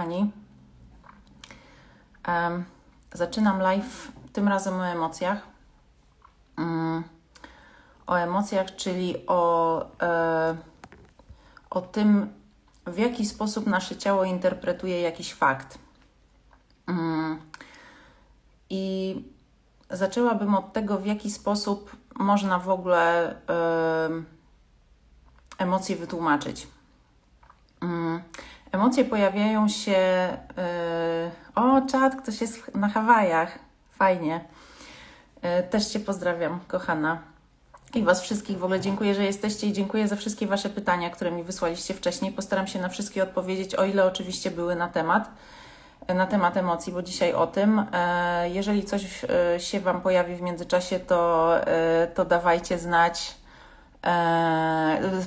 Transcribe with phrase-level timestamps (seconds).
[0.00, 0.32] kochani.
[2.28, 2.64] Um,
[3.12, 5.38] zaczynam live tym razem o emocjach.
[6.58, 7.04] Um,
[8.06, 10.56] o emocjach, czyli o, e,
[11.70, 12.32] o tym,
[12.86, 15.78] w jaki sposób nasze ciało interpretuje jakiś fakt.
[16.88, 17.40] Um,
[18.70, 19.14] I
[19.90, 24.10] zaczęłabym od tego, w jaki sposób można w ogóle e,
[25.58, 26.66] emocje wytłumaczyć.
[28.72, 30.28] Emocje pojawiają się.
[30.56, 31.62] Yy...
[31.62, 33.58] O, czat, ktoś jest na Hawajach.
[33.90, 34.44] Fajnie.
[35.42, 37.18] Yy, też Cię pozdrawiam, kochana.
[37.94, 41.30] I Was wszystkich w ogóle dziękuję, że jesteście i dziękuję za wszystkie Wasze pytania, które
[41.30, 42.32] mi wysłaliście wcześniej.
[42.32, 45.30] Postaram się na wszystkie odpowiedzieć, o ile oczywiście były na temat,
[46.08, 47.86] na temat emocji, bo dzisiaj o tym.
[48.44, 49.24] Jeżeli coś
[49.58, 51.50] się Wam pojawi w międzyczasie, to,
[52.14, 53.39] to dawajcie znać E,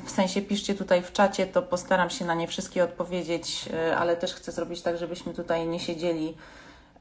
[0.05, 4.17] w sensie piszcie tutaj w czacie, to postaram się na nie wszystkie odpowiedzieć, e, ale
[4.17, 6.37] też chcę zrobić tak, żebyśmy tutaj nie siedzieli,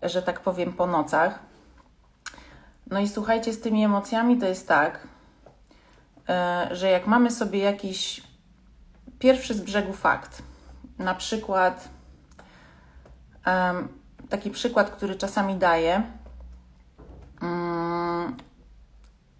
[0.02, 1.38] że tak powiem, po nocach.
[2.90, 5.08] No i słuchajcie, z tymi emocjami to jest tak,
[6.28, 8.22] e, że jak mamy sobie jakiś
[9.18, 10.42] pierwszy z brzegu fakt,
[10.98, 11.88] na przykład
[14.28, 16.02] taki przykład, który czasami daję,
[17.42, 17.71] mm,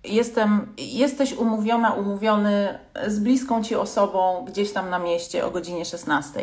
[0.05, 6.41] jestem, jesteś umówiona, umówiony z bliską ci osobą gdzieś tam na mieście o godzinie 16.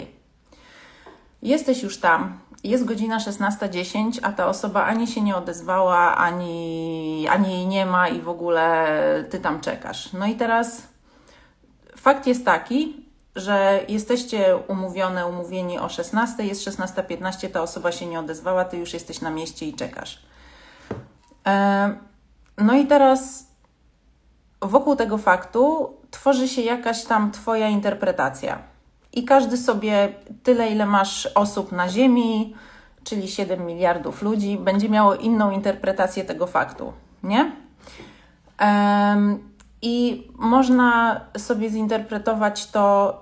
[1.41, 7.51] Jesteś już tam, jest godzina 16.10, a ta osoba ani się nie odezwała, ani, ani
[7.51, 8.87] jej nie ma i w ogóle
[9.29, 10.13] ty tam czekasz.
[10.13, 10.81] No i teraz
[11.97, 18.19] fakt jest taki, że jesteście umówione, umówieni o 16, jest 16.15, ta osoba się nie
[18.19, 20.21] odezwała, ty już jesteś na mieście i czekasz.
[21.47, 21.95] E,
[22.57, 23.48] no i teraz
[24.61, 28.57] wokół tego faktu tworzy się jakaś tam Twoja interpretacja.
[29.13, 32.55] I każdy sobie tyle, ile masz osób na Ziemi,
[33.03, 36.93] czyli 7 miliardów ludzi, będzie miało inną interpretację tego faktu,
[37.23, 37.51] nie?
[38.61, 39.49] Um,
[39.81, 43.13] I można sobie zinterpretować to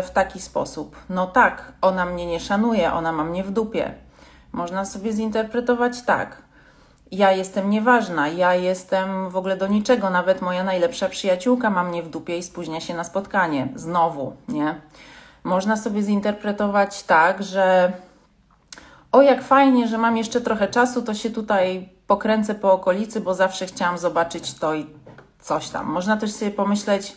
[0.00, 0.96] y, w taki sposób.
[1.10, 3.94] No tak, ona mnie nie szanuje, ona ma mnie w dupie.
[4.52, 6.42] Można sobie zinterpretować tak
[7.12, 12.02] ja jestem nieważna, ja jestem w ogóle do niczego, nawet moja najlepsza przyjaciółka ma mnie
[12.02, 13.68] w dupie i spóźnia się na spotkanie.
[13.74, 14.80] Znowu, nie?
[15.44, 17.92] Można sobie zinterpretować tak, że
[19.12, 23.34] o jak fajnie, że mam jeszcze trochę czasu, to się tutaj pokręcę po okolicy, bo
[23.34, 24.86] zawsze chciałam zobaczyć to i
[25.40, 25.86] coś tam.
[25.86, 27.16] Można też sobie pomyśleć,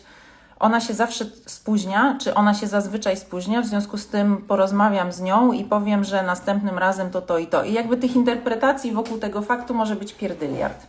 [0.60, 5.20] ona się zawsze spóźnia, czy ona się zazwyczaj spóźnia, w związku z tym porozmawiam z
[5.20, 7.64] nią i powiem, że następnym razem to to i to.
[7.64, 10.86] I jakby tych interpretacji wokół tego faktu może być pierdyliard.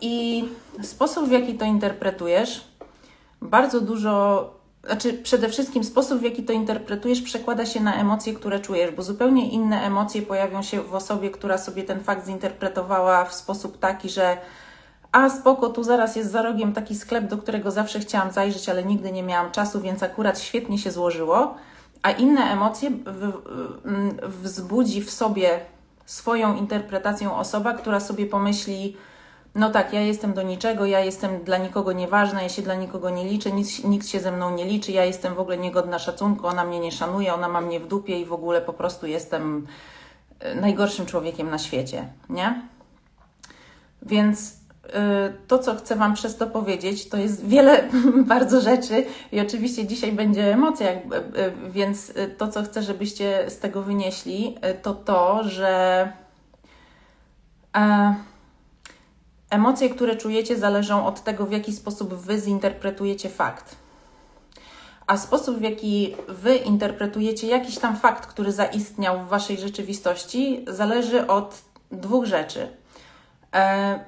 [0.00, 0.44] I
[0.82, 2.64] sposób, w jaki to interpretujesz,
[3.42, 4.44] bardzo dużo,
[4.86, 9.02] znaczy przede wszystkim sposób, w jaki to interpretujesz, przekłada się na emocje, które czujesz, bo
[9.02, 14.08] zupełnie inne emocje pojawią się w osobie, która sobie ten fakt zinterpretowała w sposób taki,
[14.08, 14.36] że
[15.12, 18.84] a spoko, tu zaraz jest za rogiem taki sklep, do którego zawsze chciałam zajrzeć, ale
[18.84, 21.54] nigdy nie miałam czasu, więc akurat świetnie się złożyło.
[22.02, 22.90] A inne emocje
[24.22, 25.60] wzbudzi w sobie
[26.06, 28.96] swoją interpretacją osoba, która sobie pomyśli,
[29.54, 33.10] no tak, ja jestem do niczego, ja jestem dla nikogo nieważna, ja się dla nikogo
[33.10, 36.46] nie liczę, nikt, nikt się ze mną nie liczy, ja jestem w ogóle niegodna szacunku,
[36.46, 39.66] ona mnie nie szanuje, ona ma mnie w dupie i w ogóle po prostu jestem
[40.40, 42.62] e, najgorszym człowiekiem na świecie, nie?
[44.02, 44.57] Więc
[45.48, 47.88] to, co chcę Wam przez to powiedzieć, to jest wiele
[48.34, 50.86] bardzo rzeczy i oczywiście dzisiaj będzie emocja,
[51.70, 56.12] więc to, co chcę, żebyście z tego wynieśli, to to, że
[57.76, 58.14] e,
[59.50, 63.76] emocje, które czujecie, zależą od tego, w jaki sposób Wy zinterpretujecie fakt.
[65.06, 71.26] A sposób, w jaki Wy interpretujecie jakiś tam fakt, który zaistniał w Waszej rzeczywistości, zależy
[71.26, 72.68] od dwóch rzeczy–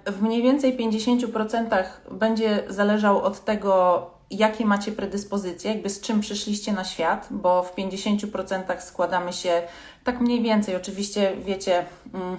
[0.06, 6.72] w mniej więcej 50% będzie zależał od tego, jakie macie predyspozycje, jakby z czym przyszliście
[6.72, 9.62] na świat, bo w 50% składamy się
[10.04, 10.76] tak mniej więcej.
[10.76, 11.84] Oczywiście wiecie,
[12.14, 12.36] mm,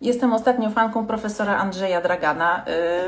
[0.00, 2.64] jestem ostatnio fanką profesora Andrzeja Dragana.
[2.66, 3.02] E,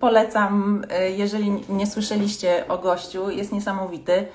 [0.00, 4.26] polecam, e, jeżeli nie słyszeliście o gościu, jest niesamowity.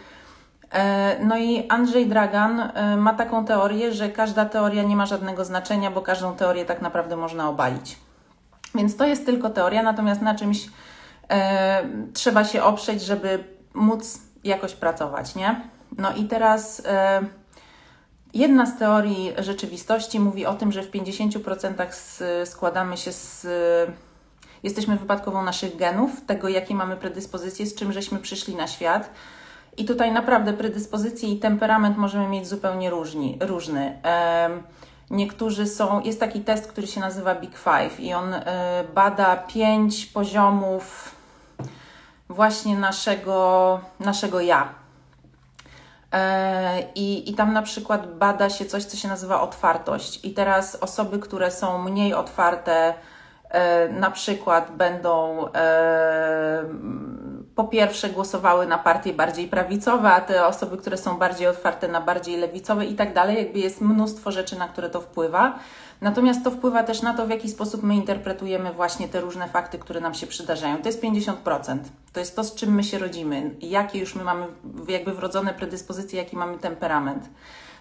[1.20, 6.02] No i Andrzej Dragan ma taką teorię, że każda teoria nie ma żadnego znaczenia, bo
[6.02, 7.98] każdą teorię tak naprawdę można obalić.
[8.76, 10.70] Więc to jest tylko teoria, natomiast na czymś
[11.30, 11.84] e,
[12.14, 15.62] trzeba się oprzeć, żeby móc jakoś pracować, nie?
[15.98, 17.22] No i teraz e,
[18.34, 21.86] jedna z teorii rzeczywistości mówi o tym, że w 50%
[22.46, 23.48] składamy się z.
[24.64, 29.10] Jesteśmy wypadkową naszych genów, tego jakie mamy predyspozycje, z czym żeśmy przyszli na świat.
[29.78, 34.02] I tutaj naprawdę predyspozycje i temperament możemy mieć zupełnie różni, różny.
[35.12, 38.44] Niektórzy są, jest taki test, który się nazywa Big Five i on e,
[38.96, 41.16] bada pięć poziomów
[42.30, 44.70] właśnie naszego, naszego ja.
[46.14, 50.26] E, I, I tam na przykład bada się coś, co się nazywa otwartość.
[50.26, 52.94] I teraz osoby, które są mniej otwarte,
[53.50, 55.46] e, na przykład będą
[57.56, 62.02] po pierwsze głosowały na partie bardziej prawicowe, a te osoby, które są bardziej otwarte na
[62.02, 65.60] bardziej lewicowe i tak dalej, jakby jest mnóstwo rzeczy, na które to wpływa.
[66.02, 69.80] Natomiast to wpływa też na to, w jaki sposób my interpretujemy właśnie te różne fakty,
[69.80, 70.78] które nam się przydarzają.
[70.78, 71.78] To jest 50%.
[72.14, 74.46] To jest to, z czym my się rodzimy, jakie już my mamy
[74.88, 77.30] jakby wrodzone predyspozycje, jaki mamy temperament.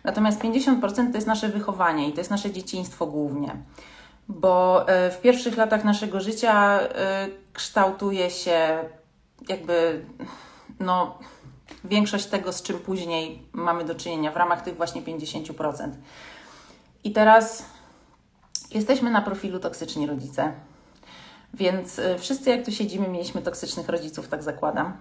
[0.04, 3.56] Natomiast 50% to jest nasze wychowanie i to jest nasze dzieciństwo głównie.
[4.28, 8.78] Bo e, w pierwszych latach naszego życia e, kształtuje się
[9.48, 10.04] jakby
[10.80, 11.18] no,
[11.84, 15.90] większość tego, z czym później mamy do czynienia w ramach tych właśnie 50%.
[17.04, 17.64] I teraz
[18.70, 20.52] jesteśmy na profilu toksyczni rodzice.
[21.54, 24.96] Więc y, wszyscy, jak tu siedzimy, mieliśmy toksycznych rodziców, tak zakładam.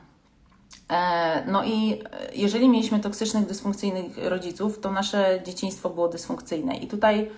[0.90, 6.78] E, no i y, jeżeli mieliśmy toksycznych, dysfunkcyjnych rodziców, to nasze dzieciństwo było dysfunkcyjne.
[6.78, 7.32] I tutaj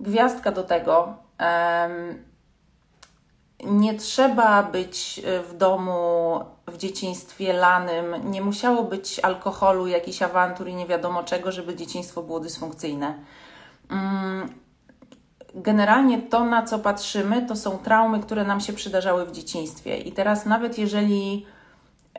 [0.00, 1.14] gwiazdka do tego
[3.62, 10.68] nie trzeba być y, w domu w dzieciństwie lanym, nie musiało być alkoholu, jakichś awantur
[10.68, 13.14] i nie wiadomo czego, żeby dzieciństwo było dysfunkcyjne.
[13.90, 14.48] Mm,
[15.54, 19.98] generalnie to, na co patrzymy, to są traumy, które nam się przydarzały w dzieciństwie.
[19.98, 21.46] I teraz, nawet jeżeli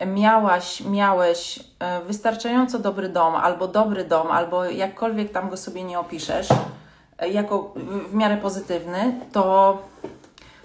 [0.08, 1.64] miałaś, miałeś y,
[2.06, 7.74] wystarczająco dobry dom, albo dobry dom, albo jakkolwiek tam go sobie nie opiszesz, y, jako
[8.10, 9.78] w miarę pozytywny, to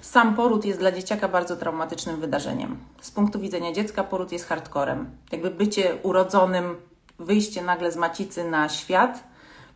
[0.00, 2.78] sam poród jest dla dzieciaka bardzo traumatycznym wydarzeniem.
[3.00, 5.10] Z punktu widzenia dziecka poród jest hardcorem.
[5.32, 6.76] Jakby bycie urodzonym,
[7.18, 9.24] wyjście nagle z macicy na świat,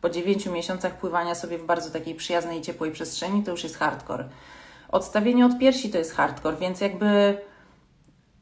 [0.00, 4.28] po dziewięciu miesiącach pływania sobie w bardzo takiej przyjaznej ciepłej przestrzeni, to już jest hardcore.
[4.88, 7.38] Odstawienie od piersi to jest hardcore, więc jakby,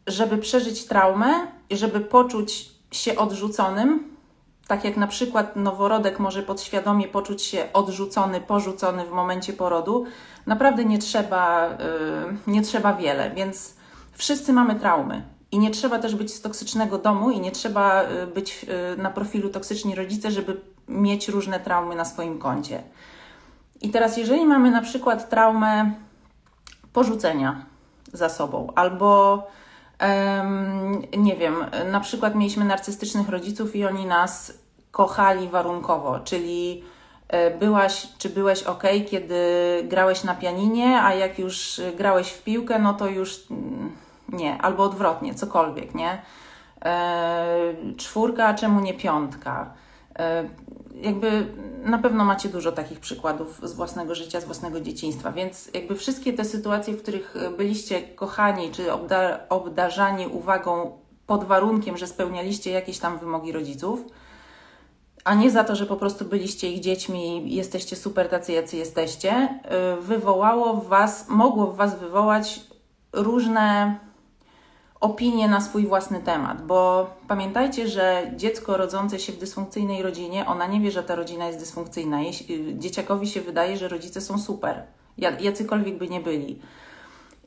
[0.06, 4.16] żeby przeżyć traumę i żeby poczuć się odrzuconym,
[4.66, 10.06] tak jak na przykład noworodek może podświadomie poczuć się odrzucony, porzucony w momencie porodu,
[10.46, 11.76] naprawdę nie trzeba, y,
[12.46, 13.76] nie trzeba wiele, więc
[14.12, 15.22] wszyscy mamy traumy.
[15.52, 19.10] I nie trzeba też być z toksycznego domu i nie trzeba y, być y, na
[19.10, 22.82] profilu toksyczni rodzice, żeby mieć różne traumy na swoim koncie.
[23.80, 25.92] I teraz, jeżeli mamy na przykład traumę
[26.92, 27.64] porzucenia
[28.12, 29.42] za sobą, albo
[31.18, 31.54] nie wiem,
[31.90, 34.52] na przykład mieliśmy narcystycznych rodziców i oni nas
[34.90, 36.84] kochali warunkowo, czyli
[37.60, 39.34] byłaś, czy byłeś ok, kiedy
[39.88, 43.92] grałeś na pianinie, a jak już grałeś w piłkę, no to już mm,
[44.28, 46.22] nie, albo odwrotnie, cokolwiek, nie?
[46.84, 49.72] E, czwórka, a czemu nie piątka?
[50.18, 50.44] E,
[50.94, 51.46] jakby
[51.84, 56.32] na pewno macie dużo takich przykładów z własnego życia, z własnego dzieciństwa, więc jakby wszystkie
[56.32, 62.98] te sytuacje, w których byliście kochani czy obda obdarzani uwagą pod warunkiem, że spełnialiście jakieś
[62.98, 64.04] tam wymogi rodziców,
[65.30, 68.76] a nie za to, że po prostu byliście ich dziećmi i jesteście super tacy, jacy
[68.76, 69.60] jesteście,
[69.98, 72.60] y, wywołało w Was, mogło w Was wywołać
[73.12, 73.98] różne
[75.00, 80.66] opinie na swój własny temat, bo pamiętajcie, że dziecko rodzące się w dysfunkcyjnej rodzinie, ona
[80.66, 82.22] nie wie, że ta rodzina jest dysfunkcyjna.
[82.22, 84.82] Jeśli, dzieciakowi się wydaje, że rodzice są super,
[85.40, 86.58] jacykolwiek by nie byli.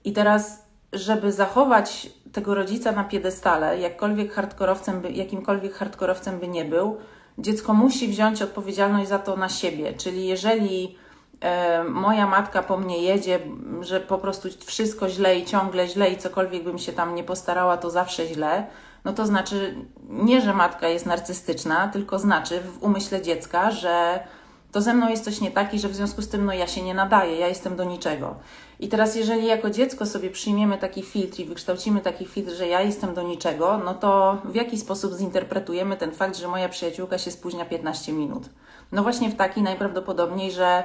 [0.04, 6.66] I teraz, żeby zachować tego rodzica na piedestale, jakkolwiek hardkorowcem by, jakimkolwiek hardkorowcem by nie
[6.66, 6.98] był,
[7.38, 9.94] dziecko musi wziąć odpowiedzialność za to na siebie.
[9.94, 10.98] Czyli jeżeli
[11.42, 13.40] e, moja matka po mnie jedzie,
[13.82, 17.78] że po prostu wszystko źle i ciągle źle i cokolwiek bym się tam nie postarała,
[17.78, 18.68] to zawsze źle,
[19.06, 19.76] no to znaczy
[20.10, 24.24] nie, że matka jest narcystyczna, tylko znaczy w umyśle dziecka, że
[24.72, 26.68] to ze mną jest coś nie tak i że w związku z tym no ja
[26.68, 28.36] się nie nadaję, ja jestem do niczego.
[28.84, 32.82] I teraz jeżeli jako dziecko sobie przyjmiemy taki filtr i wykształcimy taki filtr, że ja
[32.82, 37.32] jestem do niczego, no to w jaki sposób zinterpretujemy ten fakt, że moja przyjaciółka się
[37.32, 38.50] spóźnia 15 minut?
[38.92, 40.84] No właśnie w taki najprawdopodobniej, że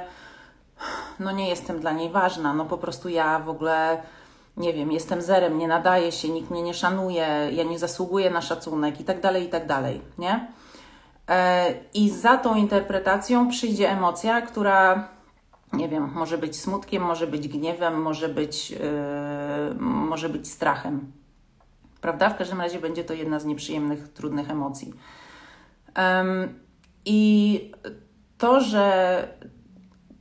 [1.20, 4.02] no nie jestem dla niej ważna, no po prostu ja w ogóle
[4.56, 8.42] nie wiem, jestem zerem, nie nadaję się, nikt mnie nie szanuje, ja nie zasługuję na
[8.42, 10.48] szacunek i tak dalej, i tak dalej, nie?
[11.28, 15.08] E, I za tą interpretacją przyjdzie emocja, która,
[15.72, 18.78] nie wiem, może być smutkiem, może być gniewem, może być, yy,
[19.78, 21.12] może być strachem.
[22.00, 22.30] Prawda?
[22.30, 24.92] W każdym razie będzie to jedna z nieprzyjemnych, trudnych emocji.
[25.96, 26.54] Um,
[27.04, 27.72] I
[28.38, 29.28] to, że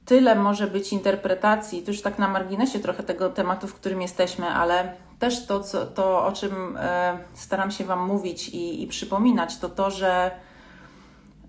[0.06, 4.46] tyle może być interpretacji, to już tak na marginesie trochę tego tematu, w którym jesteśmy,
[4.46, 9.58] ale też to, co, to o czym e, staram się Wam mówić i, i przypominać,
[9.58, 10.32] to to, że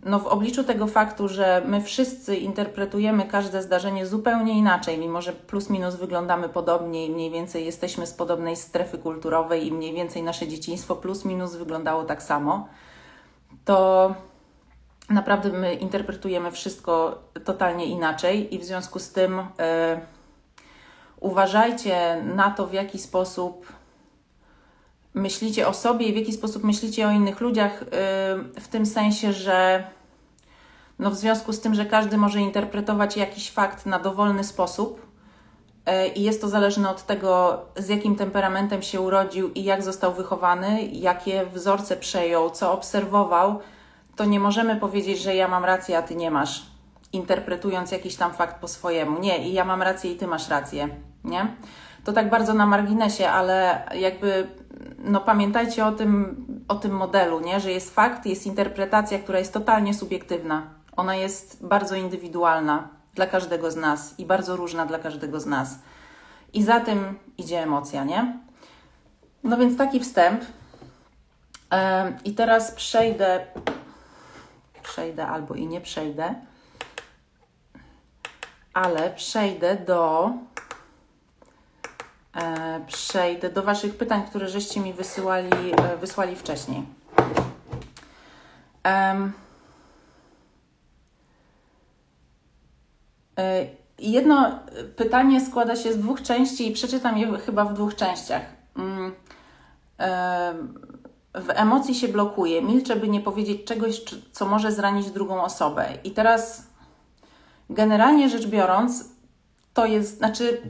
[0.08, 5.32] no w obliczu tego faktu, że my wszyscy interpretujemy każde zdarzenie zupełnie inaczej, mimo że
[5.32, 10.22] plus minus wyglądamy podobnie i mniej więcej jesteśmy z podobnej strefy kulturowej i mniej więcej
[10.22, 12.68] nasze dzieciństwo plus minus wyglądało tak samo,
[13.64, 14.14] to
[15.10, 20.00] naprawdę my interpretujemy wszystko totalnie inaczej i w związku z tym e,
[21.20, 23.78] uważajcie na to, w jaki sposób
[25.14, 27.86] myślicie o sobie i w jaki sposób myślicie o innych ludziach, y,
[28.60, 29.84] w tym sensie, że
[30.98, 35.06] no w związku z tym, że każdy może interpretować jakiś fakt na dowolny sposób
[35.88, 40.14] y, i jest to zależne od tego, z jakim temperamentem się urodził i jak został
[40.14, 43.60] wychowany, jakie wzorce przejął, co obserwował,
[44.16, 46.66] to nie możemy powiedzieć, że ja mam rację, a ty nie masz,
[47.12, 49.20] interpretując jakiś tam fakt po swojemu.
[49.20, 50.88] Nie, i ja mam rację, i ty masz rację,
[51.24, 51.56] nie?
[52.04, 54.48] To tak bardzo na marginesie, ale jakby
[54.98, 56.36] no pamiętajcie o tym,
[56.68, 57.60] o tym modelu, nie?
[57.60, 60.77] że jest fakt, jest interpretacja, która jest totalnie subiektywna.
[60.98, 65.78] Ona jest bardzo indywidualna dla każdego z nas i bardzo różna dla każdego z nas.
[66.52, 68.38] I za tym idzie emocja, nie?
[69.44, 70.44] No więc taki wstęp.
[72.24, 73.46] I teraz przejdę,
[74.82, 76.34] przejdę albo i nie przejdę,
[78.74, 80.30] ale przejdę do
[82.38, 86.82] E, przejdę do Waszych pytań, które żeście mi wysyłali, e, wysłali wcześniej.
[88.84, 89.32] Um,
[93.98, 94.58] jedno
[94.96, 98.42] pytanie składa się z dwóch części i przeczytam je chyba w dwóch częściach.
[98.76, 99.12] Mm,
[101.34, 104.02] w emocji się blokuje, milczę, by nie powiedzieć czegoś,
[104.32, 105.88] co może zranić drugą osobę.
[106.04, 106.66] I teraz,
[107.70, 109.04] generalnie rzecz biorąc,
[109.74, 110.62] to jest, znaczy,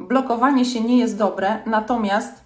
[0.00, 2.44] blokowanie się nie jest dobre, natomiast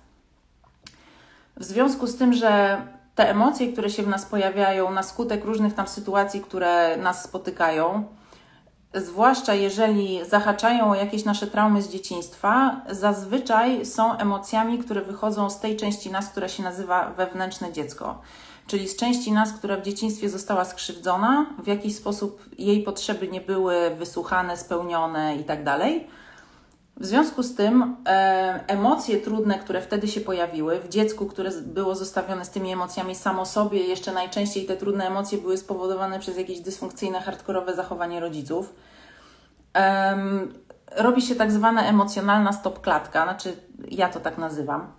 [1.57, 2.83] w związku z tym, że
[3.15, 8.05] te emocje, które się w nas pojawiają na skutek różnych tam sytuacji, które nas spotykają,
[8.95, 15.61] zwłaszcza jeżeli zahaczają o jakieś nasze traumy z dzieciństwa, zazwyczaj są emocjami, które wychodzą z
[15.61, 18.21] tej części nas, która się nazywa wewnętrzne dziecko.
[18.67, 23.41] Czyli z części nas, która w dzieciństwie została skrzywdzona, w jakiś sposób jej potrzeby nie
[23.41, 25.79] były wysłuchane, spełnione itd.
[27.01, 31.95] W związku z tym e, emocje trudne, które wtedy się pojawiły w dziecku, które było
[31.95, 36.61] zostawione z tymi emocjami samo sobie, jeszcze najczęściej te trudne emocje były spowodowane przez jakieś
[36.61, 38.75] dysfunkcyjne, hardkorowe zachowanie rodziców.
[39.77, 40.19] E,
[40.97, 43.57] robi się tak zwana emocjonalna stopklatka, znaczy
[43.89, 44.93] ja to tak nazywam.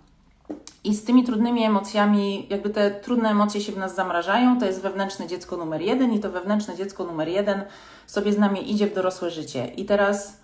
[0.84, 4.82] I z tymi trudnymi emocjami, jakby te trudne emocje się w nas zamrażają, to jest
[4.82, 7.64] wewnętrzne dziecko numer jeden, i to wewnętrzne dziecko numer jeden
[8.06, 9.66] sobie z nami idzie w dorosłe życie.
[9.66, 10.41] I teraz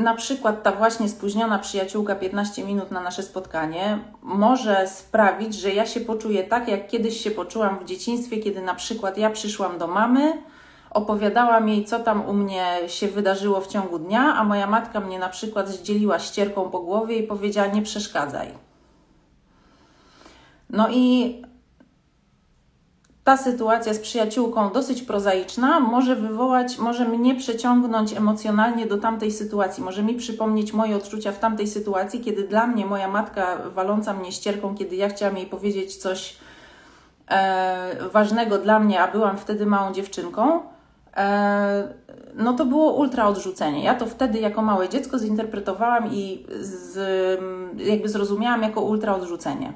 [0.00, 5.86] na przykład ta właśnie spóźniona przyjaciółka 15 minut na nasze spotkanie może sprawić, że ja
[5.86, 9.86] się poczuję tak, jak kiedyś się poczułam w dzieciństwie, kiedy na przykład ja przyszłam do
[9.86, 10.42] mamy,
[10.90, 15.18] opowiadałam jej, co tam u mnie się wydarzyło w ciągu dnia, a moja matka mnie
[15.18, 18.48] na przykład zdzieliła ścierką po głowie i powiedziała: Nie przeszkadzaj.
[20.70, 21.42] No i
[23.30, 29.84] ta sytuacja z przyjaciółką dosyć prozaiczna może wywołać, może mnie przeciągnąć emocjonalnie do tamtej sytuacji,
[29.84, 34.32] może mi przypomnieć moje odczucia w tamtej sytuacji, kiedy dla mnie moja matka waląca mnie
[34.32, 36.36] ścierką, kiedy ja chciałam jej powiedzieć coś
[37.28, 40.60] e, ważnego dla mnie, a byłam wtedy małą dziewczynką,
[41.16, 41.88] e,
[42.34, 43.84] no to było ultra odrzucenie.
[43.84, 46.98] Ja to wtedy jako małe dziecko zinterpretowałam i z,
[47.76, 49.72] jakby zrozumiałam jako ultra odrzucenie.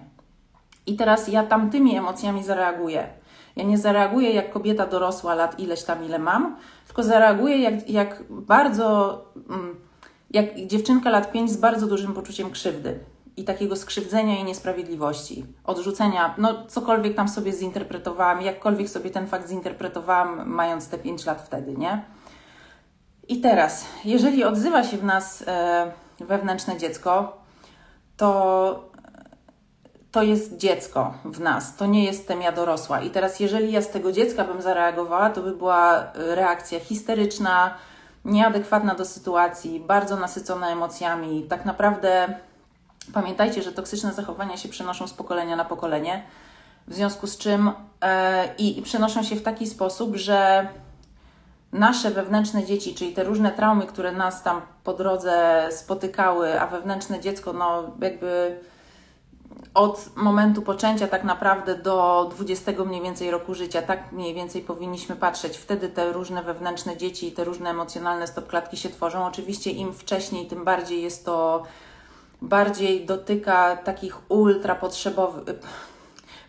[0.86, 3.23] I teraz ja tamtymi emocjami zareaguję.
[3.56, 6.56] Ja nie zareaguję jak kobieta dorosła, lat ileś tam, ile mam,
[6.86, 9.18] tylko zareaguję jak, jak bardzo,
[9.50, 9.76] mm,
[10.30, 13.00] jak dziewczynka lat 5 z bardzo dużym poczuciem krzywdy
[13.36, 19.48] i takiego skrzywdzenia i niesprawiedliwości, odrzucenia, no cokolwiek tam sobie zinterpretowałam, jakkolwiek sobie ten fakt
[19.48, 22.04] zinterpretowałam, mając te 5 lat wtedy, nie?
[23.28, 27.38] I teraz, jeżeli odzywa się w nas e, wewnętrzne dziecko,
[28.16, 28.93] to
[30.14, 33.00] to jest dziecko w nas, to nie jestem ja dorosła.
[33.00, 37.74] I teraz, jeżeli ja z tego dziecka bym zareagowała, to by była y, reakcja histeryczna,
[38.24, 41.42] nieadekwatna do sytuacji, bardzo nasycona emocjami.
[41.42, 42.34] Tak naprawdę
[43.12, 46.22] pamiętajcie, że toksyczne zachowania się przenoszą z pokolenia na pokolenie,
[46.88, 50.68] w związku z czym e, i, i przenoszą się w taki sposób, że
[51.72, 57.20] nasze wewnętrzne dzieci, czyli te różne traumy, które nas tam po drodze spotykały, a wewnętrzne
[57.20, 58.60] dziecko, no jakby
[59.74, 65.16] od momentu poczęcia tak naprawdę do 20 mniej więcej roku życia, tak mniej więcej powinniśmy
[65.16, 65.56] patrzeć.
[65.56, 69.26] Wtedy te różne wewnętrzne dzieci i te różne emocjonalne stopklatki się tworzą.
[69.26, 71.62] Oczywiście im wcześniej, tym bardziej jest to
[72.42, 75.44] bardziej dotyka takich ultra potrzebowych,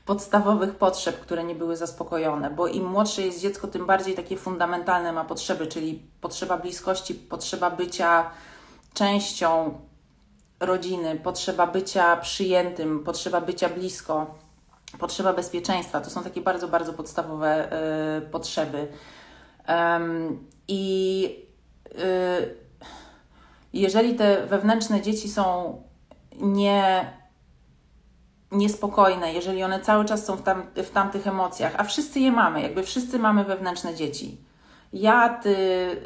[0.06, 5.14] podstawowych potrzeb, które nie były zaspokojone, bo im młodsze jest dziecko, tym bardziej takie fundamentalne
[5.14, 8.30] ma potrzeby, czyli potrzeba bliskości, potrzeba bycia
[8.94, 9.80] częścią
[10.60, 14.36] rodziny, potrzeba bycia przyjętym, potrzeba bycia blisko,
[15.00, 16.02] potrzeba bezpieczeństwa.
[16.02, 17.72] To są takie bardzo, bardzo podstawowe
[18.18, 18.88] y, potrzeby.
[20.68, 21.26] I
[21.92, 22.56] y,
[23.74, 25.82] jeżeli te wewnętrzne dzieci są
[26.42, 27.14] nie,
[28.52, 32.62] niespokojne, jeżeli one cały czas są w, tam, w tamtych emocjach, a wszyscy je mamy,
[32.62, 34.46] jakby wszyscy mamy wewnętrzne dzieci.
[34.94, 35.56] Ja, ty,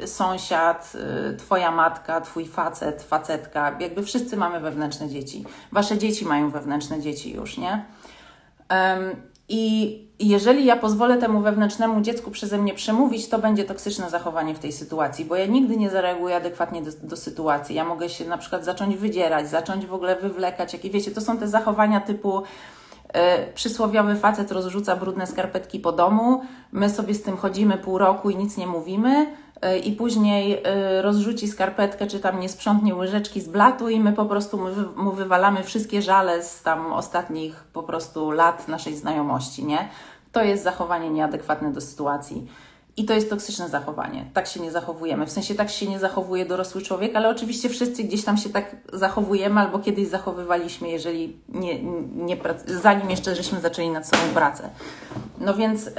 [0.06, 0.92] sąsiad,
[1.32, 5.44] y, twoja matka, twój facet, facetka, jakby wszyscy mamy wewnętrzne dzieci.
[5.72, 7.84] Wasze dzieci mają wewnętrzne dzieci już, nie?
[9.48, 14.58] I jeżeli ja pozwolę temu wewnętrznemu dziecku przeze mnie przemówić, to będzie toksyczne zachowanie w
[14.58, 17.76] tej sytuacji, bo ja nigdy nie zareaguję adekwatnie do, do sytuacji.
[17.76, 20.72] Ja mogę się na przykład zacząć wydzierać, zacząć w ogóle wywlekać.
[20.72, 22.42] Jak wiecie, to są te zachowania typu
[23.54, 28.36] przysłowiowy facet rozrzuca brudne skarpetki po domu, my sobie z tym chodzimy pół roku i
[28.36, 29.26] nic nie mówimy,
[29.60, 34.12] E, i później e, rozrzuci skarpetkę, czy tam nie sprzątnie łyżeczki z blatu i my
[34.12, 34.58] po prostu
[34.96, 39.88] mu wywalamy wszystkie żale z tam ostatnich po prostu lat naszej znajomości, nie?
[40.32, 42.46] To jest zachowanie nieadekwatne do sytuacji.
[42.96, 44.24] I to jest toksyczne zachowanie.
[44.34, 45.26] Tak się nie zachowujemy.
[45.26, 48.76] W sensie tak się nie zachowuje dorosły człowiek, ale oczywiście wszyscy gdzieś tam się tak
[48.92, 51.82] zachowujemy albo kiedyś zachowywaliśmy, jeżeli nie,
[52.14, 54.70] nie, zanim jeszcze żeśmy zaczęli nad sobą pracę.
[55.38, 55.92] No więc yy,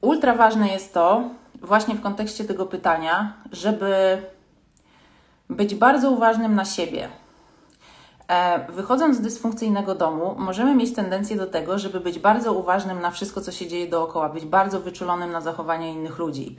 [0.00, 1.30] ultra ważne jest to,
[1.62, 4.22] właśnie w kontekście tego pytania, żeby
[5.50, 7.08] być bardzo uważnym na siebie.
[8.28, 13.10] E, wychodząc z dysfunkcyjnego domu, możemy mieć tendencję do tego, żeby być bardzo uważnym na
[13.10, 16.56] wszystko, co się dzieje dookoła, być bardzo wyczulonym na zachowanie innych ludzi.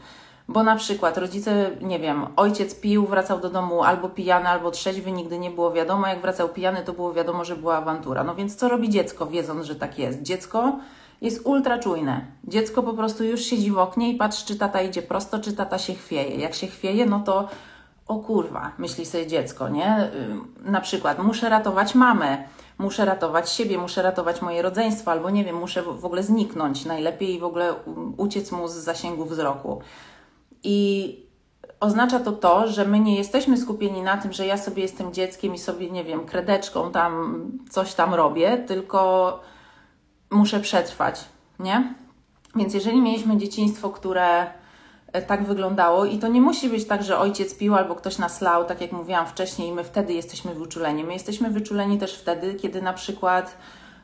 [0.47, 5.11] Bo na przykład rodzice, nie wiem, ojciec pił, wracał do domu albo pijany, albo trzeźwy,
[5.11, 6.07] nigdy nie było wiadomo.
[6.07, 8.23] Jak wracał pijany, to było wiadomo, że była awantura.
[8.23, 10.21] No więc co robi dziecko, wiedząc, że tak jest?
[10.21, 10.79] Dziecko
[11.21, 12.25] jest ultra czujne.
[12.43, 15.77] Dziecko po prostu już siedzi w oknie i patrzy, czy tata idzie prosto, czy tata
[15.77, 16.35] się chwieje.
[16.35, 17.47] Jak się chwieje, no to
[18.07, 20.11] o kurwa, myśli sobie dziecko, nie?
[20.59, 25.55] Na przykład, muszę ratować mamę, muszę ratować siebie, muszę ratować moje rodzeństwo, albo nie wiem,
[25.55, 27.73] muszę w ogóle zniknąć najlepiej i w ogóle
[28.17, 29.81] uciec mu z zasięgu wzroku.
[30.63, 31.19] I
[31.79, 35.53] oznacza to to, że my nie jesteśmy skupieni na tym, że ja sobie jestem dzieckiem
[35.53, 39.39] i sobie, nie wiem, kredeczką tam coś tam robię, tylko
[40.29, 41.25] muszę przetrwać,
[41.59, 41.93] nie?
[42.55, 44.47] Więc jeżeli mieliśmy dzieciństwo, które
[45.21, 48.65] tak wyglądało i to nie musi być tak, że ojciec pił albo ktoś nas lał,
[48.65, 51.03] tak jak mówiłam wcześniej, i my wtedy jesteśmy wyczuleni.
[51.03, 53.57] My jesteśmy wyczuleni też wtedy, kiedy na przykład,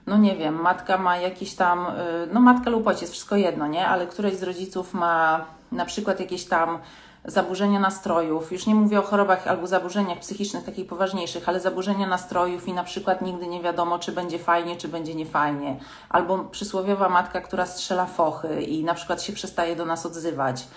[0.07, 1.93] no nie wiem, matka ma jakiś tam, e,
[2.33, 3.87] no matka lub ojciec, wszystko jedno, nie?
[3.87, 6.79] Ale któreś z rodziców ma na przykład jakieś tam
[7.25, 12.67] zaburzenia nastrojów, już nie mówię o chorobach albo zaburzeniach psychicznych takich poważniejszych, ale zaburzenia nastrojów
[12.67, 17.41] i na przykład nigdy nie wiadomo, czy będzie fajnie, czy będzie niefajnie, albo przysłowiowa matka,
[17.41, 20.67] która strzela fochy i na przykład się przestaje do nas odzywać, e,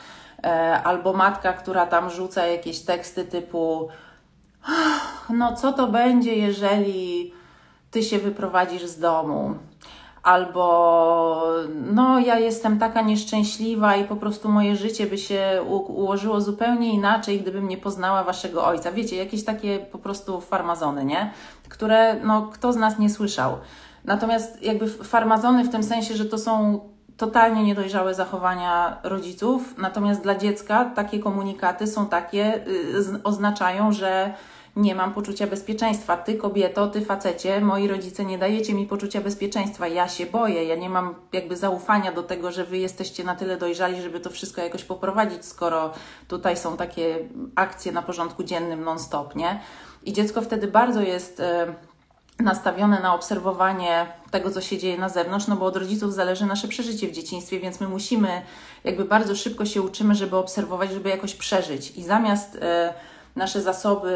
[0.85, 3.89] albo matka, która tam rzuca jakieś teksty typu
[5.31, 7.33] no co to będzie, jeżeli
[7.91, 9.55] ty się wyprowadzisz z domu,
[10.23, 11.43] albo
[11.93, 17.41] no ja jestem taka nieszczęśliwa i po prostu moje życie by się ułożyło zupełnie inaczej,
[17.41, 18.93] gdybym nie poznała waszego ojca.
[18.93, 21.31] Wiecie, jakieś takie po prostu farmazony, nie?
[21.69, 23.57] Które no kto z nas nie słyszał.
[24.05, 26.81] Natomiast jakby farmazony w tym sensie, że to są
[27.17, 32.65] totalnie niedojrzałe zachowania rodziców, natomiast dla dziecka takie komunikaty są takie,
[33.13, 34.35] yy, oznaczają, że
[34.77, 36.17] nie mam poczucia bezpieczeństwa.
[36.17, 39.89] Ty, kobieto, ty, facecie, moi rodzice nie dajecie mi poczucia bezpieczeństwa.
[39.89, 43.57] Ja się boję, ja nie mam jakby zaufania do tego, że wy jesteście na tyle
[43.57, 45.93] dojrzali, żeby to wszystko jakoś poprowadzić, skoro
[46.29, 47.19] tutaj są takie
[47.55, 49.61] akcje na porządku dziennym non-stop, nie?
[50.05, 51.39] I dziecko wtedy bardzo jest.
[51.39, 51.94] Yy,
[52.39, 56.69] nastawione na obserwowanie tego, co się dzieje na zewnątrz, no bo od rodziców zależy nasze
[56.69, 58.43] przeżycie w dzieciństwie, więc my musimy,
[58.85, 61.93] jakby bardzo szybko się uczymy, żeby obserwować, żeby jakoś przeżyć.
[61.97, 62.95] I zamiast e,
[63.37, 64.15] nasze zasoby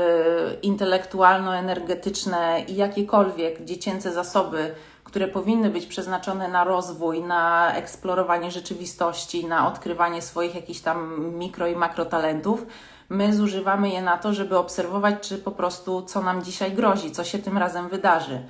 [0.62, 9.68] intelektualno-energetyczne i jakiekolwiek dziecięce zasoby, które powinny być przeznaczone na rozwój, na eksplorowanie rzeczywistości, na
[9.68, 12.66] odkrywanie swoich jakichś tam mikro i makrotalentów,
[13.08, 17.24] my zużywamy je na to, żeby obserwować, czy po prostu co nam dzisiaj grozi, co
[17.24, 18.42] się tym razem wydarzy.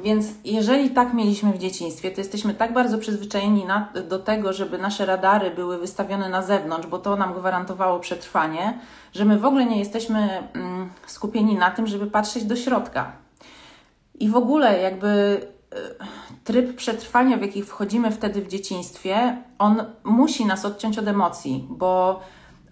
[0.00, 4.78] Więc jeżeli tak mieliśmy w dzieciństwie, to jesteśmy tak bardzo przyzwyczajeni na, do tego, żeby
[4.78, 8.78] nasze radary były wystawione na zewnątrz, bo to nam gwarantowało przetrwanie,
[9.12, 13.12] że my w ogóle nie jesteśmy mm, skupieni na tym, żeby patrzeć do środka.
[14.14, 15.40] I w ogóle jakby
[15.74, 21.66] y, tryb przetrwania, w jaki wchodzimy wtedy w dzieciństwie, on musi nas odciąć od emocji,
[21.70, 22.20] bo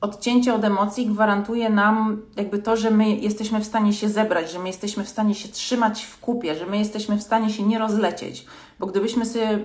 [0.00, 4.58] odcięcie od emocji gwarantuje nam jakby to, że my jesteśmy w stanie się zebrać, że
[4.58, 7.78] my jesteśmy w stanie się trzymać w kupie, że my jesteśmy w stanie się nie
[7.78, 8.46] rozlecieć.
[8.78, 9.60] Bo gdybyśmy sobie y,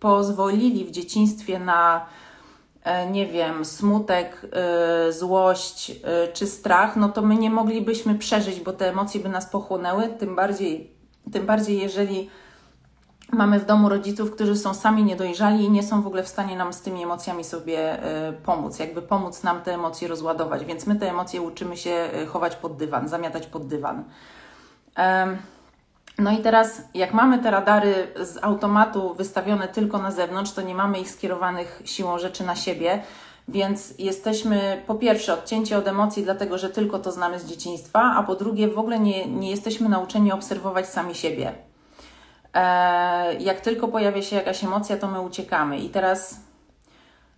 [0.00, 2.06] pozwolili w dzieciństwie na
[2.84, 4.46] e, nie wiem, smutek,
[5.08, 5.94] y, złość y,
[6.32, 10.36] czy strach, no to my nie moglibyśmy przeżyć, bo te emocje by nas pochłonęły, tym
[10.36, 10.90] bardziej,
[11.32, 12.30] tym bardziej jeżeli
[13.32, 16.56] mamy w domu rodziców, którzy są sami niedojrzali i nie są w ogóle w stanie
[16.56, 20.64] nam z tymi emocjami sobie y, pomóc, jakby pomóc nam te emocje rozładować.
[20.64, 24.04] Więc my te emocje uczymy się y, chować pod dywan, zamiatać pod dywan.
[26.18, 30.74] No i teraz, jak mamy te radary z automatu wystawione tylko na zewnątrz, to nie
[30.74, 33.02] mamy ich skierowanych siłą rzeczy na siebie,
[33.48, 38.22] więc jesteśmy po pierwsze odcięci od emocji, dlatego że tylko to znamy z dzieciństwa, a
[38.22, 41.67] po drugie w ogóle nie, nie jesteśmy nauczeni obserwować sami siebie.
[42.54, 45.78] E, jak tylko pojawia się jakaś emocja, to my uciekamy.
[45.78, 46.40] I teraz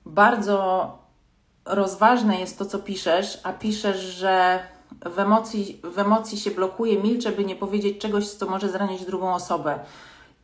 [0.07, 0.99] bardzo
[1.65, 4.59] rozważne jest to, co piszesz, a piszesz, że
[5.07, 9.35] w emocji, w emocji się blokuje, milczę, by nie powiedzieć czegoś, co może zranić drugą
[9.35, 9.79] osobę.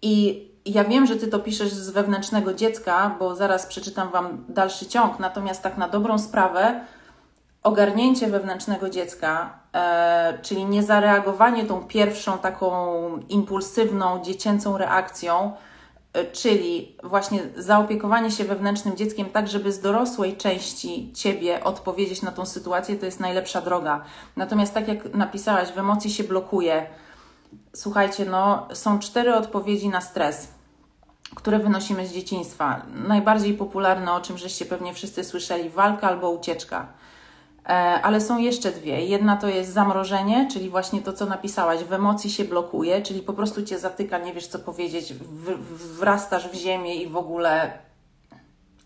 [0.03, 4.87] I ja wiem, że ty to piszesz z wewnętrznego dziecka, bo zaraz przeczytam wam dalszy
[4.87, 6.81] ciąg, natomiast tak na dobrą sprawę,
[7.67, 12.71] ogarnięcie wewnętrznego dziecka, e, czyli niezareagowanie tą pierwszą taką
[13.29, 15.53] impulsywną, dziecięcą reakcją,
[16.13, 22.33] e, czyli właśnie zaopiekowanie się wewnętrznym dzieckiem tak, żeby z dorosłej części ciebie odpowiedzieć na
[22.33, 24.05] tą sytuację, to jest najlepsza droga.
[24.37, 26.87] Natomiast tak jak napisałaś, w emocji się blokuje.
[27.75, 30.57] Słuchajcie, no, są cztery odpowiedzi na stres
[31.35, 32.83] które wynosimy z dzieciństwa.
[33.09, 36.87] Najbardziej popularne, o czym żeście pewnie wszyscy słyszeli, walka albo ucieczka.
[37.67, 39.07] E, ale są jeszcze dwie.
[39.07, 43.33] Jedna to jest zamrożenie, czyli właśnie to, co napisałaś, w emocji się blokuje, czyli po
[43.33, 45.15] prostu cię zatyka, nie wiesz co powiedzieć,
[45.99, 47.79] wrastasz w ziemię i w ogóle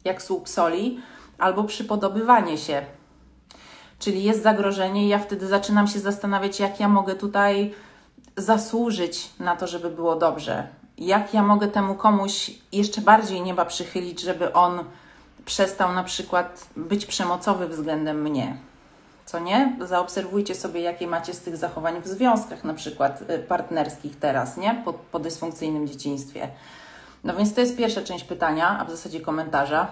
[0.05, 1.01] jak słup soli,
[1.39, 2.83] albo przypodobywanie się.
[3.99, 7.75] Czyli jest zagrożenie, i ja wtedy zaczynam się zastanawiać, jak ja mogę tutaj
[8.37, 10.69] zasłużyć na to, żeby było dobrze.
[10.99, 14.85] Jak ja mogę temu komuś jeszcze bardziej nieba przychylić, żeby on
[15.45, 18.70] przestał na przykład być przemocowy względem mnie
[19.31, 19.77] co nie?
[19.81, 24.83] Zaobserwujcie sobie, jakie macie z tych zachowań w związkach, na przykład y, partnerskich teraz, nie?
[24.85, 26.49] Po, po dysfunkcyjnym dzieciństwie.
[27.25, 29.89] No więc to jest pierwsza część pytania, a w zasadzie komentarza.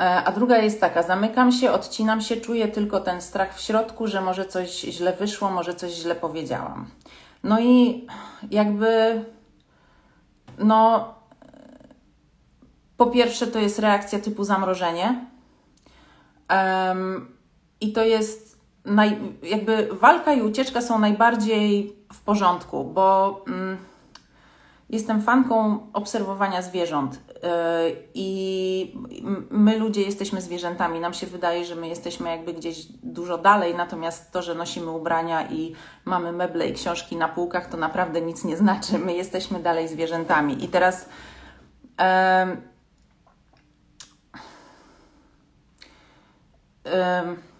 [0.00, 4.06] E, a druga jest taka: zamykam się, odcinam się, czuję tylko ten strach w środku,
[4.06, 6.90] że może coś źle wyszło, może coś źle powiedziałam.
[7.42, 8.06] No i
[8.50, 9.24] jakby,
[10.58, 11.14] no,
[12.96, 15.26] po pierwsze, to jest reakcja typu zamrożenie.
[17.80, 23.76] I to jest naj, jakby walka i ucieczka są najbardziej w porządku, bo mm,
[24.90, 27.40] jestem fanką obserwowania zwierząt yy,
[28.14, 28.98] i
[29.50, 31.00] my ludzie jesteśmy zwierzętami.
[31.00, 35.50] Nam się wydaje, że my jesteśmy jakby gdzieś dużo dalej, natomiast to, że nosimy ubrania
[35.50, 38.98] i mamy meble i książki na półkach, to naprawdę nic nie znaczy.
[38.98, 40.64] My jesteśmy dalej zwierzętami.
[40.64, 41.08] I teraz.
[41.98, 42.56] Yy,
[46.84, 47.53] yy,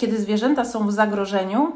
[0.00, 1.72] kiedy zwierzęta są w zagrożeniu,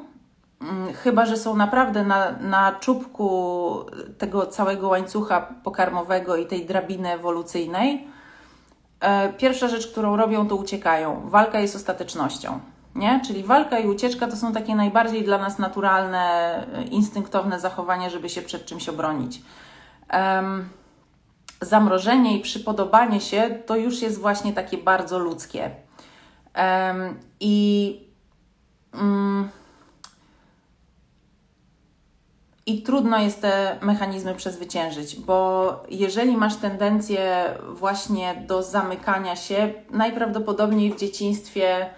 [0.63, 3.87] mm, chyba że są naprawdę na, na czubku
[4.19, 8.07] tego całego łańcucha pokarmowego i tej drabiny ewolucyjnej,
[9.01, 11.23] e, pierwsza rzecz, którą robią, to uciekają.
[11.25, 12.61] Walka jest ostatecznością.
[12.95, 13.21] Nie?
[13.27, 16.27] Czyli walka i ucieczka to są takie najbardziej dla nas naturalne,
[16.75, 19.43] e, instynktowne zachowania, żeby się przed czymś obronić.
[20.13, 20.69] Um,
[21.61, 25.71] zamrożenie i przypodobanie się to już jest właśnie takie bardzo ludzkie.
[26.57, 28.14] Um, I.
[32.67, 40.93] I trudno jest te mechanizmy przezwyciężyć, bo jeżeli masz tendencję właśnie do zamykania się, najprawdopodobniej
[40.93, 41.91] w dzieciństwie,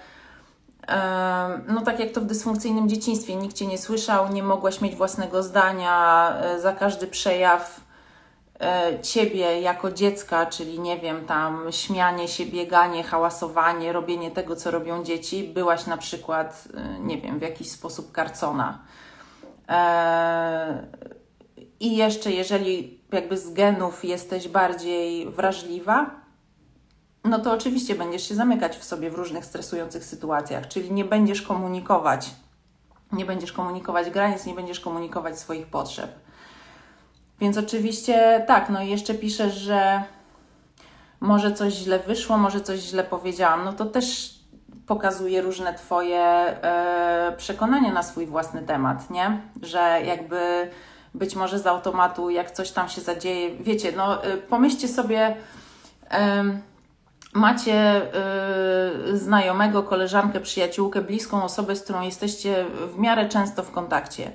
[1.68, 5.42] no tak jak to w dysfunkcyjnym dzieciństwie, nikt cię nie słyszał, nie mogłaś mieć własnego
[5.42, 7.80] zdania, e, za każdy przejaw
[9.02, 15.04] ciebie jako dziecka, czyli nie wiem, tam śmianie się, bieganie, hałasowanie, robienie tego, co robią
[15.04, 18.78] dzieci, byłaś na przykład, e, nie wiem, w jakiś sposób karcona.
[19.68, 20.86] E,
[21.80, 26.10] I jeszcze, jeżeli jakby z genów jesteś bardziej wrażliwa,
[27.24, 31.42] no to oczywiście będziesz się zamykać w sobie w różnych stresujących sytuacjach, czyli nie będziesz
[31.42, 32.30] komunikować,
[33.12, 36.25] nie będziesz komunikować granic, nie będziesz komunikować swoich potrzeb.
[37.40, 40.02] Więc oczywiście tak, no i jeszcze piszesz, że
[41.20, 43.64] może coś źle wyszło, może coś źle powiedziałam.
[43.64, 44.34] No to też
[44.86, 49.40] pokazuje różne Twoje e, przekonania na swój własny temat, nie?
[49.62, 50.70] Że jakby
[51.14, 55.36] być może z automatu, jak coś tam się zadzieje, wiecie, no e, pomyślcie sobie,
[56.10, 56.44] e,
[57.36, 58.02] macie
[59.06, 64.32] yy, znajomego, koleżankę, przyjaciółkę, bliską osobę, z którą jesteście w miarę często w kontakcie.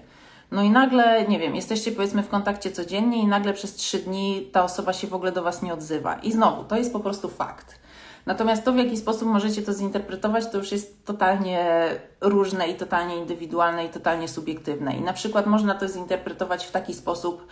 [0.52, 4.50] No i nagle, nie wiem, jesteście powiedzmy w kontakcie codziennie i nagle przez trzy dni
[4.52, 6.16] ta osoba się w ogóle do Was nie odzywa.
[6.16, 7.82] I znowu, to jest po prostu fakt.
[8.26, 11.86] Natomiast to, w jaki sposób możecie to zinterpretować, to już jest totalnie
[12.22, 14.98] różne i totalnie indywidualne i totalnie subiektywne.
[14.98, 17.48] I na przykład można to zinterpretować w taki sposób,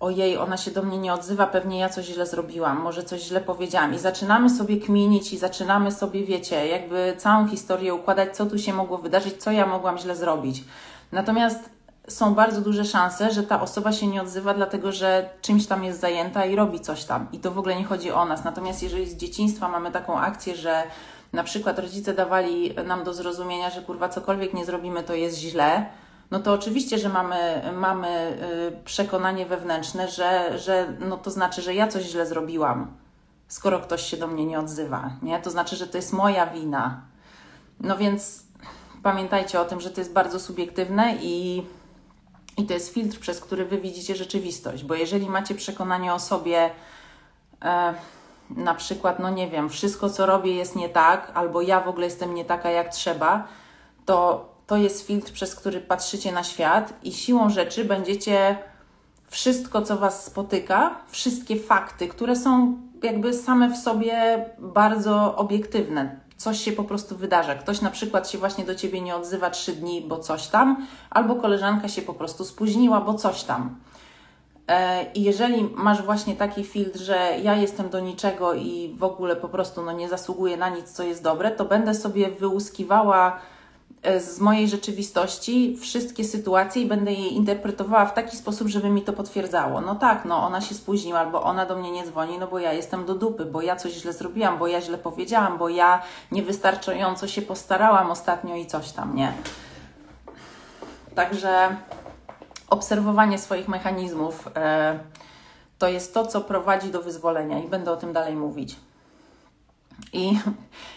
[0.00, 3.40] ojej, ona się do mnie nie odzywa, pewnie ja coś źle zrobiłam, może coś źle
[3.40, 3.94] powiedziałam.
[3.94, 8.72] I zaczynamy sobie kminić i zaczynamy sobie, wiecie, jakby całą historię układać, co tu się
[8.72, 10.64] mogło wydarzyć, co ja mogłam źle zrobić.
[11.12, 11.73] Natomiast
[12.08, 16.00] są bardzo duże szanse, że ta osoba się nie odzywa, dlatego że czymś tam jest
[16.00, 17.26] zajęta i robi coś tam.
[17.32, 18.44] I to w ogóle nie chodzi o nas.
[18.44, 20.82] Natomiast jeżeli z dzieciństwa mamy taką akcję, że
[21.32, 25.86] na przykład rodzice dawali nam do zrozumienia, że kurwa cokolwiek nie zrobimy, to jest źle,
[26.30, 28.38] no to oczywiście, że mamy, mamy
[28.78, 32.96] y, przekonanie wewnętrzne, że, że no to znaczy, że ja coś źle zrobiłam,
[33.48, 35.10] skoro ktoś się do mnie nie odzywa.
[35.22, 35.38] Nie?
[35.42, 37.00] To znaczy, że to jest moja wina.
[37.80, 38.44] No więc
[39.02, 41.62] pamiętajcie o tym, że to jest bardzo subiektywne i
[42.56, 46.70] i to jest filtr, przez który wy widzicie rzeczywistość, bo jeżeli macie przekonanie o sobie,
[47.62, 47.94] e,
[48.50, 52.06] na przykład, no nie wiem, wszystko co robię jest nie tak, albo ja w ogóle
[52.06, 53.48] jestem nie taka jak trzeba,
[54.06, 58.58] to to jest filtr, przez który patrzycie na świat i siłą rzeczy będziecie
[59.26, 66.60] wszystko, co Was spotyka, wszystkie fakty, które są jakby same w sobie bardzo obiektywne, coś
[66.60, 67.54] się po prostu wydarza.
[67.54, 71.36] Ktoś na przykład się właśnie do ciebie nie odzywa trzy dni, bo coś tam, albo
[71.36, 73.76] koleżanka się po prostu spóźniła, bo coś tam.
[74.68, 79.36] E, I jeżeli masz właśnie taki filtr, że ja jestem do niczego i w ogóle
[79.36, 83.40] po prostu no, nie zasługuję na nic, co jest dobre, to będę sobie wyłuskiwała
[84.20, 89.12] z mojej rzeczywistości wszystkie sytuacje i będę je interpretowała w taki sposób, żeby mi to
[89.12, 89.80] potwierdzało.
[89.80, 92.72] No tak, no ona się spóźniła, albo ona do mnie nie dzwoni, no bo ja
[92.72, 97.28] jestem do dupy, bo ja coś źle zrobiłam, bo ja źle powiedziałam, bo ja niewystarczająco
[97.28, 99.32] się postarałam ostatnio i coś tam, nie?
[101.14, 101.76] Także
[102.70, 104.98] obserwowanie swoich mechanizmów e,
[105.78, 108.76] to jest to, co prowadzi do wyzwolenia i będę o tym dalej mówić.
[110.14, 110.38] I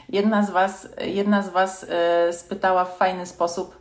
[0.10, 3.78] jedna z Was, jedna z was e, spytała w fajny sposób,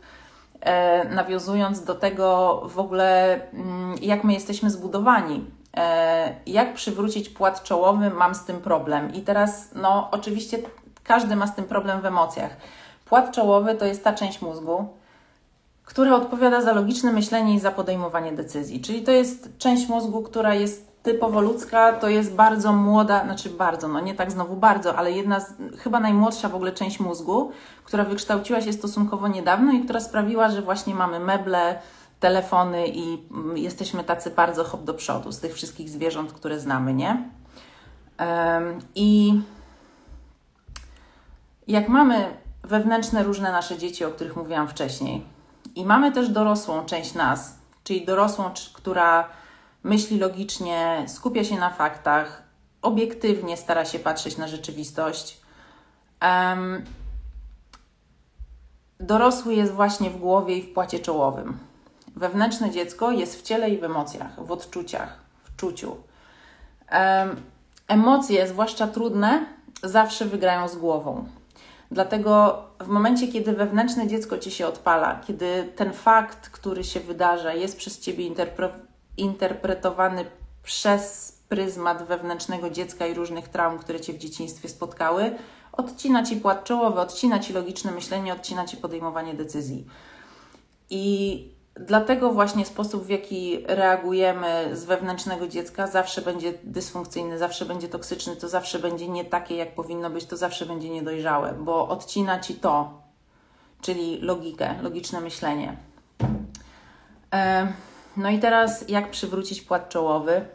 [0.61, 5.45] e, nawiązując do tego w ogóle, mm, jak my jesteśmy zbudowani.
[5.77, 9.13] E, jak przywrócić płat czołowy, mam z tym problem.
[9.13, 10.57] I teraz, no, oczywiście
[11.03, 12.57] każdy ma z tym problem w emocjach.
[13.05, 14.87] Płat czołowy to jest ta część mózgu,
[15.85, 18.81] która odpowiada za logiczne myślenie i za podejmowanie decyzji.
[18.81, 23.87] Czyli to jest część mózgu, która jest typowo ludzka to jest bardzo młoda, znaczy bardzo,
[23.87, 27.51] no nie tak znowu bardzo, ale jedna z, chyba najmłodsza w ogóle część mózgu,
[27.83, 31.79] która wykształciła się stosunkowo niedawno i która sprawiła, że właśnie mamy meble,
[32.19, 36.93] telefony i mm, jesteśmy tacy bardzo hop do przodu z tych wszystkich zwierząt, które znamy,
[36.93, 37.29] nie?
[38.95, 39.41] I
[41.67, 45.25] jak mamy wewnętrzne różne nasze dzieci, o których mówiłam wcześniej,
[45.75, 49.29] i mamy też dorosłą część nas, czyli dorosłą, która
[49.83, 52.43] myśli logicznie, skupia się na faktach,
[52.81, 55.41] obiektywnie stara się patrzeć na rzeczywistość.
[56.21, 56.85] Um,
[58.99, 61.57] dorosły jest właśnie w głowie i w płacie czołowym.
[62.15, 65.97] Wewnętrzne dziecko jest w ciele i w emocjach, w odczuciach, w czuciu.
[66.91, 67.41] Um,
[67.87, 69.45] emocje, zwłaszcza trudne,
[69.83, 71.27] zawsze wygrają z głową.
[71.91, 77.53] Dlatego w momencie, kiedy wewnętrzne dziecko ci się odpala, kiedy ten fakt, który się wydarza,
[77.53, 78.69] jest przez ciebie interpre
[79.17, 80.25] interpretowany
[80.63, 85.35] przez pryzmat wewnętrznego dziecka i różnych traum, które cię w dzieciństwie spotkały,
[85.71, 89.85] odcina ci płat czołowy, odcina ci logiczne myślenie, odcina ci podejmowanie decyzji.
[90.89, 97.87] I dlatego właśnie sposób, w jaki reagujemy z wewnętrznego dziecka, zawsze będzie dysfunkcyjny, zawsze będzie
[97.87, 102.39] toksyczny, to zawsze będzie nie takie, jak powinno być, to zawsze będzie niedojrzałe, bo odcina
[102.39, 103.01] ci to,
[103.81, 105.77] czyli logikę, logiczne myślenie.
[107.33, 107.67] E
[108.17, 110.45] no i teraz jak przywrócić płat czołowy?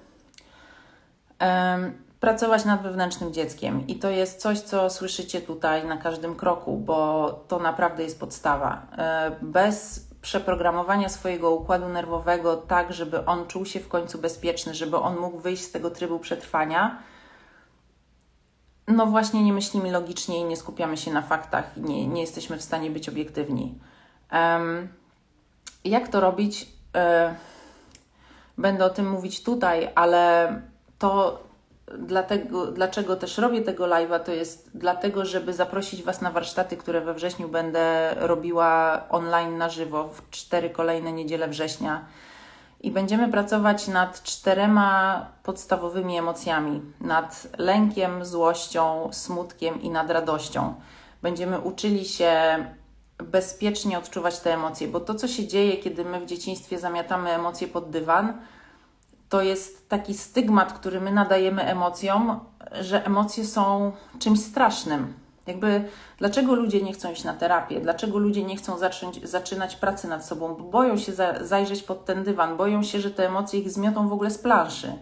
[2.21, 3.87] Pracować nad wewnętrznym dzieckiem.
[3.87, 8.87] I to jest coś, co słyszycie tutaj na każdym kroku, bo to naprawdę jest podstawa.
[8.99, 14.97] E, bez przeprogramowania swojego układu nerwowego tak, żeby on czuł się w końcu bezpieczny, żeby
[14.97, 17.03] on mógł wyjść z tego trybu przetrwania,
[18.89, 22.63] no właśnie nie myślimy logicznie i nie skupiamy się na faktach, nie, nie jesteśmy w
[22.63, 23.79] stanie być obiektywni.
[24.33, 24.89] Um,
[25.85, 26.69] jak to robić?
[26.97, 27.35] E,
[28.59, 30.55] będę o tym mówić tutaj, ale
[30.99, 31.43] to
[31.99, 37.01] dlatego, dlaczego też robię tego live'a, to jest dlatego, żeby zaprosić Was na warsztaty, które
[37.01, 42.05] we wrześniu będę robiła online na żywo w cztery kolejne niedziele września.
[42.83, 50.75] i będziemy pracować nad czterema podstawowymi emocjami: nad lękiem, złością, smutkiem i nad radością.
[51.23, 52.33] Będziemy uczyli się
[53.23, 57.69] bezpiecznie odczuwać te emocje, bo to, co się dzieje, kiedy my w dzieciństwie zamiatamy emocje
[57.69, 58.39] pod dywan,
[59.29, 62.41] to jest taki stygmat, który my nadajemy emocjom,
[62.81, 65.15] że emocje są czymś strasznym.
[65.47, 65.85] Jakby
[66.19, 67.81] dlaczego ludzie nie chcą iść na terapię?
[67.81, 70.55] Dlaczego ludzie nie chcą zacząć, zaczynać pracy nad sobą?
[70.55, 74.09] Bo boją się za, zajrzeć pod ten dywan, boją się, że te emocje ich zmiotą
[74.09, 74.93] w ogóle z planszy.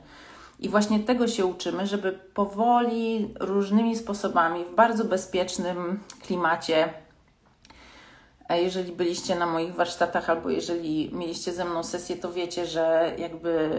[0.60, 6.92] I właśnie tego się uczymy, żeby powoli, różnymi sposobami, w bardzo bezpiecznym klimacie,
[8.56, 13.70] jeżeli byliście na moich warsztatach albo jeżeli mieliście ze mną sesję, to wiecie, że jakby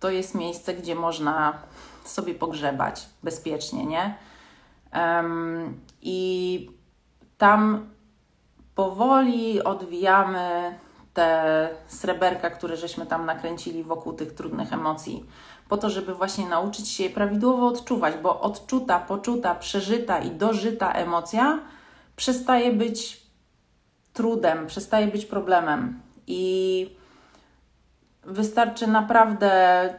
[0.00, 1.62] to jest miejsce, gdzie można
[2.04, 4.14] sobie pogrzebać bezpiecznie, nie?
[4.94, 6.70] Um, I
[7.38, 7.88] tam
[8.74, 10.78] powoli odwijamy
[11.14, 15.24] te sreberka, które żeśmy tam nakręcili wokół tych trudnych emocji,
[15.68, 20.92] po to, żeby właśnie nauczyć się je prawidłowo odczuwać, bo odczuta, poczuta, przeżyta i dożyta
[20.92, 21.58] emocja
[22.16, 23.17] przestaje być
[24.12, 26.00] trudem, przestaje być problemem.
[26.26, 26.96] I
[28.24, 29.94] wystarczy naprawdę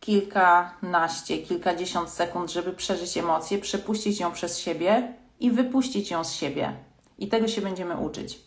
[0.00, 6.72] kilkanaście, kilkadziesiąt sekund, żeby przeżyć emocję, przepuścić ją przez siebie i wypuścić ją z siebie.
[7.18, 8.40] I tego się będziemy uczyć.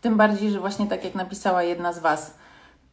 [0.00, 2.34] tym bardziej, że właśnie tak jak napisała jedna z Was,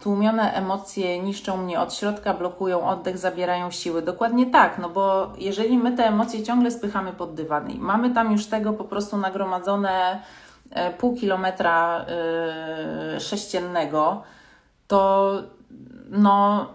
[0.03, 4.01] tłumione emocje niszczą mnie od środka, blokują oddech, zabierają siły.
[4.01, 8.31] Dokładnie tak, no bo jeżeli my te emocje ciągle spychamy pod dywan i mamy tam
[8.31, 10.21] już tego po prostu nagromadzone
[10.71, 12.05] e, pół kilometra
[13.13, 14.23] yy, sześciennego,
[14.87, 15.33] to
[16.09, 16.67] no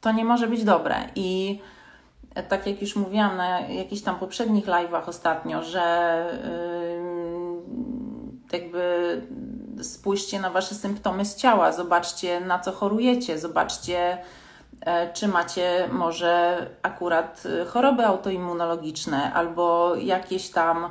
[0.00, 0.96] to nie może być dobre.
[1.14, 1.60] I
[2.48, 6.26] tak jak już mówiłam na jakichś tam poprzednich live'ach ostatnio, że
[8.52, 9.22] yy, jakby
[9.84, 14.18] spójrzcie na Wasze symptomy z ciała, zobaczcie na co chorujecie, zobaczcie
[14.80, 20.90] e, czy macie może akurat choroby autoimmunologiczne albo jakieś tam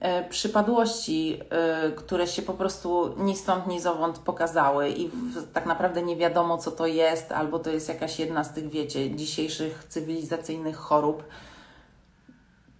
[0.00, 5.10] E, przypadłości, e, które się po prostu ni stąd, ni zowąd pokazały i
[5.52, 9.16] tak naprawdę nie wiadomo, co to jest, albo to jest jakaś jedna z tych, wiecie,
[9.16, 11.22] dzisiejszych cywilizacyjnych chorób.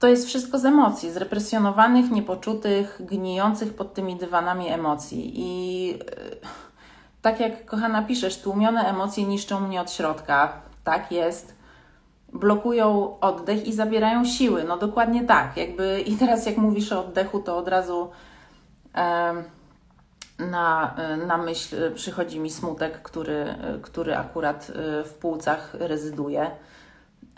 [0.01, 5.33] To jest wszystko z emocji, z represjonowanych, niepoczutych, gnijących pod tymi dywanami emocji.
[5.35, 5.97] I e,
[7.23, 10.63] tak jak kochana piszesz, tłumione emocje niszczą mnie od środka.
[10.85, 11.55] Tak jest
[12.33, 14.65] blokują oddech i zabierają siły.
[14.65, 15.57] No dokładnie tak.
[15.57, 18.11] Jakby, I teraz jak mówisz o oddechu, to od razu
[18.95, 19.35] e,
[20.39, 20.95] na,
[21.27, 26.51] na myśl przychodzi mi smutek, który, który akurat e, w płucach rezyduje.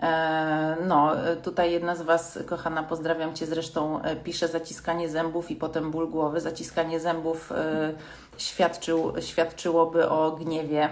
[0.02, 1.12] E, no,
[1.44, 6.10] tutaj jedna z Was, kochana, pozdrawiam Cię zresztą, e, pisze zaciskanie zębów i potem ból
[6.10, 6.40] głowy.
[6.40, 7.92] Zaciskanie zębów e,
[8.38, 10.88] świadczył, świadczyłoby o gniewie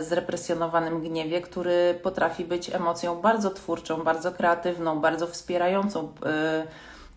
[0.00, 6.12] zrepresjonowanym gniewie, który potrafi być emocją bardzo twórczą, bardzo kreatywną, bardzo wspierającą,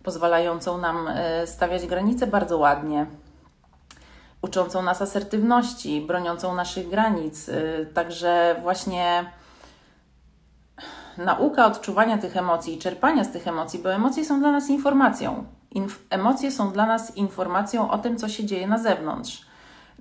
[0.02, 1.08] pozwalającą nam
[1.46, 3.06] stawiać granice bardzo ładnie,
[4.42, 7.50] uczącą nas asertywności, broniącą naszych granic.
[7.94, 9.32] Także właśnie
[11.24, 15.44] nauka odczuwania tych emocji i czerpania z tych emocji, bo emocje są dla nas informacją.
[15.70, 19.50] Inf emocje są dla nas informacją o tym, co się dzieje na zewnątrz.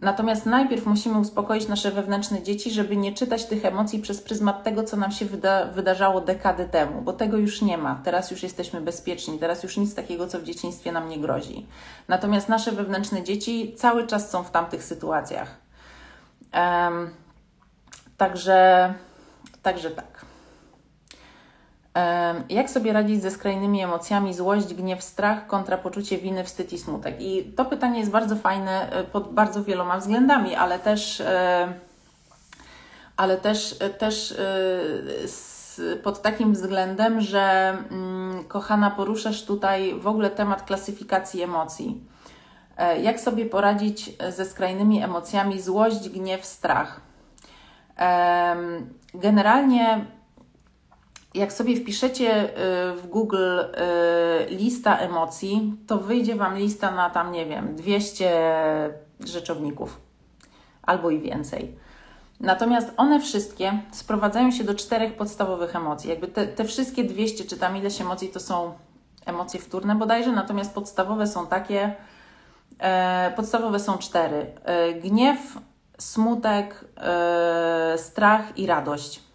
[0.02, 4.84] Natomiast najpierw musimy uspokoić nasze wewnętrzne dzieci, żeby nie czytać tych emocji przez pryzmat tego,
[4.84, 8.02] co nam się wyda wydarzało dekady temu, bo tego już nie ma.
[8.04, 11.68] Teraz już jesteśmy bezpieczni, teraz już nic takiego, co w dzieciństwie nam nie grozi.
[12.08, 15.58] Natomiast nasze wewnętrzne dzieci cały czas są w tamtych sytuacjach.
[16.54, 17.10] Um,
[18.18, 18.94] także,
[19.64, 20.19] także tak.
[22.50, 27.16] Jak sobie radzić ze skrajnymi emocjami złość, gniew, strach kontra poczucie winy, wstyd i smutek?
[27.20, 31.74] I to pytanie jest bardzo fajne e, pod bardzo wieloma względami, ale też, e,
[33.18, 34.38] ale też, e, też
[36.04, 42.04] pod takim względem, że mm, kochana, poruszasz tutaj w ogóle temat klasyfikacji emocji.
[43.02, 47.02] Jak sobie poradzić ze skrajnymi emocjami złość, gniew, strach?
[49.14, 50.06] Generalnie
[51.34, 52.52] jak sobie wpiszecie y,
[52.96, 53.66] w Google y,
[54.50, 60.02] lista emocji, to wyjdzie Wam lista na tam, nie wiem, 200 rzeczowników
[60.82, 61.76] albo i więcej.
[62.40, 66.10] Natomiast one wszystkie sprowadzają się do czterech podstawowych emocji.
[66.10, 68.74] Jakby te, te wszystkie 200 czy tam ileś emocji to są
[69.26, 71.96] emocje wtórne bodajże, natomiast podstawowe są takie,
[72.80, 74.52] e, podstawowe są cztery.
[74.64, 75.58] E, gniew,
[75.98, 79.29] smutek, e, strach i radość.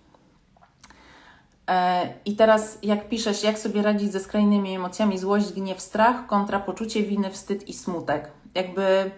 [1.70, 6.60] E, I teraz, jak piszesz, jak sobie radzić ze skrajnymi emocjami złość, gniew, strach, kontra
[6.60, 8.30] poczucie winy, wstyd i smutek.
[8.54, 9.10] Jakby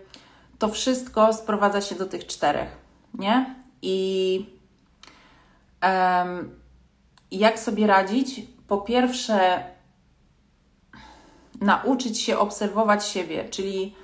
[0.59, 2.76] to wszystko sprowadza się do tych czterech,
[3.14, 3.55] nie?
[3.82, 4.47] I
[5.82, 6.61] um,
[7.30, 8.42] jak sobie radzić?
[8.68, 9.64] Po pierwsze,
[11.61, 13.94] nauczyć się obserwować siebie, czyli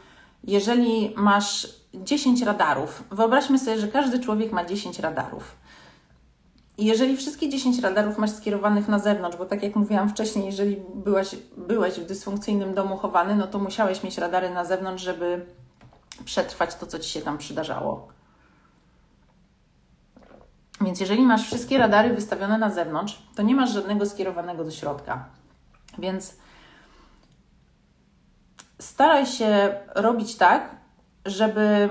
[0.44, 5.56] jeżeli masz 10 radarów, wyobraźmy sobie, że każdy człowiek ma 10 radarów.
[6.78, 11.36] Jeżeli wszystkie 10 radarów masz skierowanych na zewnątrz, bo tak jak mówiłam wcześniej, jeżeli byłeś,
[11.56, 15.46] byłeś w dysfunkcyjnym domu chowany, no to musiałeś mieć radary na zewnątrz, żeby
[16.24, 18.08] przetrwać to, co ci się tam przydarzało.
[20.80, 25.24] Więc jeżeli masz wszystkie radary wystawione na zewnątrz, to nie masz żadnego skierowanego do środka.
[25.98, 26.36] Więc
[28.78, 30.76] staraj się robić tak,
[31.26, 31.88] żeby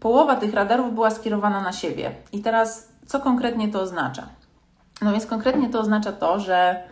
[0.00, 2.14] połowa tych radarów była skierowana na siebie.
[2.32, 4.28] I teraz, co konkretnie to oznacza?
[5.02, 6.82] No więc konkretnie to oznacza to, że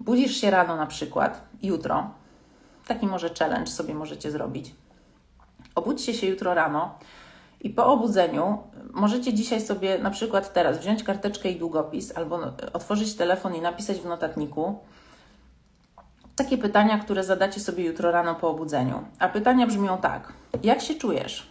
[0.00, 2.10] budzisz się rano na przykład, jutro,
[2.86, 4.74] taki może challenge sobie możecie zrobić.
[5.74, 6.98] Obudźcie się jutro rano
[7.60, 8.58] i po obudzeniu
[8.92, 12.40] możecie dzisiaj sobie na przykład teraz wziąć karteczkę i długopis albo
[12.72, 14.78] otworzyć telefon i napisać w notatniku
[16.36, 19.04] takie pytania, które zadacie sobie jutro rano po obudzeniu.
[19.18, 20.32] A pytania brzmią tak:
[20.62, 21.46] jak się czujesz?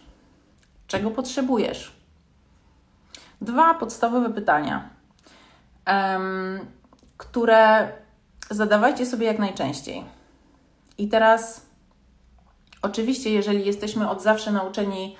[0.86, 2.01] Czego potrzebujesz?
[3.42, 4.88] Dwa podstawowe pytania,
[7.16, 7.92] które
[8.50, 10.04] zadawajcie sobie jak najczęściej.
[10.98, 11.66] I teraz,
[12.82, 15.16] oczywiście, jeżeli jesteśmy od zawsze nauczeni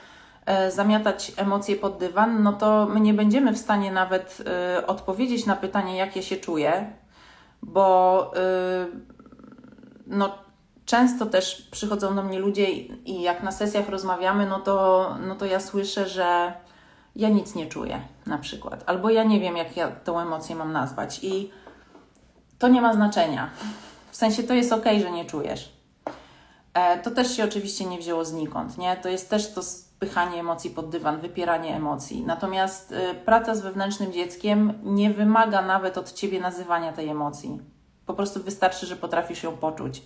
[0.46, 5.46] e, zamiatać emocje pod dywan, no to my nie będziemy w stanie nawet e, odpowiedzieć
[5.46, 6.92] na pytanie, jak ja się czuję,
[7.62, 8.40] bo e,
[10.06, 10.38] no,
[10.84, 15.46] często też przychodzą do mnie ludzie i jak na sesjach rozmawiamy, no to, no to
[15.46, 16.52] ja słyszę, że
[17.16, 20.72] ja nic nie czuję na przykład, albo ja nie wiem, jak ja tą emocję mam
[20.72, 21.50] nazwać i
[22.58, 23.50] to nie ma znaczenia.
[24.10, 25.72] W sensie to jest ok, że nie czujesz.
[26.74, 28.96] E, to też się oczywiście nie wzięło znikąd, nie?
[28.96, 32.22] To jest też to spychanie emocji pod dywan, wypieranie emocji.
[32.26, 37.60] Natomiast y, praca z wewnętrznym dzieckiem nie wymaga nawet od Ciebie nazywania tej emocji.
[38.06, 40.02] Po prostu wystarczy, że potrafisz ją poczuć.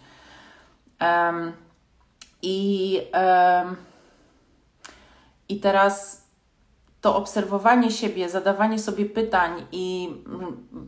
[1.00, 1.52] Um,
[2.42, 3.76] i, um,
[5.48, 6.25] I teraz
[7.06, 10.14] to obserwowanie siebie, zadawanie sobie pytań i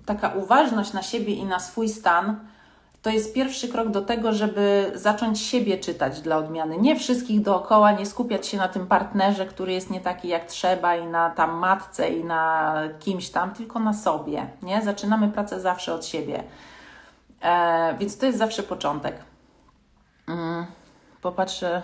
[0.06, 2.40] taka uważność na siebie i na swój stan
[3.02, 6.78] to jest pierwszy krok do tego, żeby zacząć siebie czytać dla odmiany.
[6.78, 10.96] Nie wszystkich dookoła, nie skupiać się na tym partnerze, który jest nie taki jak trzeba
[10.96, 14.46] i na tam matce i na kimś tam, tylko na sobie.
[14.62, 14.82] Nie?
[14.82, 16.44] Zaczynamy pracę zawsze od siebie.
[17.42, 19.16] E, więc to jest zawsze początek.
[20.28, 20.66] Mm,
[21.22, 21.82] popatrzę,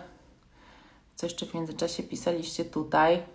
[1.14, 3.34] co jeszcze w międzyczasie pisaliście tutaj.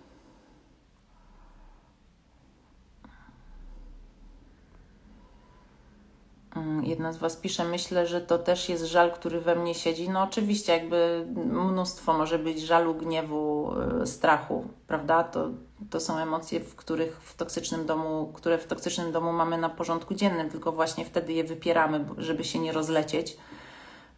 [6.82, 10.08] Jedna z Was pisze, myślę, że to też jest żal, który we mnie siedzi.
[10.08, 13.72] No oczywiście, jakby mnóstwo może być żalu, gniewu,
[14.02, 15.24] y, strachu, prawda?
[15.24, 15.48] To,
[15.90, 20.14] to są emocje, w których w toksycznym domu, które w toksycznym domu mamy na porządku
[20.14, 23.36] dziennym, tylko właśnie wtedy je wypieramy, żeby się nie rozlecieć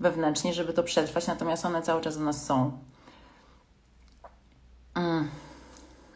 [0.00, 2.78] wewnętrznie, żeby to przetrwać, natomiast one cały czas u nas są.
[4.94, 5.28] Mm.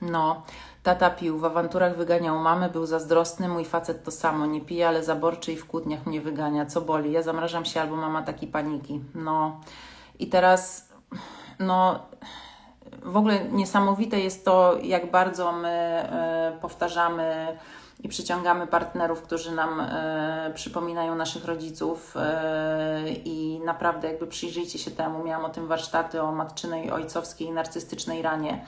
[0.00, 0.42] No,
[0.86, 5.04] Tata pił, w awanturach wyganiał mamę, był zazdrosny, mój facet to samo, nie pije, ale
[5.04, 6.66] zaborczy i w kłótniach mnie wygania.
[6.66, 7.12] Co boli?
[7.12, 9.00] Ja zamrażam się albo mama taki paniki.
[9.14, 9.60] No
[10.18, 10.88] i teraz,
[11.58, 11.98] no
[13.02, 16.08] w ogóle niesamowite jest to, jak bardzo my
[16.56, 17.58] y, powtarzamy
[18.02, 22.20] i przyciągamy partnerów, którzy nam y, przypominają naszych rodziców y,
[23.24, 25.24] i naprawdę jakby przyjrzyjcie się temu.
[25.24, 28.64] Miałam o tym warsztaty o matczynej, ojcowskiej i narcystycznej ranie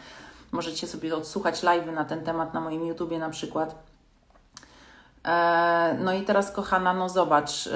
[0.52, 3.88] Możecie sobie odsłuchać live'y na ten temat na moim YouTubie na przykład.
[5.24, 7.70] E, no i teraz, kochana, no zobacz, e,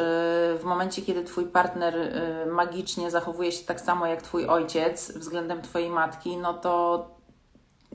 [0.59, 5.63] w momencie, kiedy Twój partner e, magicznie zachowuje się tak samo jak Twój ojciec względem
[5.63, 7.07] Twojej matki, no to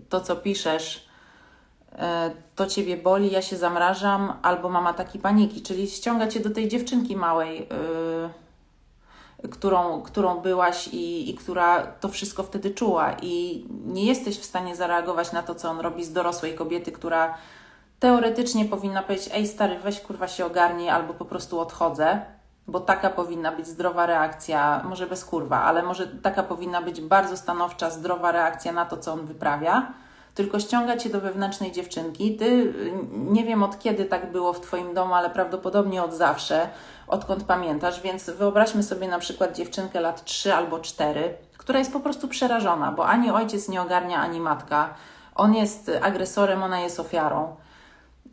[0.10, 1.08] to, co piszesz,
[2.56, 6.68] to Ciebie boli, ja się zamrażam, albo mama taki paniki, czyli ściąga Cię do tej
[6.68, 7.68] dziewczynki małej,
[9.52, 14.76] którą, którą byłaś i, i która to wszystko wtedy czuła, i nie jesteś w stanie
[14.76, 17.38] zareagować na to, co on robi z dorosłej kobiety, która
[18.00, 22.22] teoretycznie powinna powiedzieć: Ej, stary, weź kurwa się ogarnij, albo po prostu odchodzę,
[22.68, 27.38] bo taka powinna być zdrowa reakcja, może bez kurwa, ale może taka powinna być bardzo
[27.38, 29.94] stanowcza, zdrowa reakcja na to, co on wyprawia
[30.38, 32.36] tylko ściąga cię do wewnętrznej dziewczynki.
[32.36, 32.74] Ty
[33.12, 36.70] nie wiem od kiedy tak było w Twoim domu, ale prawdopodobnie od zawsze,
[37.08, 42.00] odkąd pamiętasz, więc wyobraźmy sobie na przykład dziewczynkę lat 3 albo 4, która jest po
[42.00, 44.94] prostu przerażona, bo ani ojciec nie ogarnia, ani matka.
[45.36, 47.56] On jest agresorem, ona jest ofiarą.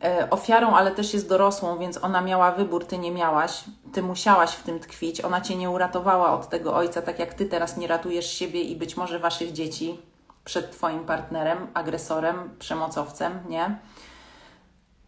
[0.03, 4.51] e, ofiarą, ale też jest dorosłą, więc ona miała wybór, ty nie miałaś, ty musiałaś
[4.51, 5.21] w tym tkwić.
[5.21, 8.75] Ona cię nie uratowała od tego ojca, tak jak ty teraz nie ratujesz siebie i
[8.75, 9.99] być może waszych dzieci
[10.45, 13.79] przed twoim partnerem, agresorem, przemocowcem, nie?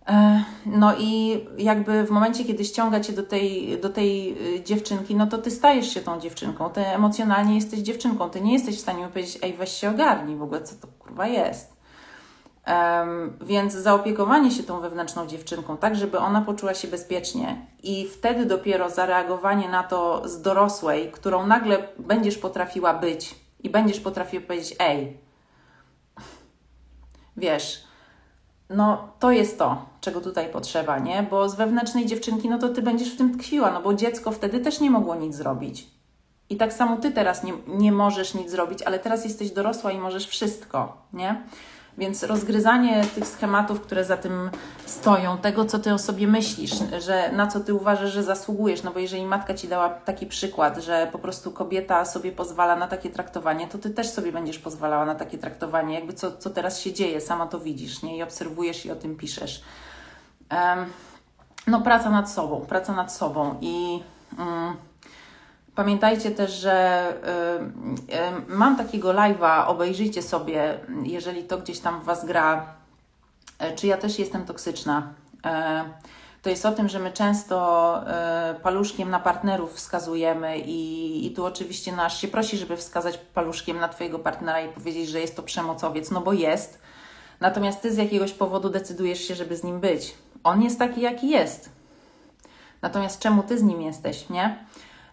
[0.07, 5.15] E, no i jakby w momencie, kiedy ściąga cię do tej, do tej y, dziewczynki,
[5.15, 6.69] no to ty stajesz się tą dziewczynką.
[6.69, 8.29] Ty emocjonalnie jesteś dziewczynką.
[8.29, 11.27] Ty nie jesteś w stanie powiedzieć, ej, weź się ogarnij w ogóle, co to kurwa
[11.27, 11.77] jest.
[12.67, 18.45] Um, więc zaopiekowanie się tą wewnętrzną dziewczynką, tak żeby ona poczuła się bezpiecznie i wtedy
[18.45, 24.75] dopiero zareagowanie na to z dorosłej, którą nagle będziesz potrafiła być i będziesz potrafiła powiedzieć,
[24.79, 25.17] ej,
[27.37, 27.83] wiesz,
[28.69, 31.23] no to jest to, czego tutaj potrzeba, nie?
[31.23, 34.59] Bo z wewnętrznej dziewczynki, no to ty będziesz w tym tkwiła, no bo dziecko wtedy
[34.59, 35.87] też nie mogło nic zrobić.
[36.49, 39.97] I tak samo ty teraz nie, nie możesz nic zrobić, ale teraz jesteś dorosła i
[39.97, 41.43] możesz wszystko, nie?
[41.97, 44.49] Więc rozgryzanie tych schematów, które za tym
[44.85, 48.91] stoją, tego, co ty o sobie myślisz, że na co ty uważasz, że zasługujesz, no
[48.91, 53.09] bo jeżeli matka ci dała taki przykład, że po prostu kobieta sobie pozwala na takie
[53.09, 56.93] traktowanie, to ty też sobie będziesz pozwalała na takie traktowanie, jakby co, co teraz się
[56.93, 58.17] dzieje, sama to widzisz, nie?
[58.17, 59.63] I obserwujesz i o tym piszesz.
[60.51, 60.85] Um,
[61.67, 64.03] no, praca nad sobą, praca nad sobą i.
[64.39, 64.75] Um,
[65.77, 67.07] Pamiętajcie też, że
[68.09, 72.73] y, y, mam takiego live'a, obejrzyjcie sobie, jeżeli to gdzieś tam w Was gra,
[73.63, 75.13] y, czy ja też jestem toksyczna.
[76.41, 78.03] To jest o tym, że my często
[78.63, 83.87] paluszkiem na partnerów wskazujemy i, i tu oczywiście nasz się prosi, żeby wskazać paluszkiem na
[83.87, 86.81] Twojego partnera i powiedzieć, że jest to przemocowiec, no bo jest.
[87.39, 90.15] Natomiast Ty z jakiegoś powodu decydujesz się, żeby z nim być.
[90.43, 91.69] On jest taki, jaki jest.
[92.81, 94.65] Natomiast czemu Ty z nim jesteś, nie?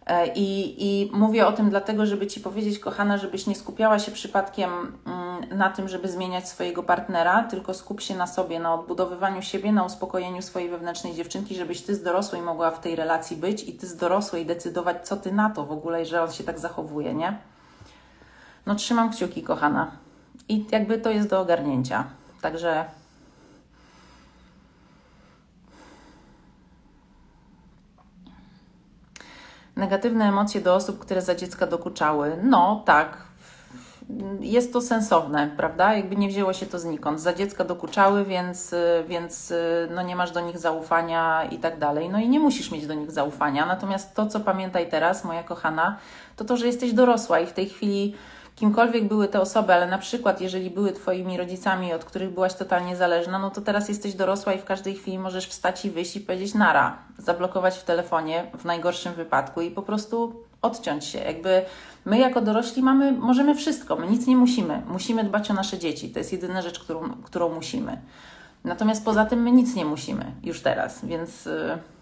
[0.06, 4.12] E, I, I mówię o tym dlatego, żeby Ci powiedzieć, kochana, żebyś nie skupiała się
[4.12, 4.70] przypadkiem
[5.06, 9.72] mm, na tym, żeby zmieniać swojego partnera, tylko skup się na sobie, na odbudowywaniu siebie,
[9.72, 13.72] na uspokojeniu swojej wewnętrznej dziewczynki, żebyś Ty z dorosłej mogła w tej relacji być i
[13.72, 17.14] Ty z dorosłej decydować, co Ty na to w ogóle, że on się tak zachowuje,
[17.14, 17.38] nie?
[18.66, 19.90] No trzymam kciuki, kochana.
[20.48, 22.04] I jakby to jest do ogarnięcia.
[22.40, 22.84] Także
[29.76, 32.36] negatywne emocje do osób, które za dziecka dokuczały.
[32.42, 33.16] No tak,
[34.40, 35.94] jest to sensowne, prawda?
[35.94, 37.20] Jakby nie wzięło się to znikąd.
[37.20, 38.74] Za dziecka dokuczały, więc,
[39.08, 39.52] więc
[39.90, 42.08] no nie masz do nich zaufania i tak dalej.
[42.08, 43.66] No i nie musisz mieć do nich zaufania.
[43.66, 45.98] Natomiast to, co pamiętaj teraz, moja kochana,
[46.36, 48.14] to to, że jesteś dorosła i w tej chwili
[48.56, 52.96] kimkolwiek były te osoby, ale na przykład jeżeli były Twoimi rodzicami, od których byłaś totalnie
[52.96, 56.20] zależna, no to teraz jesteś dorosła i w każdej chwili możesz wstać i wyjść i
[56.20, 61.18] powiedzieć nara, zablokować w telefonie w najgorszym wypadku i po prostu odciąć się.
[61.18, 61.62] Jakby
[62.04, 64.82] my jako dorośli mamy, możemy wszystko, my nic nie musimy.
[64.88, 67.98] Musimy dbać o nasze dzieci, to jest jedyna rzecz, którą, którą musimy.
[68.64, 71.46] Natomiast poza tym my nic nie musimy już teraz, więc...
[71.46, 71.93] Yy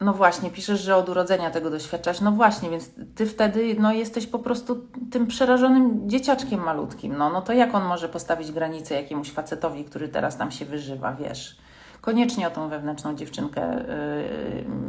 [0.00, 2.20] no właśnie, piszesz, że od urodzenia tego doświadczasz.
[2.20, 7.16] No właśnie, więc ty wtedy no, jesteś po prostu tym przerażonym dzieciaczkiem malutkim.
[7.16, 11.12] No, no to jak on może postawić granicę jakiemuś facetowi, który teraz tam się wyżywa,
[11.12, 11.58] wiesz?
[12.00, 13.84] Koniecznie o tą wewnętrzną dziewczynkę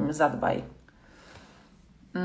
[0.07, 0.63] yy, zadbaj.
[2.15, 2.21] Yy.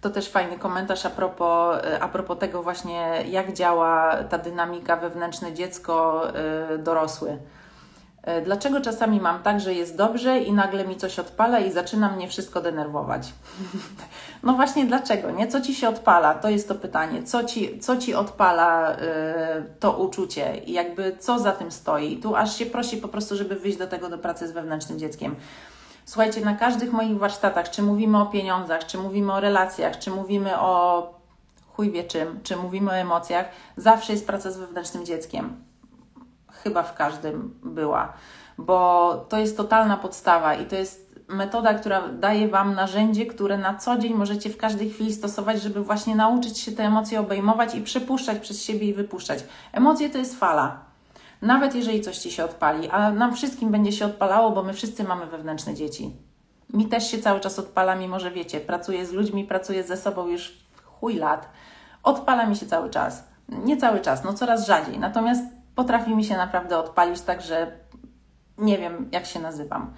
[0.00, 4.96] To też fajny komentarz a propos, y, a propos tego właśnie, jak działa ta dynamika
[4.96, 6.22] wewnętrzne dziecko,
[6.70, 6.78] yy,
[8.44, 12.28] dlaczego czasami mam tak, że jest dobrze i nagle mi coś odpala i zaczyna mnie
[12.28, 13.32] wszystko denerwować?
[14.42, 15.48] no właśnie dlaczego, nie?
[15.48, 16.34] Co Ci się odpala?
[16.34, 17.22] To jest to pytanie.
[17.22, 22.16] Co Ci, co ci odpala yy, to uczucie i jakby co za tym stoi?
[22.16, 25.36] Tu aż się prosi po prostu, żeby wyjść do tego do pracy z wewnętrznym dzieckiem.
[26.04, 30.60] Słuchajcie, na każdych moich warsztatach, czy mówimy o pieniądzach, czy mówimy o relacjach, czy mówimy
[30.60, 31.14] o
[31.72, 35.56] chuj wie czym, czy mówimy o emocjach, zawsze jest praca z wewnętrznym dzieckiem
[36.66, 38.12] chyba w każdym była,
[38.58, 43.74] bo to jest totalna podstawa i to jest metoda, która daje Wam narzędzie, które na
[43.74, 47.80] co dzień możecie w każdej chwili stosować, żeby właśnie nauczyć się te emocje obejmować i
[47.80, 49.44] przepuszczać przez siebie i wypuszczać.
[49.72, 50.78] Emocje to jest fala.
[51.42, 55.04] Nawet jeżeli coś Ci się odpali, a nam wszystkim będzie się odpalało, bo my wszyscy
[55.04, 56.16] mamy wewnętrzne dzieci.
[56.72, 60.26] Mi też się cały czas odpala, mimo że wiecie, pracuję z ludźmi, pracuję ze sobą
[60.26, 61.48] już chuj lat.
[62.02, 63.24] Odpala mi się cały czas.
[63.48, 64.98] Nie cały czas, no coraz rzadziej.
[64.98, 67.72] Natomiast potrafi mi się naprawdę odpalić tak, że
[68.58, 69.94] nie wiem, jak się nazywam.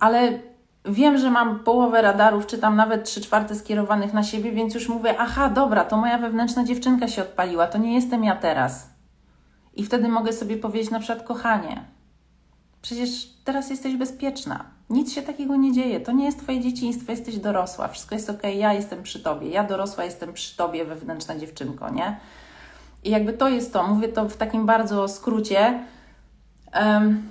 [0.00, 0.38] Ale
[0.84, 4.88] wiem, że mam połowę radarów, czy tam nawet trzy czwarte skierowanych na siebie, więc już
[4.88, 8.90] mówię, aha, dobra, to moja wewnętrzna dziewczynka się odpaliła, to nie jestem ja teraz.
[9.74, 11.84] I wtedy mogę sobie powiedzieć na przykład, kochanie,
[12.82, 14.64] przecież teraz jesteś bezpieczna.
[14.90, 16.00] Nic się takiego nie dzieje.
[16.00, 17.88] To nie jest Twoje dzieciństwo, jesteś dorosła.
[17.88, 19.48] Wszystko jest ok, ja jestem przy Tobie.
[19.48, 22.16] Ja dorosła jestem przy Tobie, wewnętrzna dziewczynko, nie?
[23.04, 25.84] I jakby to jest to, mówię to w takim bardzo skrócie,
[26.74, 27.28] um,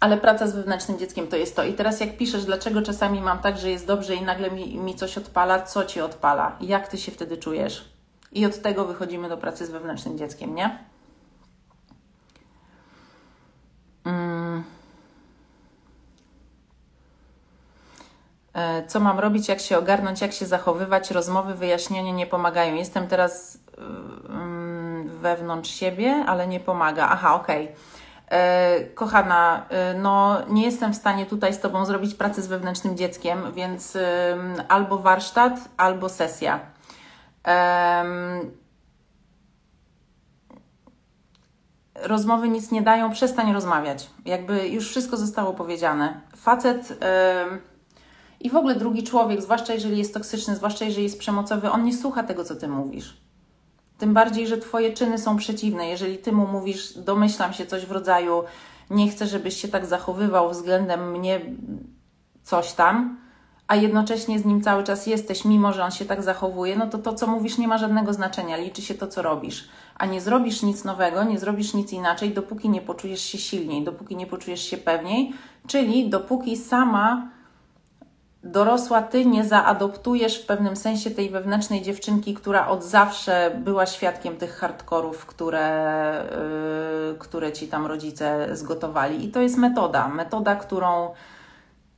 [0.00, 1.64] ale praca z wewnętrznym dzieckiem to jest to.
[1.64, 4.94] I teraz jak piszesz, dlaczego czasami mam tak, że jest dobrze i nagle mi, mi
[4.94, 6.56] coś odpala, co ci odpala?
[6.60, 7.84] Jak ty się wtedy czujesz?
[8.32, 10.78] I od tego wychodzimy do pracy z wewnętrznym dzieckiem, nie?
[14.04, 14.64] Mm.
[18.54, 21.10] E, co mam robić, jak się ogarnąć, jak się zachowywać?
[21.10, 22.74] Rozmowy, wyjaśnienia nie pomagają.
[22.74, 23.58] Jestem teraz
[24.28, 24.69] mm,
[25.08, 27.08] wewnątrz siebie, ale nie pomaga.
[27.10, 27.64] Aha, okej.
[27.64, 27.76] Okay.
[28.30, 32.96] E, kochana, e, no nie jestem w stanie tutaj z Tobą zrobić pracy z wewnętrznym
[32.96, 33.98] dzieckiem, więc
[34.68, 36.60] albo warsztat, albo sesja.
[41.94, 44.10] Rozmowy nic nie dają, przestań rozmawiać.
[44.24, 46.20] Jakby już wszystko zostało powiedziane.
[46.36, 46.98] Facet
[48.40, 51.96] i w ogóle drugi człowiek, zwłaszcza jeżeli jest toksyczny, zwłaszcza jeżeli jest przemocowy, on nie
[51.96, 53.16] słucha tego, co Ty mówisz.
[54.00, 55.88] Tym bardziej, że Twoje czyny są przeciwne.
[55.88, 58.42] Jeżeli Ty mu mówisz, domyślam się coś w rodzaju,
[58.90, 61.40] nie chcę, żebyś się tak zachowywał względem mnie,
[62.42, 63.18] coś tam,
[63.68, 66.98] a jednocześnie z nim cały czas jesteś, mimo że on się tak zachowuje, no to
[66.98, 68.56] to, co mówisz, nie ma żadnego znaczenia.
[68.56, 69.68] Liczy się to, co robisz.
[69.94, 74.16] A nie zrobisz nic nowego, nie zrobisz nic inaczej, dopóki nie poczujesz się silniej, dopóki
[74.16, 75.32] nie poczujesz się pewniej,
[75.66, 77.30] czyli dopóki sama
[78.44, 84.36] dorosła ty nie zaadoptujesz w pewnym sensie tej wewnętrznej dziewczynki, która od zawsze była świadkiem
[84.36, 86.24] tych hardkorów, które,
[87.10, 89.24] yy, które ci tam rodzice zgotowali.
[89.24, 91.14] I to jest metoda, metoda, którą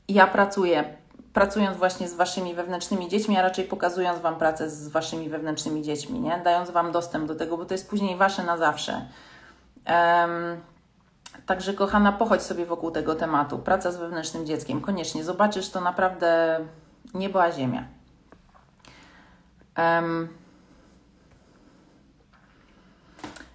[0.09, 0.84] ja pracuję,
[1.32, 6.20] pracując właśnie z waszymi wewnętrznymi dziećmi, a raczej pokazując wam pracę z waszymi wewnętrznymi dziećmi,
[6.20, 6.40] nie?
[6.45, 8.93] dając wam dostęp do tego, bo to jest później wasze na zawsze.
[9.86, 10.71] Um,
[11.47, 13.59] Także, kochana, pochodź sobie wokół tego tematu.
[13.59, 14.80] Praca z wewnętrznym dzieckiem.
[14.80, 16.61] Koniecznie zobaczysz, to naprawdę
[17.14, 17.85] niebo a ziemia.
[19.78, 20.28] Um,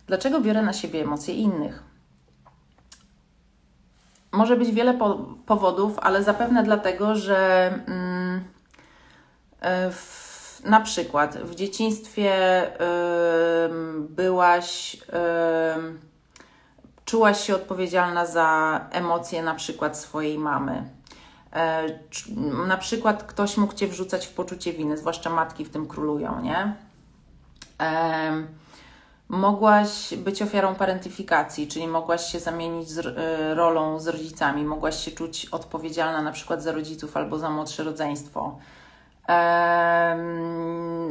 [0.07, 1.83] dlaczego biorę na siebie emocje innych?
[4.31, 5.15] Może być wiele po
[5.45, 8.43] powodów, ale zapewne dlatego, że mm,
[9.61, 12.31] e, w, na przykład w dzieciństwie
[14.09, 14.97] byłaś
[17.07, 20.89] czułaś się odpowiedzialna za emocje na przykład swojej mamy.
[21.53, 21.83] E,
[22.67, 26.75] na przykład ktoś mógł Cię wrzucać w poczucie winy, zwłaszcza matki w tym królują, nie?
[27.81, 28.31] E,
[29.29, 35.11] mogłaś być ofiarą parentyfikacji, czyli mogłaś się zamienić z e, rolą z rodzicami, mogłaś się
[35.11, 38.59] czuć odpowiedzialna na przykład za rodziców albo za młodsze rodzeństwo.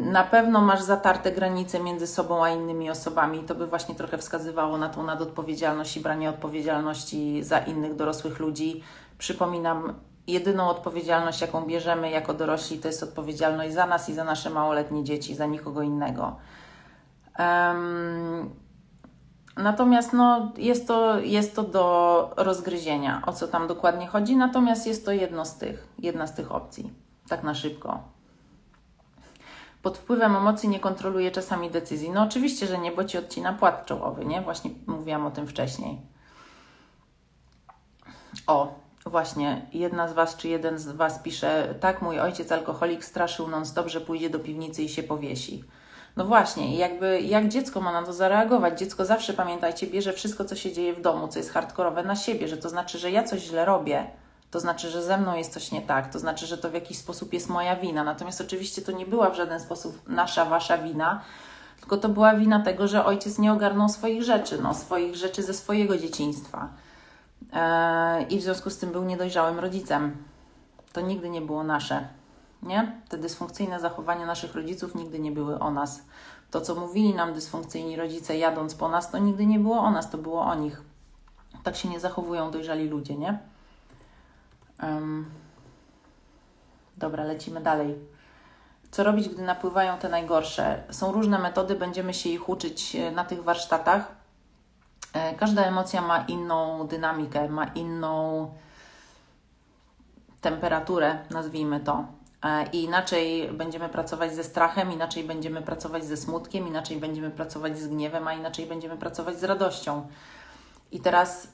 [0.03, 3.39] Na pewno masz zatarte granice między sobą a innymi osobami.
[3.45, 8.83] To by właśnie trochę wskazywało na tą nadodpowiedzialność i branie odpowiedzialności za innych dorosłych ludzi.
[9.19, 9.95] Przypominam,
[10.27, 15.05] jedyną odpowiedzialność, jaką bierzemy jako dorośli, to jest odpowiedzialność za nas i za nasze małoletnie
[15.05, 16.37] dzieci, za nikogo innego.
[19.57, 25.05] Natomiast no, jest, to, jest to do rozgryzienia, o co tam dokładnie chodzi, natomiast jest
[25.05, 27.99] to jedno z tych, jedna z tych opcji tak na szybko.
[29.83, 32.11] Pod wpływem emocji nie kontroluje czasami decyzji.
[32.11, 34.41] No oczywiście, że nie, bo ci odcina płat czołowy, nie?
[34.41, 36.01] Właśnie mówiłam o tym wcześniej.
[38.47, 38.75] O,
[39.07, 43.89] właśnie, jedna z Was czy jeden z Was pisze, tak, mój ojciec alkoholik straszył non-stop,
[43.89, 45.65] że pójdzie do piwnicy i się powiesi.
[46.17, 48.79] No właśnie, jakby jak dziecko ma na to zareagować?
[48.79, 52.49] Dziecko zawsze, pamiętajcie, bierze wszystko, co się dzieje w domu, co jest hardkorowe na siebie,
[52.49, 54.07] że to znaczy, że ja coś źle robię,
[54.51, 56.99] to znaczy, że ze mną jest coś nie tak, to znaczy, że to w jakiś
[56.99, 58.05] sposób jest moja wina.
[58.05, 61.21] Natomiast oczywiście to nie była w żaden sposób nasza, wasza wina,
[61.81, 65.55] tylko to była wina tego, że ojciec nie ogarnął swoich rzeczy, no, swoich rzeczy ze
[65.55, 66.69] swojego dzieciństwa.
[67.53, 70.17] Eee, I w związku z tym był niedojrzałym rodzicem.
[70.93, 72.09] To nigdy nie było nasze.
[72.63, 73.01] Nie?
[73.09, 76.03] Te dysfunkcyjne zachowania naszych rodziców nigdy nie były o nas.
[76.51, 80.11] To, co mówili nam dysfunkcyjni rodzice jadąc po nas, to nigdy nie było o nas,
[80.11, 80.83] to było o nich.
[81.63, 83.39] Tak się nie zachowują dojrzali ludzie, nie?
[84.83, 85.31] Um,
[86.97, 87.95] dobra, lecimy dalej.
[88.91, 90.83] Co robić, gdy napływają te najgorsze?
[90.91, 94.13] Są różne metody, będziemy się ich uczyć e, na tych warsztatach.
[95.13, 98.51] E, każda emocja ma inną dynamikę, ma inną
[100.41, 102.07] temperaturę, nazwijmy to.
[102.45, 107.79] E, I inaczej będziemy pracować ze strachem, inaczej będziemy pracować ze smutkiem, inaczej będziemy pracować
[107.79, 110.07] z gniewem, a inaczej będziemy pracować z radością.
[110.93, 111.49] I teraz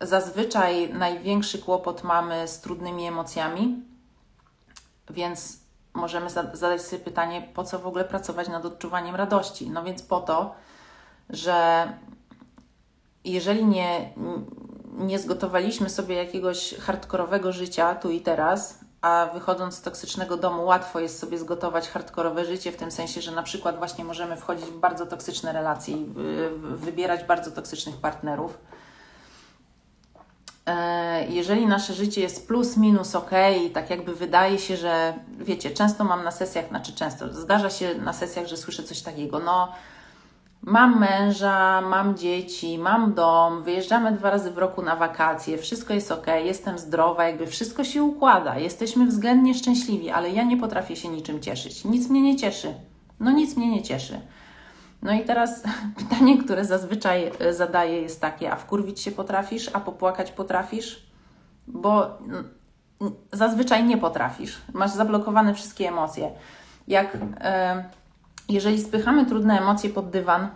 [0.00, 3.82] zazwyczaj największy kłopot mamy z trudnymi emocjami,
[5.10, 5.58] więc
[5.94, 9.70] możemy zadać sobie pytanie, po co w ogóle pracować nad odczuwaniem radości?
[9.70, 10.54] No więc po to,
[11.30, 11.88] że
[13.24, 14.12] jeżeli nie,
[14.92, 21.00] nie zgotowaliśmy sobie jakiegoś hardkorowego życia tu i teraz, a wychodząc z toksycznego domu łatwo
[21.00, 24.78] jest sobie zgotować hardkorowe życie, w tym sensie, że na przykład właśnie możemy wchodzić w
[24.78, 26.06] bardzo toksyczne relacje i
[26.60, 28.58] wybierać bardzo toksycznych partnerów.
[30.66, 33.30] E, jeżeli nasze życie jest plus, minus ok,
[33.74, 38.12] tak jakby wydaje się, że wiecie, często mam na sesjach, znaczy często, zdarza się na
[38.12, 39.72] sesjach, że słyszę coś takiego, no
[40.66, 46.12] mam męża, mam dzieci, mam dom, wyjeżdżamy dwa razy w roku na wakacje, wszystko jest
[46.12, 51.08] ok, jestem zdrowa, jakby wszystko się układa, jesteśmy względnie szczęśliwi, ale ja nie potrafię się
[51.08, 51.84] niczym cieszyć.
[51.84, 52.74] Nic mnie nie cieszy.
[53.20, 54.20] No nic mnie nie cieszy.
[55.02, 55.62] No i teraz
[55.98, 61.06] pytanie, które zazwyczaj e, zadaję jest takie, a wkurwić się potrafisz, a popłakać potrafisz?
[61.66, 62.18] Bo
[63.32, 64.60] zazwyczaj nie potrafisz.
[64.72, 66.30] Masz zablokowane wszystkie emocje.
[66.88, 67.18] Jak...
[67.40, 67.84] E,
[68.48, 70.48] jeżeli spychamy trudne emocje pod dywan,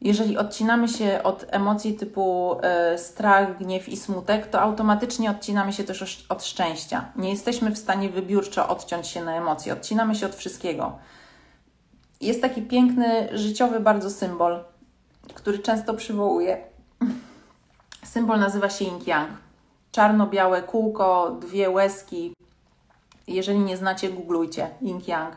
[0.00, 5.84] jeżeli odcinamy się od emocji typu e, strach, gniew i smutek, to automatycznie odcinamy się
[5.84, 7.12] też od szczęścia.
[7.16, 10.98] Nie jesteśmy w stanie wybiórczo odciąć się na emocje, odcinamy się od wszystkiego.
[12.20, 14.64] Jest taki piękny, życiowy bardzo symbol,
[15.34, 16.64] który często przywołuję.
[18.04, 19.30] Symbol nazywa się Yin Yang.
[19.92, 22.34] Czarno-białe kółko, dwie łezki.
[23.26, 25.36] Jeżeli nie znacie, googlujcie Yin Yang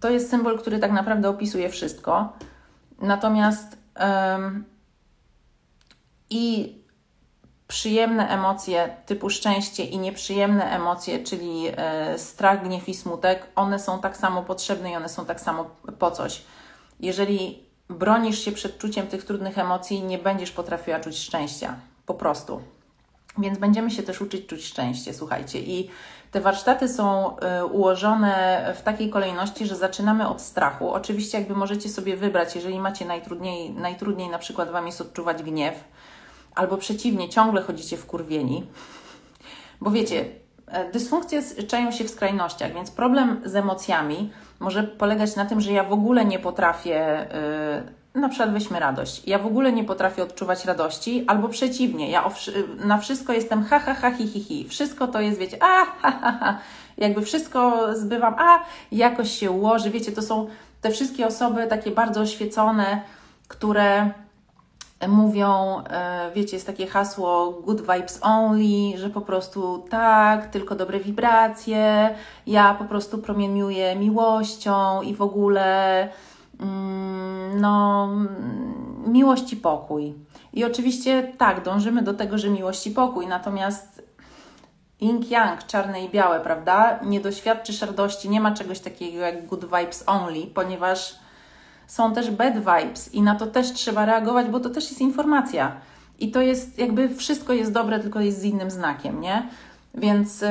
[0.00, 2.32] to jest symbol, który tak naprawdę opisuje wszystko.
[3.00, 4.64] Natomiast um,
[6.30, 6.76] i
[7.68, 14.00] przyjemne emocje typu szczęście i nieprzyjemne emocje, czyli e, strach, gniew i smutek, one są
[14.00, 16.42] tak samo potrzebne i one są tak samo po coś.
[17.00, 21.76] Jeżeli bronisz się przed czuciem tych trudnych emocji, nie będziesz potrafiła czuć szczęścia.
[22.06, 22.62] Po prostu.
[23.38, 25.60] Więc będziemy się też uczyć czuć szczęście, słuchajcie.
[25.60, 25.90] I
[26.32, 30.90] te warsztaty są y, ułożone w takiej kolejności, że zaczynamy od strachu.
[30.90, 35.84] Oczywiście, jakby możecie sobie wybrać, jeżeli macie najtrudniej, najtrudniej na przykład Wam jest odczuwać gniew,
[36.54, 38.66] albo przeciwnie, ciągle chodzicie w kurwieni.
[39.80, 40.24] Bo wiecie,
[40.66, 45.72] e, dysfunkcje czają się w skrajnościach, więc problem z emocjami może polegać na tym, że
[45.72, 47.26] ja w ogóle nie potrafię.
[47.86, 49.22] Yy, na przykład weźmy radość.
[49.26, 52.30] Ja w ogóle nie potrafię odczuwać radości, albo przeciwnie, ja
[52.84, 54.68] na wszystko jestem ha, ha, ha, hi, hi, hi.
[54.68, 56.58] Wszystko to jest, wiecie, a, ha, ha, ha.
[56.98, 58.58] Jakby wszystko zbywam, a,
[58.92, 59.90] jakoś się ułoży.
[59.90, 60.48] Wiecie, to są
[60.80, 63.02] te wszystkie osoby takie bardzo oświecone,
[63.48, 64.10] które
[65.08, 71.00] mówią, e, wiecie, jest takie hasło good vibes only, że po prostu tak, tylko dobre
[71.00, 72.14] wibracje,
[72.46, 76.08] ja po prostu promieniuję miłością i w ogóle
[77.54, 78.08] no,
[79.06, 80.14] miłość i pokój.
[80.52, 84.02] I oczywiście tak, dążymy do tego, że miłość i pokój, natomiast
[85.00, 87.00] yin yang, czarne i białe, prawda?
[87.04, 91.18] Nie doświadczysz radości, nie ma czegoś takiego jak good vibes only, ponieważ
[91.86, 95.76] są też bad vibes i na to też trzeba reagować, bo to też jest informacja.
[96.18, 99.48] I to jest jakby wszystko jest dobre, tylko jest z innym znakiem, nie?
[99.94, 100.44] Więc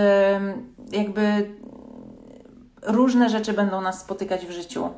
[0.91, 1.51] jakby
[2.81, 4.89] różne rzeczy będą nas spotykać w życiu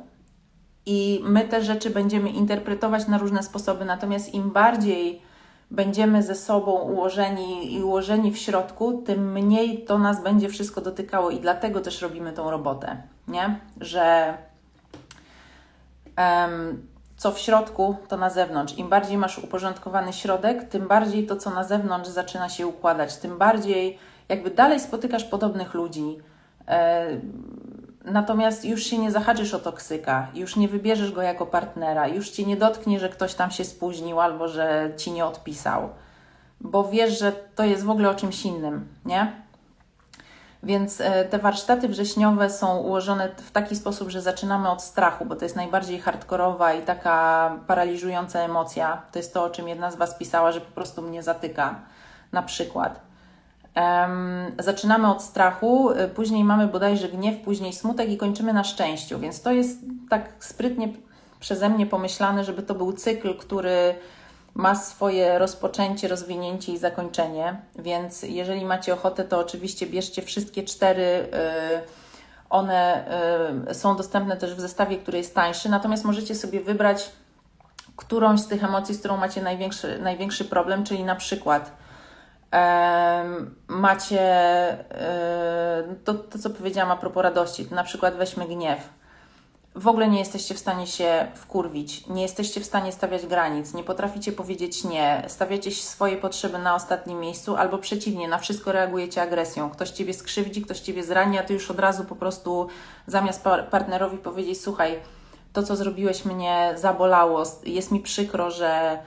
[0.86, 3.84] i my te rzeczy będziemy interpretować na różne sposoby.
[3.84, 5.22] Natomiast im bardziej
[5.70, 11.30] będziemy ze sobą ułożeni i ułożeni w środku, tym mniej to nas będzie wszystko dotykało
[11.30, 13.60] i dlatego też robimy tą robotę, nie?
[13.80, 14.36] Że
[16.18, 18.78] um, co w środku, to na zewnątrz.
[18.78, 23.38] Im bardziej masz uporządkowany środek, tym bardziej to, co na zewnątrz zaczyna się układać, tym
[23.38, 26.18] bardziej jakby dalej spotykasz podobnych ludzi.
[26.68, 27.06] E,
[28.04, 32.44] Natomiast już się nie zahaczysz o toksyka, już nie wybierzesz go jako partnera, już cię
[32.44, 35.88] nie dotknie, że ktoś tam się spóźnił albo że ci nie odpisał,
[36.60, 39.44] bo wiesz, że to jest w ogóle o czymś innym, nie?
[40.62, 45.36] Więc e, te warsztaty wrześniowe są ułożone w taki sposób, że zaczynamy od strachu, bo
[45.36, 49.02] to jest najbardziej hardkorowa i taka paraliżująca emocja.
[49.12, 51.80] To jest to, o czym jedna z Was pisała, że po prostu mnie zatyka,
[52.32, 53.00] na przykład.
[54.58, 59.18] Zaczynamy od strachu, y, później mamy bodajże gniew, później smutek i kończymy na szczęściu.
[59.18, 59.78] Więc to jest
[60.10, 60.88] tak sprytnie
[61.40, 63.94] przeze mnie pomyślane, żeby to był cykl, który
[64.54, 67.56] ma swoje rozpoczęcie, rozwinięcie i zakończenie.
[67.78, 71.28] Więc jeżeli macie ochotę, to oczywiście bierzcie wszystkie cztery.
[71.72, 71.80] Yy,
[72.50, 73.04] one
[73.66, 77.10] yy, są dostępne też w zestawie, który jest tańszy, natomiast możecie sobie wybrać
[77.96, 81.83] którąś z tych emocji, z którą macie największy, największy problem, czyli na przykład
[83.68, 84.24] macie
[86.04, 88.88] to, to, co powiedziałam a propos radości, na przykład weźmy gniew.
[89.76, 93.84] W ogóle nie jesteście w stanie się wkurwić, nie jesteście w stanie stawiać granic, nie
[93.84, 99.70] potraficie powiedzieć nie, stawiacie swoje potrzeby na ostatnim miejscu, albo przeciwnie, na wszystko reagujecie agresją.
[99.70, 102.68] Ktoś ciebie skrzywdzi, ktoś ciebie zrani, a ty już od razu po prostu
[103.06, 104.98] zamiast partnerowi powiedzieć: Słuchaj,
[105.52, 108.98] to co zrobiłeś mnie zabolało, jest mi przykro, że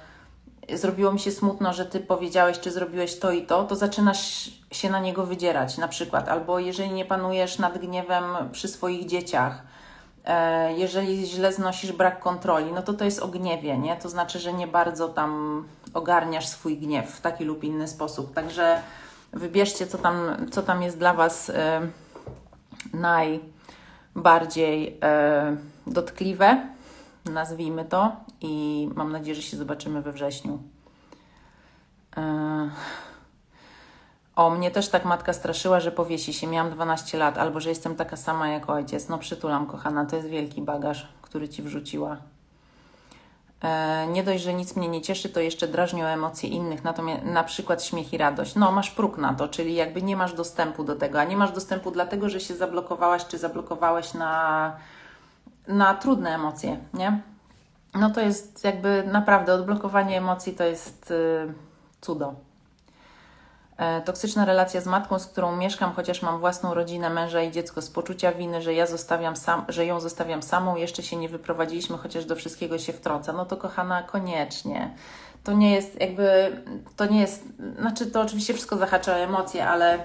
[0.74, 4.89] zrobiło mi się smutno, że ty powiedziałeś, czy zrobiłeś to i to, to zaczynasz się
[4.89, 6.30] na niego wydzierać na przykład.
[6.30, 9.61] Albo jeżeli nie panujesz nad gniewem przy swoich dzieciach,
[10.26, 13.95] e, jeżeli źle znosisz brak kontroli, no to to jest o gniewie, nie?
[13.95, 15.63] To znaczy, że nie bardzo tam
[15.93, 18.34] ogarniasz swój gniew w taki lub inny sposób.
[18.34, 18.82] Także
[19.34, 21.82] wybierzcie, co tam, co tam jest dla Was e,
[22.93, 25.57] najbardziej e,
[25.88, 26.76] dotkliwe,
[27.30, 30.59] nazwijmy to, i mam nadzieję, że się zobaczymy we wrześniu.
[32.17, 32.69] E,
[34.36, 36.47] o, mnie też tak matka straszyła, że powiesi się.
[36.47, 39.09] Miałam 12 lat, albo że jestem taka sama jak ojciec.
[39.09, 42.17] No przytulam, kochana, to jest wielki bagaż, który ci wrzuciła.
[43.63, 47.43] E, nie dość, że nic mnie nie cieszy, to jeszcze drażnią emocje innych, natomiast na
[47.43, 48.55] przykład śmiech i radość.
[48.55, 51.51] No, masz próg na to, czyli jakby nie masz dostępu do tego, a nie masz
[51.51, 54.75] dostępu dlatego, że się zablokowałaś czy zablokowałeś na,
[55.68, 57.22] na trudne emocje, nie?
[57.95, 61.53] No to jest jakby naprawdę odblokowanie emocji to jest yy,
[62.01, 62.36] cudo.
[63.78, 67.82] E, toksyczna relacja z matką, z którą mieszkam, chociaż mam własną rodzinę, męża i dziecko,
[67.82, 71.97] z poczucia winy, że ja zostawiam sam, że ją zostawiam samą, jeszcze się nie wyprowadziliśmy,
[71.97, 73.34] chociaż do wszystkiego się wtrąca.
[73.34, 74.95] No to kochana, koniecznie.
[75.43, 76.57] To nie jest jakby,
[76.95, 77.43] to nie jest,
[77.80, 79.99] znaczy to oczywiście wszystko zahacza emocje, ale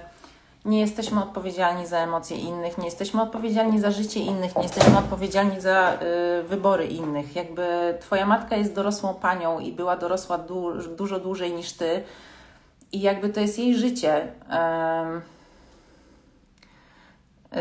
[0.65, 5.61] nie jesteśmy odpowiedzialni za emocje innych, nie jesteśmy odpowiedzialni za życie innych, nie jesteśmy odpowiedzialni
[5.61, 7.35] za y, wybory innych.
[7.35, 12.03] Jakby Twoja matka jest dorosłą panią i była dorosła du dużo dłużej niż Ty
[12.91, 14.27] i jakby to jest jej życie.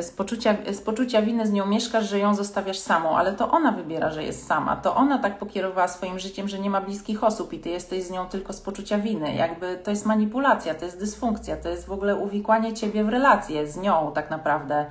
[0.01, 3.72] Z, poczucia, z poczucia winy z nią mieszkasz, że ją zostawiasz samą, ale to ona
[3.72, 4.76] wybiera, że jest sama.
[4.76, 8.11] To ona tak pokierowała swoim życiem, że nie ma bliskich osób i ty jesteś z
[8.11, 9.34] nią tylko z poczucia winy.
[9.34, 13.66] Jakby to jest manipulacja, to jest dysfunkcja, to jest w ogóle uwikłanie ciebie w relacje
[13.66, 14.86] z nią tak naprawdę.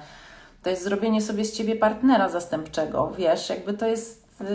[0.64, 4.47] To jest zrobienie sobie z ciebie partnera zastępczego, wiesz, jakby to jest yy,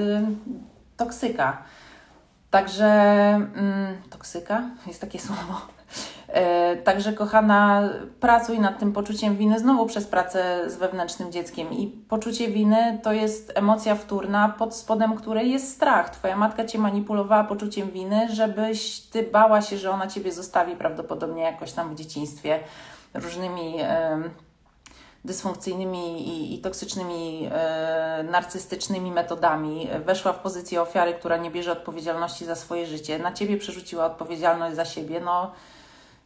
[0.97, 1.63] toksyka.
[2.51, 5.76] Także mm, toksyka jest takie słowo.
[6.29, 7.89] E, także, kochana,
[8.20, 11.72] pracuj nad tym poczuciem winy znowu przez pracę z wewnętrznym dzieckiem.
[11.72, 16.11] I poczucie winy to jest emocja wtórna, pod spodem której jest strach.
[16.11, 21.43] Twoja matka cię manipulowała poczuciem winy, żebyś ty bała się, że ona ciebie zostawi prawdopodobnie
[21.43, 22.61] jakoś tam w dzieciństwie
[23.14, 23.74] różnymi.
[25.27, 29.89] dysfunkcyjnymi i, i toksycznymi, e, narcystycznymi metodami.
[30.05, 33.18] Weszła w pozycję ofiary, która nie bierze odpowiedzialności za swoje życie.
[33.18, 35.20] Na ciebie przerzuciła odpowiedzialność za siebie.
[35.20, 35.53] No,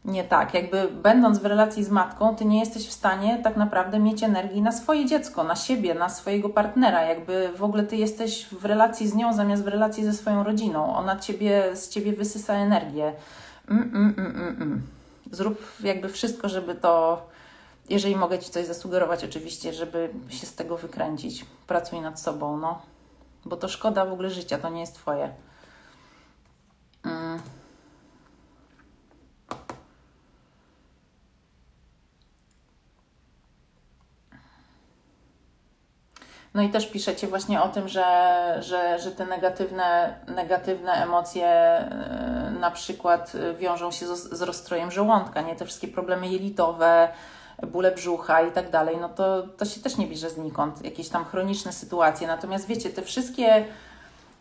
[0.04, 0.54] nie tak.
[0.54, 4.62] Jakby będąc w relacji z matką, ty nie jesteś w stanie tak naprawdę mieć energii
[4.62, 7.02] na swoje dziecko, na siebie, na swojego partnera.
[7.02, 10.96] Jakby w ogóle ty jesteś w relacji z nią zamiast w relacji ze swoją rodziną.
[10.96, 13.12] Ona ciebie, z ciebie wysysa energię.
[13.68, 14.82] Mm, mm, mm, mm, mm.
[15.30, 17.22] Zrób jakby wszystko, żeby to,
[17.88, 21.46] jeżeli mogę ci coś zasugerować, oczywiście, żeby się z tego wykręcić.
[21.66, 22.82] Pracuj nad sobą, no.
[23.44, 25.30] Bo to szkoda w ogóle życia, to nie jest twoje.
[27.04, 27.40] Mm.
[36.54, 38.04] No i też piszecie właśnie o tym, że,
[38.60, 41.80] że, że te negatywne, negatywne emocje
[42.52, 45.56] yy, na przykład wiążą się z, z rozstrojem żołądka, nie?
[45.56, 47.08] Te wszystkie problemy jelitowe,
[47.66, 51.24] bóle brzucha i tak dalej, no to, to się też nie bierze znikąd, jakieś tam
[51.24, 52.26] chroniczne sytuacje.
[52.26, 53.64] Natomiast wiecie, te wszystkie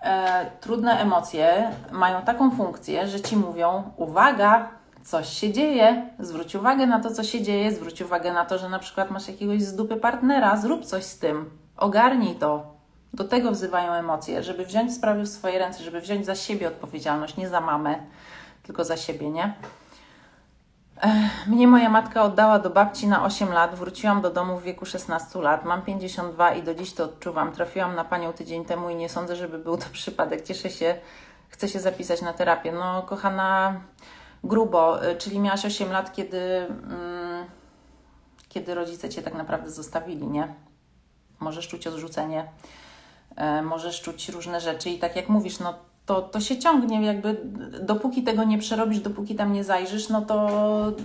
[0.01, 4.69] e, trudne emocje mają taką funkcję, że ci mówią: uwaga,
[5.03, 8.69] coś się dzieje, zwróć uwagę na to, co się dzieje, zwróć uwagę na to, że
[8.69, 11.58] na przykład masz jakiegoś z dupy partnera, zrób coś z tym.
[11.79, 12.79] Ogarnij to.
[13.13, 17.37] Do tego wzywają emocje, żeby wziąć sprawy w swoje ręce, żeby wziąć za siebie odpowiedzialność,
[17.37, 17.95] nie za mamę,
[18.63, 19.53] tylko za siebie, nie?
[21.47, 23.75] Mnie moja matka oddała do babci na 8 lat.
[23.75, 25.65] Wróciłam do domu w wieku 16 lat.
[25.65, 27.51] Mam 52 i do dziś to odczuwam.
[27.51, 30.41] Trafiłam na panią tydzień temu i nie sądzę, żeby był to przypadek.
[30.41, 30.95] Cieszę się,
[31.49, 32.71] chcę się zapisać na terapię.
[32.71, 33.81] No, kochana,
[34.43, 37.45] grubo, y, czyli miałaś 8 lat, kiedy, mm,
[38.49, 40.53] kiedy rodzice cię tak naprawdę zostawili, nie?
[41.39, 42.47] Możesz czuć odrzucenie,
[43.35, 45.73] e, możesz czuć różne rzeczy i tak jak mówisz, no
[46.09, 47.41] to, to się ciągnie, jakby
[47.81, 50.49] dopóki tego nie przerobisz, dopóki tam nie zajrzysz, no to,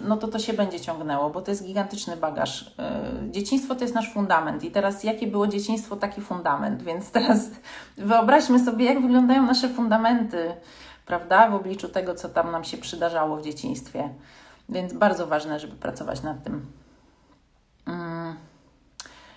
[0.05, 2.74] no to to się będzie ciągnęło, bo to jest gigantyczny bagaż.
[2.78, 7.51] E, dzieciństwo to jest nasz fundament i teraz jakie było dzieciństwo, taki fundament, więc teraz
[7.97, 10.55] wyobraźmy sobie, jak wyglądają nasze fundamenty,
[11.07, 14.09] prawda, w obliczu tego, co tam nam się przydarzało w dzieciństwie.
[14.68, 16.66] Więc bardzo ważne, żeby pracować nad tym.
[17.87, 18.37] Mm.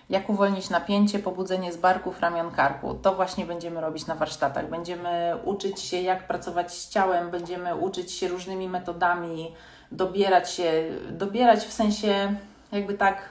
[0.10, 2.94] Jak uwolnić napięcie, pobudzenie z barków, ramion, karku.
[2.94, 4.70] To właśnie będziemy robić na warsztatach.
[4.70, 9.52] Będziemy uczyć się, jak pracować z ciałem, będziemy uczyć się różnymi metodami,
[9.92, 12.36] dobierać się, dobierać w sensie
[12.72, 13.30] jakby tak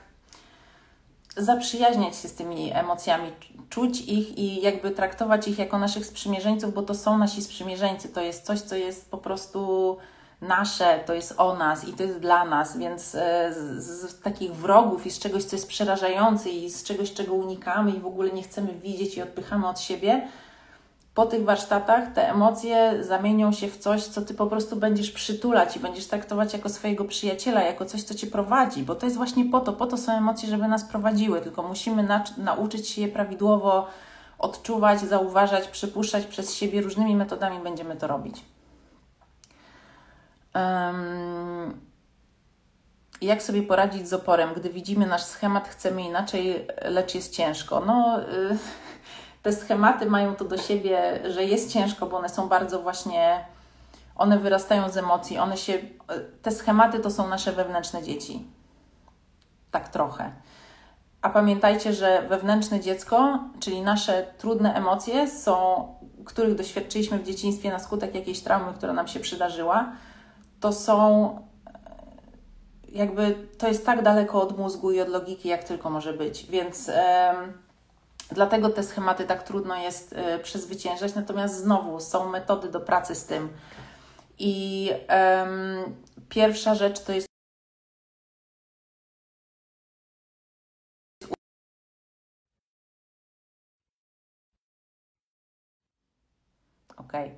[1.37, 3.31] zaprzyjaźniać się z tymi emocjami,
[3.69, 8.09] czuć ich i jakby traktować ich jako naszych sprzymierzeńców, bo to są nasi sprzymierzeńcy.
[8.09, 9.97] To jest coś, co jest po prostu
[10.41, 14.55] nasze, to jest o nas i to jest dla nas, więc e, z, z, takich
[14.55, 18.31] wrogów i z czegoś, co jest przerażające i z czegoś, czego unikamy i w ogóle
[18.31, 20.29] nie chcemy widzieć i odpychamy od siebie,
[21.17, 25.77] po tych warsztatach te emocje zamienią się w coś, co ty po prostu będziesz przytulać
[25.77, 29.45] i będziesz traktować jako swojego przyjaciela, jako coś, co cię prowadzi, bo to jest właśnie
[29.45, 33.09] po to, po to są emocje, żeby nas prowadziły, tylko musimy na, nauczyć się je
[33.09, 33.87] prawidłowo
[34.39, 38.43] odczuwać, zauważać, przypuszczać przez siebie, różnymi metodami będziemy to robić.
[43.21, 47.81] Jak sobie poradzić z oporem, gdy widzimy nasz schemat, chcemy inaczej, lecz jest ciężko?
[47.81, 48.59] No, y,
[49.43, 53.45] te schematy mają to do siebie, że jest ciężko, bo one są bardzo właśnie,
[54.17, 55.79] one wyrastają z emocji, one się,
[56.43, 58.47] te schematy to są nasze wewnętrzne dzieci.
[59.71, 60.33] Tak trochę.
[61.23, 65.87] A pamiętajcie, że wewnętrzne dziecko, czyli nasze trudne emocje, są,
[66.25, 69.93] których doświadczyliśmy w dzieciństwie na skutek jakiejś traumy, która nam się przydarzyła,
[70.67, 71.39] to są
[72.93, 76.47] jakby to jest tak daleko od mózgu i od logiki, jak tylko może być.
[76.47, 76.87] Więc.
[76.89, 76.95] Yy,
[78.31, 83.25] Dlatego te schematy tak trudno jest y, przezwyciężać, natomiast znowu są metody do pracy z
[83.25, 83.49] tym.
[84.39, 85.95] I um,
[86.29, 87.27] pierwsza rzecz to jest
[97.09, 97.31] Okay.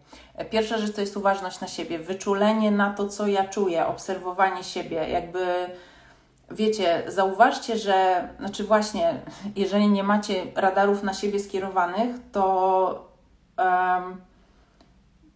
[0.51, 5.09] Pierwsza rzecz to jest uważność na siebie, wyczulenie na to, co ja czuję, obserwowanie siebie,
[5.09, 5.47] jakby
[6.51, 9.21] wiecie, zauważcie, że, znaczy właśnie,
[9.57, 13.09] jeżeli nie macie radarów na siebie skierowanych, to,
[13.59, 14.21] um,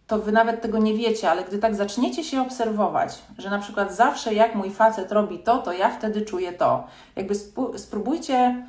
[0.07, 3.95] to wy nawet tego nie wiecie, ale gdy tak zaczniecie się obserwować, że na przykład
[3.95, 6.87] zawsze jak mój facet robi to, to ja wtedy czuję to.
[7.15, 7.35] Jakby
[7.77, 8.65] spróbujcie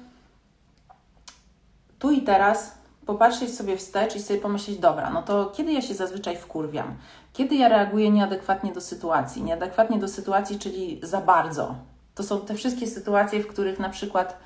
[1.99, 5.95] tu i teraz popatrzeć sobie wstecz i sobie pomyśleć, dobra, no to kiedy ja się
[5.95, 6.97] zazwyczaj wkurwiam?
[7.33, 9.43] Kiedy ja reaguję nieadekwatnie do sytuacji?
[9.43, 11.75] Nieadekwatnie do sytuacji, czyli za bardzo,
[12.15, 14.39] to są te wszystkie sytuacje, w których na przykład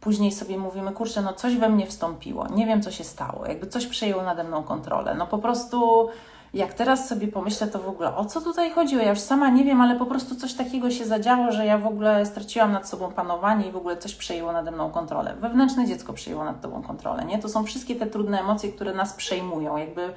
[0.00, 3.66] później sobie mówimy, kurczę, no coś we mnie wstąpiło, nie wiem co się stało, jakby
[3.66, 5.14] coś przejęło nade mną kontrolę.
[5.14, 6.08] No po prostu
[6.54, 9.02] jak teraz sobie pomyślę, to w ogóle o co tutaj chodziło?
[9.02, 11.86] Ja już sama nie wiem, ale po prostu coś takiego się zadziało, że ja w
[11.86, 15.34] ogóle straciłam nad sobą panowanie i w ogóle coś przejęło nade mną kontrolę.
[15.40, 17.38] Wewnętrzne dziecko przejęło nad tobą kontrolę, nie?
[17.38, 20.12] To są wszystkie te trudne emocje, które nas przejmują, jakby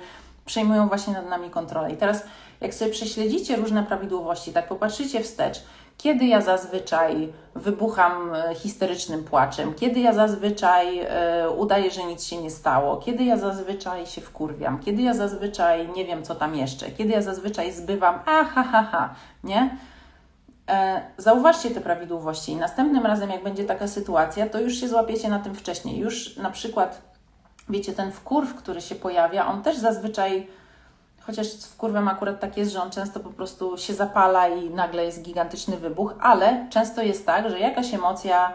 [0.46, 1.92] przejmują właśnie nad nami kontrolę.
[1.92, 2.24] I teraz,
[2.62, 5.64] jak sobie prześledzicie różne prawidłowości, tak popatrzycie wstecz,
[6.00, 12.42] kiedy ja zazwyczaj wybucham e, histerycznym płaczem, kiedy ja zazwyczaj e, udaję, że nic się
[12.42, 16.92] nie stało, kiedy ja zazwyczaj się wkurwiam, kiedy ja zazwyczaj nie wiem, co tam jeszcze,
[16.92, 19.78] kiedy ja zazwyczaj zbywam, a ha, ha, ha, nie?
[20.70, 22.52] E, zauważcie te prawidłowości.
[22.52, 25.98] I następnym razem, jak będzie taka sytuacja, to już się złapiecie na tym wcześniej.
[25.98, 27.02] Już na przykład,
[27.70, 30.48] wiecie, ten wkurw, który się pojawia, on też zazwyczaj
[31.30, 35.06] Chociaż w kurwem akurat tak jest, że on często po prostu się zapala i nagle
[35.06, 38.52] jest gigantyczny wybuch, ale często jest tak, że jakaś emocja,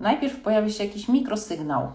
[0.00, 1.92] najpierw pojawi się jakiś mikrosygnał,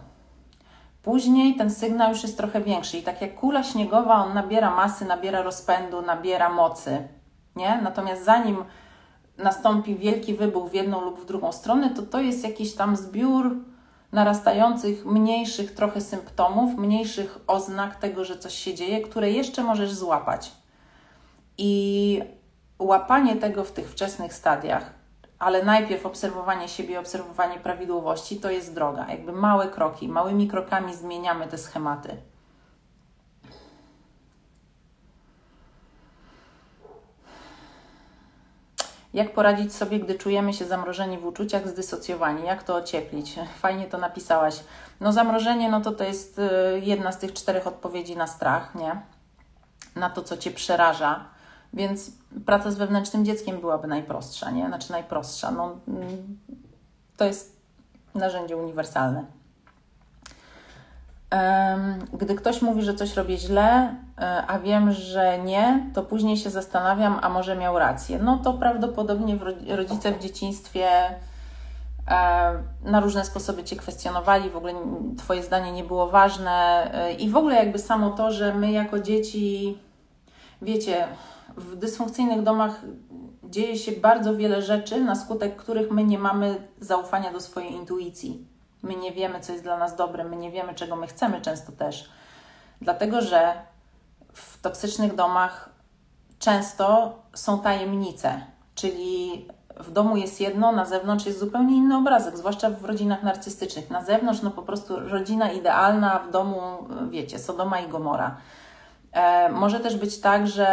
[1.04, 5.06] później ten sygnał już jest trochę większy i tak jak kula śniegowa, on nabiera masy,
[5.06, 7.08] nabiera rozpędu, nabiera mocy,
[7.56, 7.80] nie?
[7.84, 8.64] Natomiast zanim
[9.38, 13.56] nastąpi wielki wybuch w jedną lub w drugą stronę, to to jest jakiś tam zbiór
[14.12, 20.52] narastających mniejszych trochę symptomów, mniejszych oznak tego, że coś się dzieje, które jeszcze możesz złapać.
[21.58, 22.22] I
[22.80, 24.94] łapanie tego w tych wczesnych stadiach,
[25.40, 29.08] ale najpierw obserwowanie siebie, obserwowanie prawidłowości, to jest droga.
[29.10, 32.18] Jakby małe kroki, małymi krokami zmieniamy te schematy.
[39.14, 42.46] Jak poradzić sobie, gdy czujemy się zamrożeni w uczuciach, zdysocjowani?
[42.46, 43.40] Jak to ocieplić?
[43.60, 44.64] Fajnie to napisałaś.
[45.00, 49.02] No zamrożenie, no to to jest y, jedna z tych czterech odpowiedzi na strach, nie?
[49.96, 51.26] Na to, co Cię przeraża.
[51.74, 52.12] Więc
[52.46, 54.68] praca z wewnętrznym dzieckiem byłaby najprostsza, nie?
[54.68, 55.52] Znaczy najprostsza.
[55.52, 56.40] No, mm,
[57.18, 57.56] to jest
[58.16, 59.41] narzędzie uniwersalne.
[62.14, 66.50] Gdy ktoś mówi, że coś robię źle, e, a wiem, że nie, to później się
[66.50, 68.20] zastanawiam, a może miał rację.
[68.20, 69.38] No to prawdopodobnie
[69.76, 70.88] rodzice w dzieciństwie
[72.08, 72.54] e,
[72.84, 74.74] na różne sposoby Cię kwestionowali, w ogóle
[75.18, 79.00] Twoje zdanie nie było ważne e, i w ogóle jakby samo to, że my jako
[79.00, 79.78] dzieci,
[80.62, 81.08] wiecie,
[81.58, 82.82] w dysfunkcyjnych domach
[83.44, 88.51] dzieje się bardzo wiele rzeczy, na skutek których my nie mamy zaufania do swojej intuicji.
[88.84, 91.72] My nie wiemy, co jest dla nas dobre, my nie wiemy, czego my chcemy często
[91.72, 92.10] też.
[92.82, 93.54] Dlatego, że
[94.34, 95.70] w toksycznych domach
[96.40, 98.42] często są tajemnice,
[98.76, 99.48] czyli
[99.80, 103.90] w domu jest jedno, na zewnątrz jest zupełnie inny obrazek, zwłaszcza w rodzinach narcystycznych.
[103.90, 106.62] Na zewnątrz, no po prostu rodzina idealna, w domu,
[107.10, 108.38] wiecie, Sodoma i Gomora.
[109.12, 110.68] E, może też być tak, że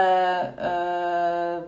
[0.59, 1.63] e,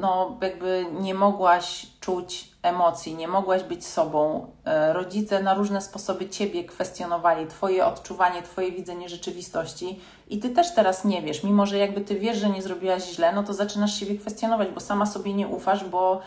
[0.00, 4.46] no, jakby nie mogłaś czuć emocji, nie mogłaś być sobą.
[4.64, 10.74] E, rodzice na różne sposoby ciebie kwestionowali, twoje odczuwanie, twoje widzenie rzeczywistości i ty też
[10.74, 11.44] teraz nie wiesz.
[11.44, 14.80] Mimo, że jakby ty wiesz, że nie zrobiłaś źle, no to zaczynasz siebie kwestionować, bo
[14.80, 16.20] sama sobie nie ufasz, bo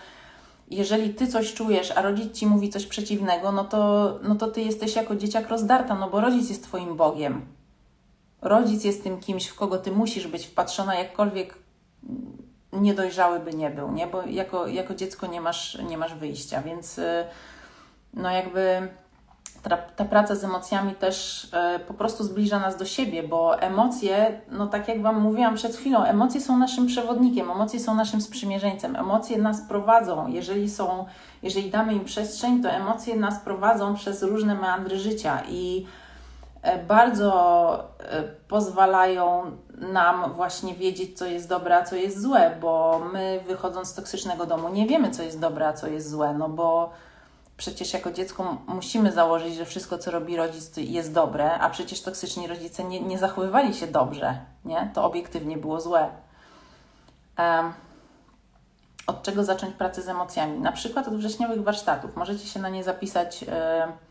[0.69, 4.61] jeżeli ty coś czujesz, a rodzic ci mówi coś przeciwnego, no to, no to ty
[4.61, 7.60] jesteś jako dzieciak rozdarta, no bo rodzic jest twoim Bogiem.
[8.41, 11.55] Rodzic jest tym kimś, w kogo ty musisz być wpatrzona, jakkolwiek
[12.73, 14.07] niedojrzały by nie był, nie?
[14.07, 17.25] Bo jako, jako dziecko nie masz, nie masz wyjścia, więc y,
[18.13, 18.89] no jakby
[19.63, 24.41] ta, ta praca z emocjami też y, po prostu zbliża nas do siebie, bo emocje,
[24.51, 28.95] no tak jak Wam mówiłam przed chwilą, emocje są naszym przewodnikiem, emocje są naszym sprzymierzeńcem,
[28.95, 31.05] emocje nas prowadzą, jeżeli są,
[31.43, 35.85] jeżeli damy im przestrzeń, to emocje nas prowadzą przez różne meandry życia i
[36.87, 43.43] bardzo e, pozwalają nam właśnie wiedzieć, co jest dobre, a co jest złe, bo my
[43.47, 46.89] wychodząc z toksycznego domu nie wiemy, co jest dobre, a co jest złe, no bo
[47.57, 52.47] przecież jako dziecko musimy założyć, że wszystko, co robi rodzic, jest dobre, a przecież toksyczni
[52.47, 54.91] rodzice nie, nie zachowywali się dobrze, nie?
[54.93, 56.09] To obiektywnie było złe.
[57.37, 57.73] Um,
[59.07, 60.59] od czego zacząć pracę z emocjami?
[60.59, 62.15] Na przykład od wrześniowych warsztatów.
[62.15, 63.41] Możecie się na nie zapisać.
[63.41, 64.10] Yy, E,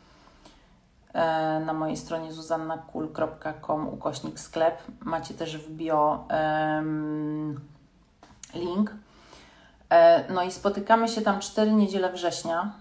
[1.66, 4.82] na mojej stronie zuzannakul.com ukośnik sklep.
[5.00, 6.24] Macie też w bio
[8.54, 8.94] link.
[9.90, 12.72] E, no i spotykamy się tam 4 niedziele września.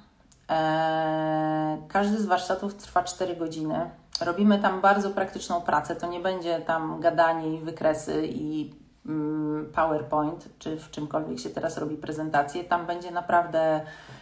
[0.50, 3.90] E, każdy z warsztatów trwa 4 godziny.
[4.22, 5.96] Robimy tam bardzo praktyczną pracę.
[5.96, 8.74] To nie będzie tam gadanie i wykresy i
[9.06, 12.64] mm, PowerPoint, czy w czymkolwiek się teraz robi prezentację.
[12.64, 13.82] Tam będzie naprawdę,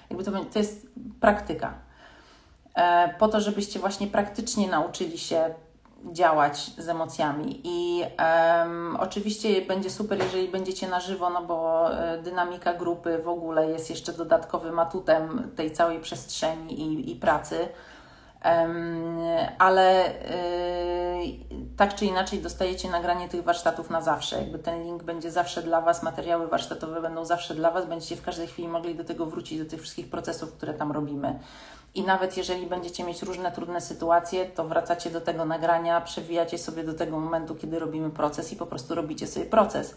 [0.10, 0.88] jakby to, to jest
[1.20, 1.87] praktyka E,
[3.20, 5.54] po to, żebyście właśnie praktycznie nauczyli się
[6.12, 7.62] działać z emocjami.
[7.64, 13.28] I um, oczywiście będzie super, jeżeli będziecie na żywo, no bo e, dynamika grupy w
[13.28, 17.70] ogóle jest jeszcze dodatkowym atutem tej całej przestrzeni i, i pracy.
[18.46, 19.18] Um,
[19.58, 24.42] ale y, tak czy inaczej dostajecie nagranie tych warsztatów na zawsze.
[24.42, 28.22] Jakby ten link będzie zawsze dla Was, materiały warsztatowe będą zawsze dla Was, będziecie w
[28.22, 31.40] każdej chwili mogli do tego wrócić, do tych wszystkich procesów, które tam robimy.
[31.98, 36.84] I nawet jeżeli będziecie mieć różne trudne sytuacje, to wracacie do tego nagrania, przewijacie sobie
[36.84, 39.96] do tego momentu, kiedy robimy proces i po prostu robicie sobie proces,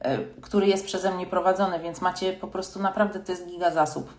[0.00, 4.12] e, który jest przeze mnie prowadzony, więc macie po prostu naprawdę, to jest giga zasób.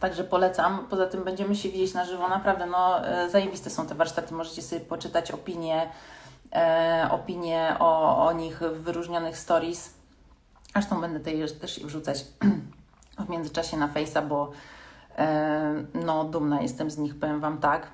[0.00, 0.86] Także polecam.
[0.90, 2.28] Poza tym będziemy się widzieć na żywo.
[2.28, 4.34] Naprawdę, no, e, zajebiste są te warsztaty.
[4.34, 5.90] Możecie sobie poczytać opinie,
[6.52, 9.94] e, opinie o, o nich w wyróżnionych stories.
[10.72, 12.24] Zresztą będę też, też wrzucać
[13.26, 14.52] w międzyczasie na Face'a, bo
[15.94, 17.86] no, dumna jestem z nich, powiem Wam tak.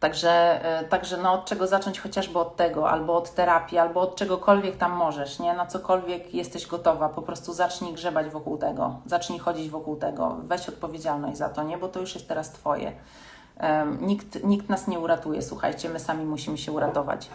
[0.00, 4.16] Także, e, także no, od czego zacząć chociażby od tego, albo od terapii, albo od
[4.16, 5.54] czegokolwiek tam możesz, nie?
[5.54, 10.68] Na cokolwiek jesteś gotowa, po prostu zacznij grzebać wokół tego, zacznij chodzić wokół tego, weź
[10.68, 11.78] odpowiedzialność za to, nie?
[11.78, 12.92] Bo to już jest teraz Twoje.
[14.00, 17.30] Nikt, nikt nas nie uratuje, słuchajcie, my sami musimy się uratować.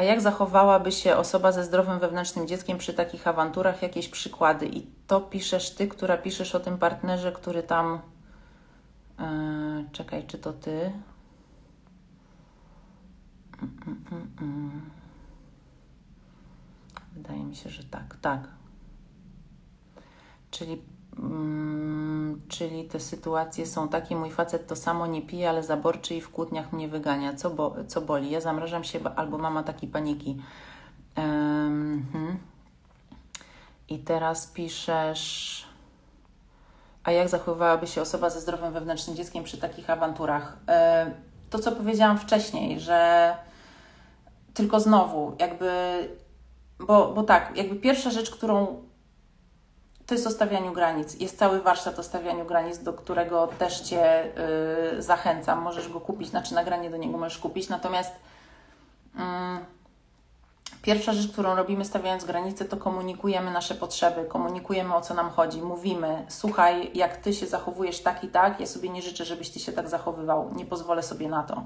[0.00, 3.82] A jak zachowałaby się osoba ze zdrowym wewnętrznym dzieckiem przy takich awanturach?
[3.82, 4.66] Jakieś przykłady?
[4.66, 8.00] I to piszesz ty, która piszesz o tym partnerze, który tam.
[9.18, 9.24] Yy,
[9.92, 10.92] czekaj, czy to ty?
[13.62, 14.90] Mm, mm, mm.
[17.12, 18.48] Wydaje mi się, że tak, tak.
[20.50, 20.82] Czyli
[21.18, 26.20] Mm, czyli te sytuacje są takie, mój facet to samo nie pije, ale zaborczy i
[26.20, 27.34] w kłótniach mnie wygania.
[27.34, 28.30] Co, bo, co boli?
[28.30, 30.36] Ja zamrażam się, albo mama taki paniki.
[31.16, 32.06] Um.
[33.88, 35.64] I teraz piszesz...
[37.04, 40.56] A jak zachowywałaby się osoba ze zdrowym wewnętrznym dzieckiem przy takich awanturach?
[40.68, 41.10] E,
[41.50, 43.34] to, co powiedziałam wcześniej, że
[44.54, 45.70] tylko znowu, jakby,
[46.78, 48.82] bo, bo tak, jakby pierwsza rzecz, którą
[50.10, 51.20] to jest o stawianiu granic.
[51.20, 54.24] Jest cały warsztat o stawianiu granic, do którego też Cię
[54.98, 55.62] y, zachęcam.
[55.62, 57.68] Możesz go kupić, znaczy nagranie do niego możesz kupić.
[57.68, 58.12] Natomiast
[59.16, 59.18] y,
[60.82, 65.62] pierwsza rzecz, którą robimy stawiając granice, to komunikujemy nasze potrzeby, komunikujemy o co nam chodzi,
[65.62, 69.60] mówimy: Słuchaj, jak Ty się zachowujesz tak i tak, ja sobie nie życzę, żebyś Ty
[69.60, 71.62] się tak zachowywał, nie pozwolę sobie na to.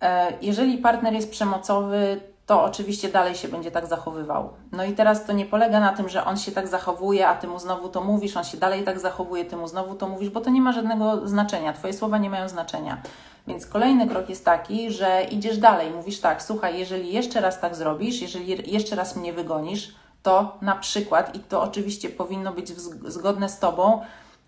[0.00, 4.50] E, jeżeli partner jest przemocowy, to oczywiście dalej się będzie tak zachowywał.
[4.72, 7.46] No i teraz to nie polega na tym, że on się tak zachowuje, a ty
[7.46, 10.40] mu znowu to mówisz, on się dalej tak zachowuje, ty mu znowu to mówisz, bo
[10.40, 11.72] to nie ma żadnego znaczenia.
[11.72, 13.02] Twoje słowa nie mają znaczenia.
[13.46, 17.74] Więc kolejny krok jest taki, że idziesz dalej, mówisz tak, słuchaj, jeżeli jeszcze raz tak
[17.74, 22.68] zrobisz, jeżeli jeszcze raz mnie wygonisz, to na przykład, i to oczywiście powinno być
[23.06, 24.00] zgodne z tobą,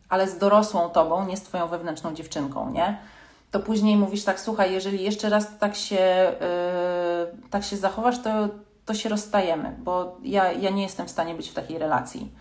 [0.09, 2.99] ale z dorosłą tobą, nie z twoją wewnętrzną dziewczynką, nie?
[3.51, 6.37] To później mówisz tak, słuchaj, jeżeli jeszcze raz tak się, yy,
[7.51, 8.31] tak się zachowasz, to,
[8.85, 12.33] to się rozstajemy, bo ja, ja nie jestem w stanie być w takiej relacji.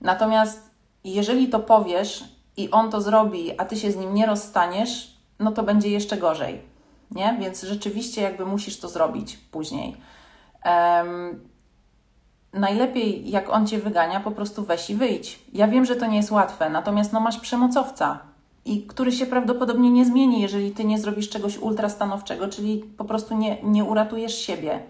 [0.00, 0.70] Natomiast
[1.04, 2.24] jeżeli to powiesz
[2.56, 6.16] i on to zrobi, a ty się z nim nie rozstaniesz, no to będzie jeszcze
[6.16, 6.62] gorzej,
[7.10, 7.36] nie?
[7.40, 9.96] Więc rzeczywiście jakby musisz to zrobić później.
[10.64, 11.48] Um,
[12.52, 15.40] najlepiej jak on cię wygania, po prostu weź i wyjdź.
[15.52, 18.18] Ja wiem, że to nie jest łatwe, natomiast no masz przemocowca,
[18.68, 23.36] i który się prawdopodobnie nie zmieni, jeżeli ty nie zrobisz czegoś ultrastanowczego, czyli po prostu
[23.36, 24.82] nie, nie uratujesz siebie.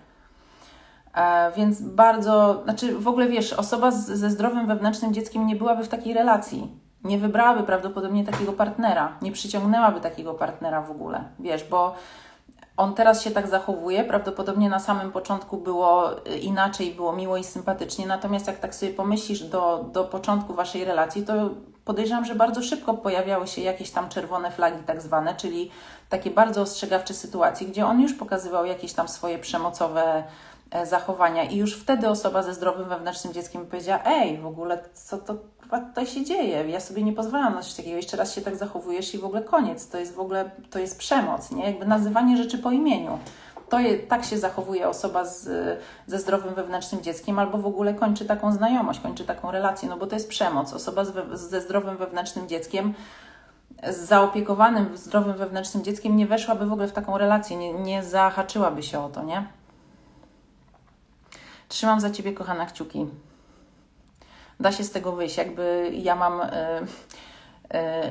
[1.15, 5.85] E, więc bardzo, znaczy w ogóle wiesz, osoba z, ze zdrowym wewnętrznym dzieckiem nie byłaby
[5.85, 6.69] w takiej relacji.
[7.05, 11.95] Nie wybrałaby prawdopodobnie takiego partnera, nie przyciągnęłaby takiego partnera w ogóle, wiesz, bo
[12.77, 17.45] on teraz się tak zachowuje, prawdopodobnie na samym początku było y, inaczej, było miło i
[17.45, 21.51] sympatycznie, natomiast jak tak sobie pomyślisz do, do początku Waszej relacji, to
[21.89, 25.71] podejrzewam, że bardzo szybko pojawiały się jakieś tam czerwone flagi tak zwane, czyli
[26.09, 30.25] takie bardzo ostrzegawcze sytuacje, gdzie on już pokazywał jakieś tam swoje przemocowe
[30.71, 35.19] e, zachowania i już wtedy osoba ze zdrowym wewnętrznym dzieckiem powiedziała, ej, w ogóle co
[35.19, 35.35] to
[35.71, 36.71] tutaj się dzieje?
[36.71, 39.43] Ja sobie nie pozwalam na coś takiego, jeszcze raz się tak zachowujesz i w ogóle
[39.43, 39.89] koniec.
[39.89, 41.65] To jest w ogóle, to jest przemoc, nie?
[41.65, 43.19] Jakby nazywanie rzeczy po imieniu.
[43.69, 45.49] To je, tak się zachowuje osoba z,
[46.07, 50.07] ze zdrowym wewnętrznym dzieckiem, albo w ogóle kończy taką znajomość, kończy taką relację, no bo
[50.07, 50.73] to jest przemoc.
[50.73, 52.95] Osoba z, ze zdrowym wewnętrznym dzieckiem
[53.91, 58.83] z zaopiekowanym, zdrowym wewnętrznym dzieckiem nie weszłaby w ogóle w taką relację, nie, nie zahaczyłaby
[58.83, 59.47] się o to, nie?
[61.69, 63.07] Trzymam za Ciebie, kochana kciuki
[64.61, 65.37] da się z tego wyjść.
[65.37, 66.47] Jakby ja mam y,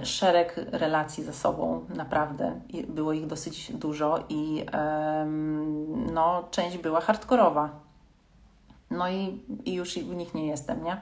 [0.04, 2.60] szereg relacji ze sobą, naprawdę.
[2.88, 4.66] Było ich dosyć dużo i
[6.14, 7.70] no, część była hardkorowa.
[8.92, 11.02] No i, i już w nich nie jestem, nie?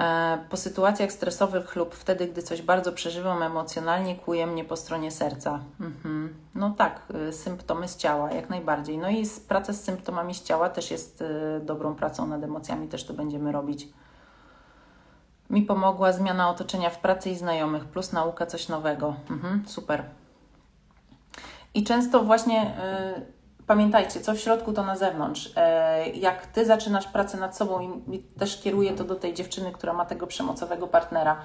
[0.00, 5.10] E, po sytuacjach stresowych lub wtedy, gdy coś bardzo przeżywam emocjonalnie, kuje mnie po stronie
[5.10, 5.60] serca.
[5.80, 6.34] Mhm.
[6.54, 8.98] No tak, y, symptomy z ciała, jak najbardziej.
[8.98, 11.24] No i praca z symptomami z ciała też jest
[11.60, 13.88] dobrą pracą nad emocjami, też to będziemy robić.
[15.52, 19.14] Mi pomogła zmiana otoczenia w pracy i znajomych, plus nauka coś nowego.
[19.30, 20.04] Mhm, super.
[21.74, 22.62] I często właśnie.
[23.18, 25.52] Y, pamiętajcie, co w środku, to na zewnątrz.
[25.56, 27.80] E, jak ty zaczynasz pracę nad sobą,
[28.12, 31.36] i też kieruję to do tej dziewczyny, która ma tego przemocowego partnera,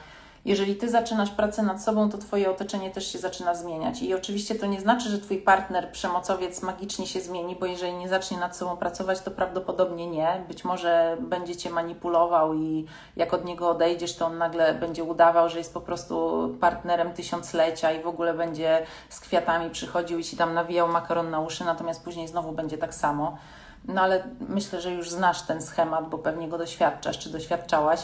[0.46, 4.02] jeżeli ty zaczynasz pracę nad sobą, to twoje otoczenie też się zaczyna zmieniać.
[4.02, 8.10] I oczywiście to nie znaczy, że twój partner, przemocowiec magicznie się zmieni, bo jeżeli nie
[8.10, 10.44] zacznie nad sobą pracować, to prawdopodobnie nie.
[10.48, 12.86] Być może będzie cię manipulował i
[13.16, 17.92] jak od niego odejdziesz, to on nagle będzie udawał, że jest po prostu partnerem tysiąclecia
[17.92, 22.04] i w ogóle będzie z kwiatami przychodził i ci tam nawijał makaron na uszy, natomiast
[22.04, 23.38] później znowu będzie tak samo.
[23.86, 28.04] No ale myślę, że już znasz ten schemat, bo pewnie go doświadczasz czy doświadczałaś.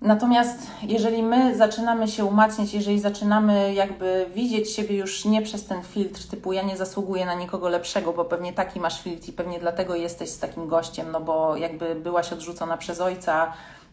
[0.00, 5.82] Natomiast jeżeli my zaczynamy się umacniać, jeżeli zaczynamy jakby widzieć siebie już nie przez ten
[5.82, 9.58] filtr typu ja nie zasługuję na nikogo lepszego, bo pewnie taki masz filtr i pewnie
[9.58, 13.52] dlatego jesteś z takim gościem, no bo jakby byłaś odrzucona przez ojca,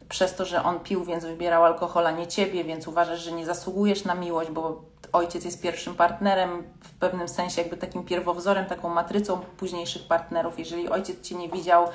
[0.09, 3.45] przez to, że on pił, więc wybierał alkohol, a nie ciebie, więc uważasz, że nie
[3.45, 4.81] zasługujesz na miłość, bo
[5.13, 10.59] ojciec jest pierwszym partnerem, w pewnym sensie jakby takim pierwowzorem, taką matrycą późniejszych partnerów.
[10.59, 11.87] Jeżeli ojciec cię nie widział,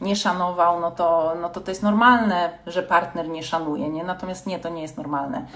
[0.00, 4.04] nie szanował, no to, no to to jest normalne, że partner nie szanuje, nie?
[4.04, 5.46] Natomiast nie, to nie jest normalne.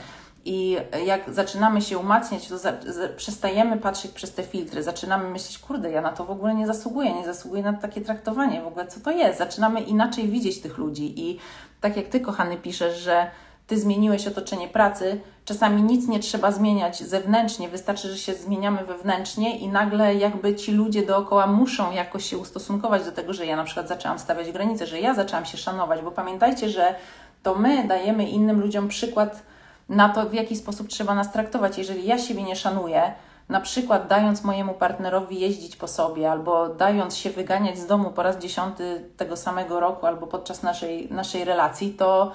[0.44, 5.59] I jak zaczynamy się umacniać, to za, za, przestajemy patrzeć przez te filtry, zaczynamy myśleć,
[5.59, 8.86] kurde, ja na to w ogóle nie zasługuję, nie zasługuję na takie traktowanie, w ogóle
[8.86, 9.39] co to jest?
[9.39, 11.39] Zaczynamy inaczej widzieć tych ludzi i
[11.81, 13.31] tak jak Ty, kochany, piszesz, że
[13.73, 19.59] Ty zmieniłeś otoczenie pracy, czasami nic nie trzeba zmieniać zewnętrznie, wystarczy, że się zmieniamy wewnętrznie
[19.59, 23.65] i nagle jakby ci ludzie dookoła muszą jakoś się ustosunkować do tego, że ja na
[23.65, 26.94] przykład zaczęłam stawiać granice, że ja zaczęłam się szanować, bo pamiętajcie, że
[27.43, 29.43] to my dajemy innym ludziom przykład
[29.89, 31.78] na to, w jaki sposób trzeba nas traktować.
[31.78, 33.12] Jeżeli ja siebie nie szanuję,
[33.49, 38.23] na przykład dając mojemu partnerowi jeździć po sobie, albo dając się wyganiać z domu po
[38.23, 42.32] raz dziesiąty tego samego roku, albo podczas naszej, naszej relacji, to,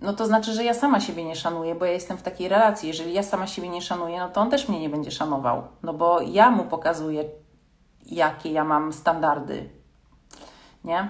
[0.00, 2.88] no to znaczy, że ja sama siebie nie szanuję, bo ja jestem w takiej relacji.
[2.88, 5.92] Jeżeli ja sama siebie nie szanuję, no to on też mnie nie będzie szanował, no
[5.92, 7.24] bo ja mu pokazuję,
[8.06, 9.68] jakie ja mam standardy.
[10.84, 11.08] Nie?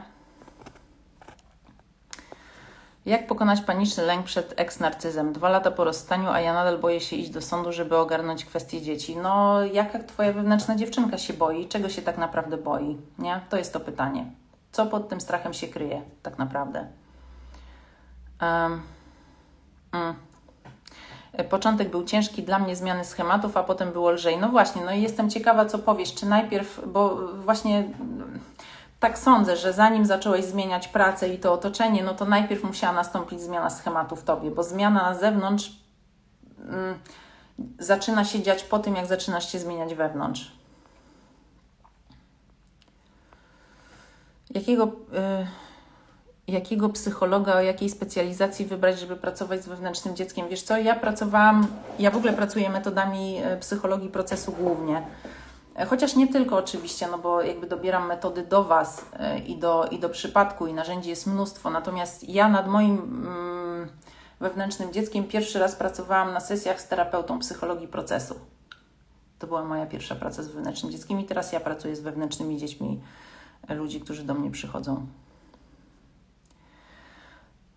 [3.06, 5.32] Jak pokonać paniczny lęk przed eks-narcyzem?
[5.32, 8.82] Dwa lata po rozstaniu, a ja nadal boję się iść do sądu, żeby ogarnąć kwestię
[8.82, 9.16] dzieci.
[9.16, 11.68] No, jaka twoja wewnętrzna dziewczynka się boi?
[11.68, 12.98] Czego się tak naprawdę boi?
[13.18, 13.40] Nie?
[13.48, 14.26] To jest to pytanie.
[14.72, 16.86] Co pod tym strachem się kryje tak naprawdę?
[18.42, 18.82] Um,
[19.92, 20.14] mm.
[21.50, 24.38] Początek był ciężki dla mnie zmiany schematów, a potem było lżej.
[24.38, 26.14] No właśnie, no i jestem ciekawa, co powiesz.
[26.14, 27.84] Czy najpierw, bo właśnie
[29.00, 33.40] tak sądzę, że zanim zacząłeś zmieniać pracę i to otoczenie, no to najpierw musiała nastąpić
[33.40, 35.72] zmiana schematu w tobie, bo zmiana na zewnątrz
[36.68, 36.98] mm,
[37.78, 40.52] zaczyna się dziać po tym, jak zaczynasz się zmieniać wewnątrz.
[44.50, 45.46] Jakiego, y,
[46.48, 50.48] jakiego psychologa, o jakiej specjalizacji wybrać, żeby pracować z wewnętrznym dzieckiem?
[50.48, 51.66] Wiesz co, ja pracowałam,
[51.98, 55.02] ja w ogóle pracuję metodami y, psychologii procesu głównie.
[55.86, 59.98] Chociaż nie tylko oczywiście, no bo jakby dobieram metody do Was y, i do, i
[59.98, 61.70] do przypadku i narzędzi jest mnóstwo.
[61.70, 63.88] Natomiast ja nad moim mm,
[64.40, 68.34] wewnętrznym dzieckiem pierwszy raz pracowałam na sesjach z terapeutą psychologii procesu.
[69.38, 73.00] To była moja pierwsza praca z wewnętrznym dzieckiem i teraz ja pracuję z wewnętrznymi dziećmi
[73.68, 75.06] ludzi, którzy do mnie przychodzą.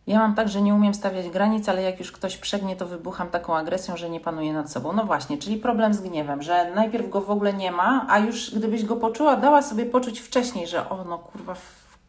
[0.07, 3.29] Ja mam tak, że nie umiem stawiać granic, ale jak już ktoś przegnie, to wybucham
[3.29, 4.93] taką agresją, że nie panuję nad sobą.
[4.93, 8.55] No właśnie, czyli problem z gniewem, że najpierw go w ogóle nie ma, a już
[8.55, 11.55] gdybyś go poczuła, dała sobie poczuć wcześniej, że o no kurwa,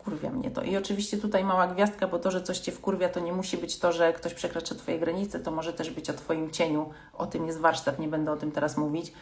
[0.02, 0.62] wkurwia mnie to.
[0.62, 3.78] I oczywiście tutaj mała gwiazdka, bo to, że coś Cię wkurwia, to nie musi być
[3.78, 6.90] to, że ktoś przekracza Twoje granice, to może też być o Twoim cieniu.
[7.14, 9.12] O tym jest warsztat, nie będę o tym teraz mówić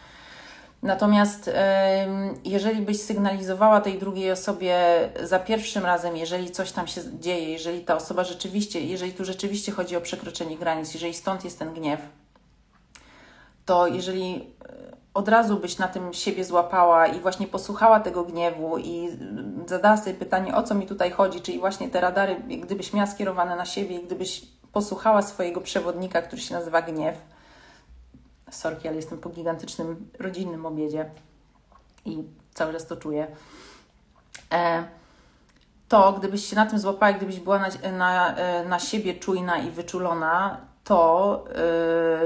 [0.82, 1.50] Natomiast
[2.44, 4.78] jeżeli byś sygnalizowała tej drugiej osobie
[5.22, 9.72] za pierwszym razem, jeżeli coś tam się dzieje, jeżeli ta osoba rzeczywiście, jeżeli tu rzeczywiście
[9.72, 12.00] chodzi o przekroczenie granic, jeżeli stąd jest ten gniew,
[13.64, 18.78] to jeżeli e, od razu byś na tym siebie złapała i właśnie posłuchała tego gniewu
[18.78, 19.08] i
[19.66, 23.56] zadała sobie pytanie, o co mi tutaj chodzi, czyli właśnie te radary, gdybyś miała skierowane
[23.56, 24.42] na siebie i gdybyś
[24.72, 27.16] posłuchała swojego przewodnika, który się nazywa gniew,
[28.50, 31.10] sorki, ale jestem po gigantycznym rodzinnym obiedzie
[32.04, 32.24] i
[32.54, 33.26] cały czas to czuję.
[34.52, 34.84] E,
[35.88, 39.70] to gdybyś się na tym złapała, gdybyś była na, na, e, na siebie czujna i
[39.70, 41.44] wyczulona, to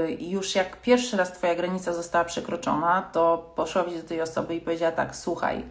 [0.07, 4.61] yy, już jak pierwszy raz Twoja granica została przekroczona, to poszłabyś do tej osoby i
[4.61, 5.63] powiedziała tak, słuchaj,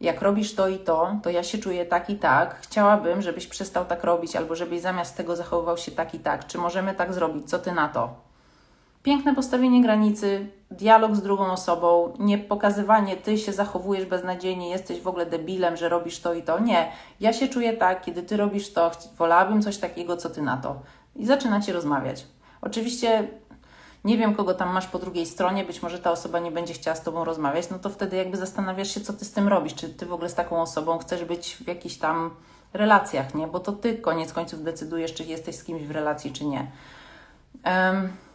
[0.00, 3.84] jak robisz to i to, to ja się czuję tak i tak, chciałabym, żebyś przestał
[3.84, 7.50] tak robić, albo żebyś zamiast tego zachowywał się tak i tak, czy możemy tak zrobić,
[7.50, 8.25] co Ty na to?
[9.06, 15.08] Piękne postawienie granicy, dialog z drugą osobą, nie pokazywanie, ty się zachowujesz beznadziejnie, jesteś w
[15.08, 16.58] ogóle debilem, że robisz to i to.
[16.58, 20.56] Nie, ja się czuję tak, kiedy ty robisz to, wolałabym coś takiego, co ty na
[20.56, 20.82] to.
[21.16, 22.26] I zaczynacie rozmawiać.
[22.62, 23.28] Oczywiście
[24.04, 26.96] nie wiem, kogo tam masz po drugiej stronie, być może ta osoba nie będzie chciała
[26.96, 29.74] z tobą rozmawiać, no to wtedy jakby zastanawiasz się, co ty z tym robisz.
[29.74, 32.30] Czy ty w ogóle z taką osobą chcesz być w jakichś tam
[32.72, 33.46] relacjach, nie?
[33.46, 36.70] Bo to ty koniec końców decydujesz, czy jesteś z kimś w relacji, czy nie.
[37.64, 38.25] Um,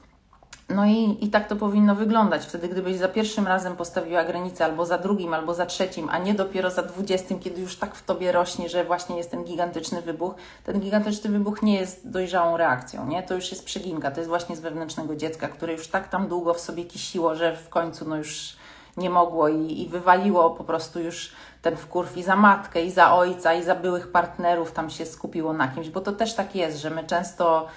[0.75, 2.45] no i, i tak to powinno wyglądać.
[2.45, 6.33] Wtedy, gdybyś za pierwszym razem postawiła granicę, albo za drugim, albo za trzecim, a nie
[6.33, 10.33] dopiero za dwudziestym, kiedy już tak w tobie rośnie, że właśnie jest ten gigantyczny wybuch,
[10.63, 13.23] ten gigantyczny wybuch nie jest dojrzałą reakcją, nie?
[13.23, 16.53] To już jest przeginka, to jest właśnie z wewnętrznego dziecka, które już tak tam długo
[16.53, 18.55] w sobie kisiło, że w końcu no już
[18.97, 21.31] nie mogło i, i wywaliło po prostu już
[21.61, 25.53] ten wkurw i za matkę, i za ojca, i za byłych partnerów tam się skupiło
[25.53, 27.67] na kimś, bo to też tak jest, że my często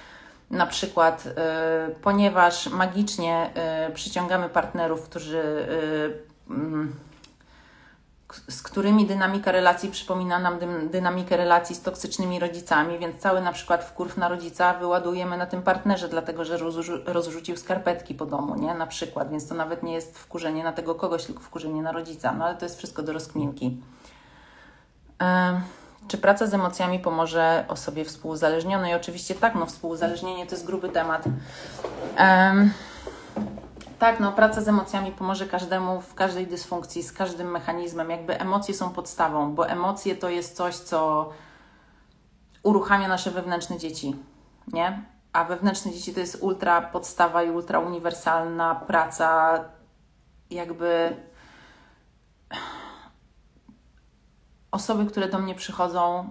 [0.54, 3.50] na przykład, y, ponieważ magicznie
[3.88, 6.94] y, przyciągamy partnerów, którzy, y, mm,
[8.48, 10.58] z którymi dynamika relacji przypomina nam
[10.90, 15.62] dynamikę relacji z toksycznymi rodzicami, więc cały na przykład wkurw na rodzica wyładujemy na tym
[15.62, 16.58] partnerze, dlatego że
[17.06, 18.74] rozrzucił skarpetki po domu, nie?
[18.74, 22.32] Na przykład, więc to nawet nie jest wkurzenie na tego kogoś, tylko wkurzenie na rodzica,
[22.32, 23.80] no ale to jest wszystko do rozkminki.
[26.08, 28.94] Czy praca z emocjami pomoże osobie współuzależnionej?
[28.94, 31.24] Oczywiście tak, no współuzależnienie to jest gruby temat.
[32.18, 32.72] Um,
[33.98, 38.10] tak, no praca z emocjami pomoże każdemu w każdej dysfunkcji, z każdym mechanizmem.
[38.10, 41.30] Jakby emocje są podstawą, bo emocje to jest coś, co
[42.62, 44.16] uruchamia nasze wewnętrzne dzieci,
[44.72, 45.02] nie?
[45.32, 49.58] A wewnętrzne dzieci to jest ultra podstawa i ultra uniwersalna praca,
[50.50, 51.16] jakby
[54.74, 56.28] osoby, które do mnie przychodzą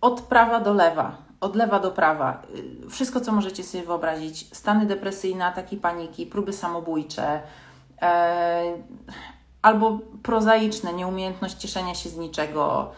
[0.00, 2.42] od prawa do lewa, od lewa do prawa.
[2.86, 7.40] Y, wszystko, co możecie sobie wyobrazić: stany depresyjne, ataki paniki, próby samobójcze,
[8.02, 8.62] e,
[9.62, 12.92] albo prozaiczne, nieumiejętność cieszenia się z niczego,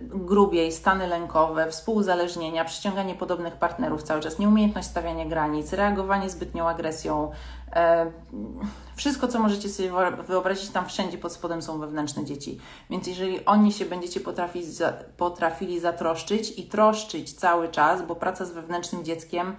[0.00, 7.30] grubiej, stany lękowe, współuzależnienia, przyciąganie podobnych partnerów cały czas, nieumiejętność stawiania granic, reagowanie zbytnią agresją.
[7.72, 8.12] E,
[8.96, 9.90] wszystko, co możecie sobie
[10.26, 12.60] wyobrazić, tam wszędzie pod spodem są wewnętrzne dzieci.
[12.90, 14.20] Więc jeżeli oni się będziecie
[15.16, 19.56] potrafili zatroszczyć i troszczyć cały czas, bo praca z wewnętrznym dzieckiem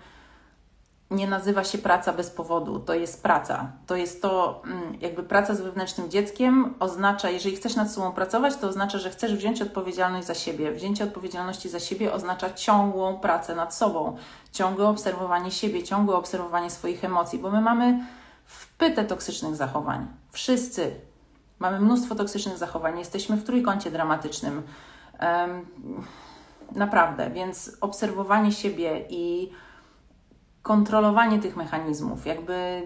[1.11, 3.71] nie nazywa się praca bez powodu, to jest praca.
[3.87, 8.55] To jest to, mm, jakby praca z wewnętrznym dzieckiem oznacza, jeżeli chcesz nad sobą pracować,
[8.55, 10.71] to oznacza, że chcesz wziąć odpowiedzialność za siebie.
[10.71, 14.17] Wzięcie odpowiedzialności za siebie oznacza ciągłą pracę nad sobą,
[14.51, 18.05] ciągłe obserwowanie siebie, ciągłe obserwowanie swoich emocji, bo my mamy
[18.45, 20.07] wpytę toksycznych zachowań.
[20.31, 20.95] Wszyscy.
[21.59, 24.63] Mamy mnóstwo toksycznych zachowań, jesteśmy w trójkącie dramatycznym.
[25.21, 25.65] Um,
[26.71, 29.51] naprawdę, więc obserwowanie siebie i
[30.65, 32.81] kontrolowanie tych mechanizmów, jakby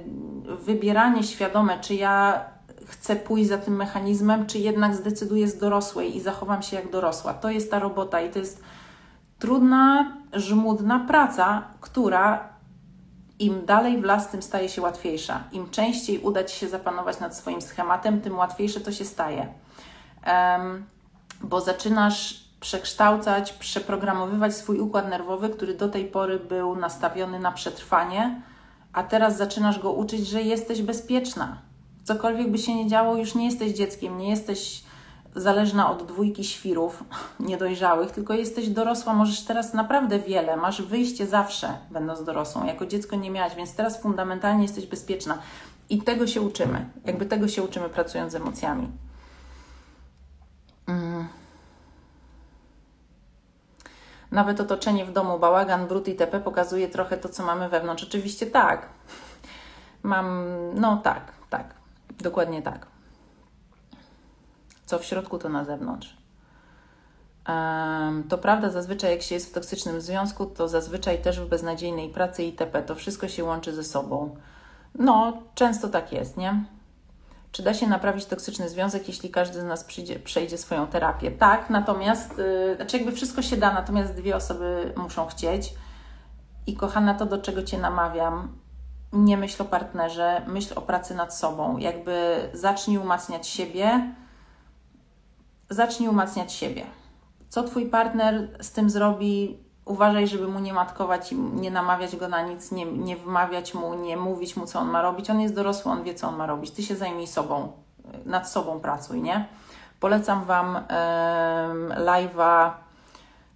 [0.45, 2.45] wybieranie świadome, czy ja
[2.85, 7.33] chcę pójść za tym mechanizmem, czy jednak zdecyduję z dorosłej i zachowam się jak dorosła.
[7.33, 8.63] To jest ta robota i to jest
[9.39, 12.49] trudna, żmudna praca, która
[13.39, 15.43] im dalej w las, tym staje się łatwiejsza.
[15.51, 19.47] Im częściej uda Ci się zapanować nad swoim schematem, tym łatwiejsze to się staje.
[20.27, 20.85] Um,
[21.41, 28.41] bo zaczynasz przekształcać, przeprogramowywać swój układ nerwowy, który do tej pory był nastawiony na przetrwanie,
[28.93, 31.57] a teraz zaczynasz go uczyć, że jesteś bezpieczna.
[32.03, 34.83] Cokolwiek by się nie działo, już nie jesteś dzieckiem, nie jesteś
[35.35, 37.03] zależna od dwójki świrów
[37.39, 42.65] niedojrzałych, tylko jesteś dorosła, możesz teraz naprawdę wiele, masz wyjście zawsze, będąc dorosłą.
[42.65, 45.37] Jako dziecko nie miałaś, więc teraz fundamentalnie jesteś bezpieczna.
[45.89, 46.89] I tego się uczymy.
[47.05, 48.87] Jakby tego się uczymy pracując z emocjami.
[54.31, 56.39] Nawet otoczenie w domu, bałagan, brud itp.
[56.39, 58.03] pokazuje trochę to, co mamy wewnątrz.
[58.03, 58.89] Oczywiście tak.
[60.03, 60.45] Mam,
[60.75, 61.73] no tak, tak.
[62.19, 62.87] Dokładnie tak.
[64.85, 66.17] Co w środku, to na zewnątrz.
[68.29, 72.43] To prawda, zazwyczaj jak się jest w toksycznym związku, to zazwyczaj też w beznadziejnej pracy
[72.43, 72.83] itp.
[72.83, 74.35] To wszystko się łączy ze sobą.
[74.95, 76.63] No, często tak jest, nie?
[77.51, 81.31] Czy da się naprawić toksyczny związek, jeśli każdy z nas przyjdzie, przejdzie swoją terapię?
[81.31, 85.73] Tak, natomiast, yy, znaczy jakby wszystko się da, natomiast dwie osoby muszą chcieć.
[86.67, 88.59] I kochana, to do czego Cię namawiam,
[89.13, 91.77] nie myśl o partnerze, myśl o pracy nad sobą.
[91.77, 94.15] Jakby zacznij umacniać siebie,
[95.69, 96.83] zacznij umacniać siebie.
[97.49, 102.27] Co Twój partner z tym zrobi, uważaj, żeby mu nie matkować i nie namawiać go
[102.27, 105.29] na nic, nie, nie wmawiać mu, nie mówić mu, co on ma robić.
[105.29, 106.71] On jest dorosły, on wie, co on ma robić.
[106.71, 107.71] Ty się zajmij sobą,
[108.25, 109.47] nad sobą pracuj, nie?
[109.99, 110.83] Polecam Wam um,
[111.89, 112.71] live'a,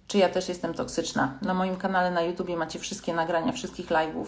[0.06, 1.38] czy ja też jestem toksyczna.
[1.42, 4.26] Na moim kanale na YouTubie macie wszystkie nagrania, wszystkich live'ów,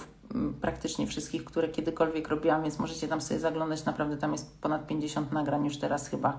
[0.61, 3.85] praktycznie wszystkich, które kiedykolwiek robiłam, więc możecie tam sobie zaglądać.
[3.85, 6.39] Naprawdę tam jest ponad 50 nagrań już teraz chyba.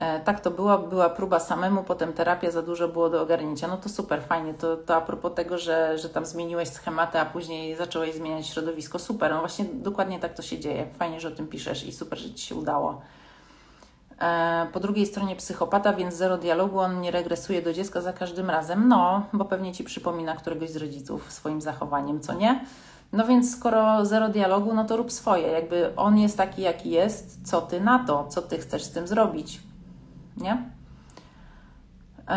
[0.00, 3.68] E, tak to była, była próba samemu, potem terapia, za dużo było do ogarnięcia.
[3.68, 4.54] No to super, fajnie.
[4.54, 8.98] To, to a propos tego, że, że tam zmieniłeś schematy, a później zacząłeś zmieniać środowisko.
[8.98, 10.86] Super, no właśnie dokładnie tak to się dzieje.
[10.98, 13.00] Fajnie, że o tym piszesz i super, że Ci się udało.
[14.20, 18.50] E, po drugiej stronie psychopata, więc zero dialogu, on nie regresuje do dziecka za każdym
[18.50, 18.88] razem.
[18.88, 22.64] No, bo pewnie Ci przypomina któregoś z rodziców swoim zachowaniem, co nie?
[23.12, 25.48] No więc skoro zero dialogu, no to rób swoje.
[25.48, 28.26] Jakby on jest taki, jaki jest, co Ty na to?
[28.28, 29.60] Co Ty chcesz z tym zrobić?
[30.36, 30.76] Nie?
[32.28, 32.32] E,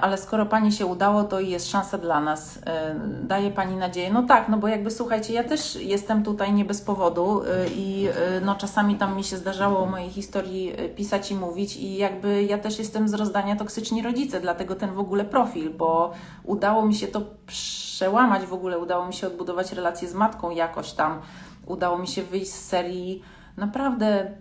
[0.00, 2.58] ale skoro Pani się udało, to jest szansa dla nas.
[2.66, 4.12] E, daje Pani nadzieję.
[4.12, 8.08] No tak, no bo jakby słuchajcie, ja też jestem tutaj nie bez powodu e, i
[8.42, 12.58] no czasami tam mi się zdarzało o mojej historii pisać i mówić i jakby ja
[12.58, 16.12] też jestem z rozdania toksyczni rodzice, dlatego ten w ogóle profil, bo
[16.44, 20.92] udało mi się to przełamać w ogóle, udało mi się odbudować relacje z matką jakoś
[20.92, 21.20] tam,
[21.66, 23.22] udało mi się wyjść z serii
[23.56, 24.32] naprawdę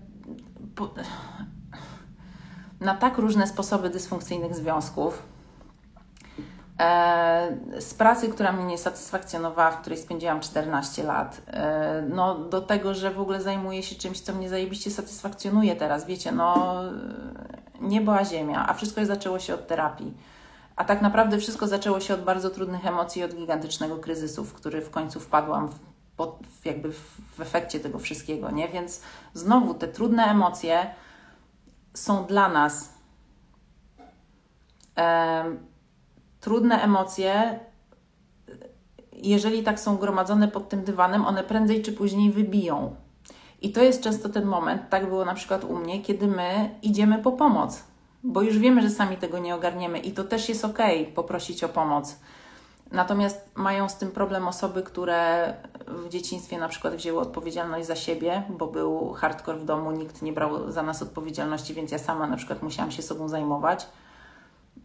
[2.82, 5.24] na tak różne sposoby dysfunkcyjnych związków.
[6.80, 12.62] E, z pracy, która mnie nie satysfakcjonowała, w której spędziłam 14 lat, e, no do
[12.62, 16.76] tego, że w ogóle zajmuję się czymś, co mnie zajebiście satysfakcjonuje teraz, wiecie, no
[17.82, 20.14] niebo a ziemia, a wszystko zaczęło się od terapii.
[20.76, 24.82] A tak naprawdę wszystko zaczęło się od bardzo trudnych emocji, od gigantycznego kryzysu, w który
[24.82, 25.80] w końcu wpadłam w,
[26.18, 26.92] pod, jakby
[27.38, 28.70] w efekcie tego wszystkiego, nie?
[28.70, 29.02] Więc
[29.34, 30.94] znowu te trudne emocje,
[31.94, 32.94] są dla nas
[36.40, 37.60] trudne emocje,
[39.14, 42.96] jeżeli tak są gromadzone pod tym dywanem, one prędzej czy później wybiją.
[43.62, 47.18] I to jest często ten moment, tak było na przykład u mnie, kiedy my idziemy
[47.18, 47.84] po pomoc,
[48.24, 50.78] bo już wiemy, że sami tego nie ogarniemy i to też jest ok,
[51.16, 52.20] poprosić o pomoc.
[52.92, 55.54] Natomiast mają z tym problem osoby, które
[55.92, 60.34] w dzieciństwie na przykład wzięły odpowiedzialność za siebie, bo był hardcore w domu, nikt nie
[60.34, 63.88] brał za nas odpowiedzialności, więc ja sama na przykład musiałam się sobą zajmować.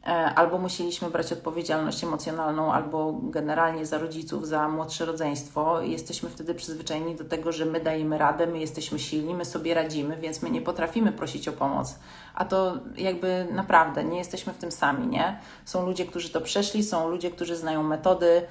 [0.06, 5.80] E, albo musieliśmy brać odpowiedzialność emocjonalną, albo generalnie za rodziców, za młodsze rodzeństwo.
[5.80, 10.16] Jesteśmy wtedy przyzwyczajeni do tego, że my dajemy radę, my jesteśmy silni, my sobie radzimy,
[10.16, 11.98] więc my nie potrafimy prosić o pomoc.
[12.34, 15.38] A to jakby naprawdę nie jesteśmy w tym sami, nie?
[15.64, 18.42] Są ludzie, którzy to przeszli, są ludzie, którzy znają metody.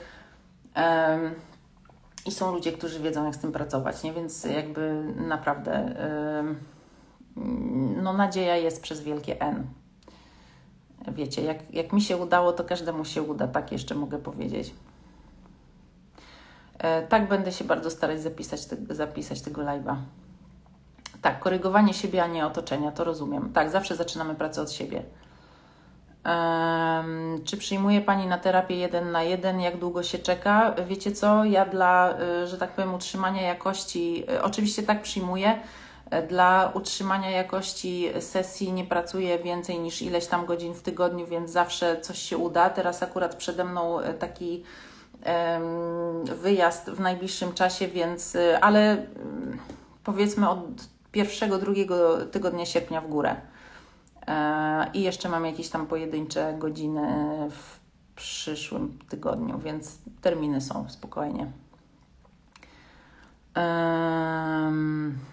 [0.76, 1.36] Um,
[2.26, 4.14] i są ludzie, którzy wiedzą, jak z tym pracować, nie?
[4.14, 5.96] Więc jakby naprawdę
[8.04, 9.68] no nadzieja jest przez wielkie N.
[11.08, 14.74] Wiecie, jak, jak mi się udało, to każdemu się uda, tak jeszcze mogę powiedzieć.
[16.80, 19.96] E, tak będę się bardzo starać zapisać, te, zapisać tego live'a.
[21.22, 23.54] Tak, korygowanie siebie, a nie otoczenia, to rozumiem.
[23.54, 25.04] Tak, zawsze zaczynamy pracę od siebie.
[27.46, 29.60] Czy przyjmuje Pani na terapię jeden na jeden?
[29.60, 30.76] Jak długo się czeka?
[30.88, 31.46] Wiecie co?
[31.46, 35.60] Ja dla, y, że tak powiem, utrzymania jakości, y, oczywiście tak przyjmuję.
[36.14, 41.52] Y, dla utrzymania jakości sesji nie pracuję więcej niż ileś tam godzin w tygodniu, więc
[41.52, 42.70] zawsze coś się uda.
[42.70, 44.64] Teraz akurat przede mną taki
[45.26, 49.60] um, wyjazd w najbliższym czasie, więc ale um,
[50.04, 50.60] powiedzmy od
[51.12, 53.36] pierwszego, drugiego tygodnia sierpnia w górę.
[54.94, 57.02] I jeszcze mam jakieś tam pojedyncze godziny
[57.52, 57.80] w
[58.16, 61.52] przyszłym tygodniu, więc terminy są spokojnie.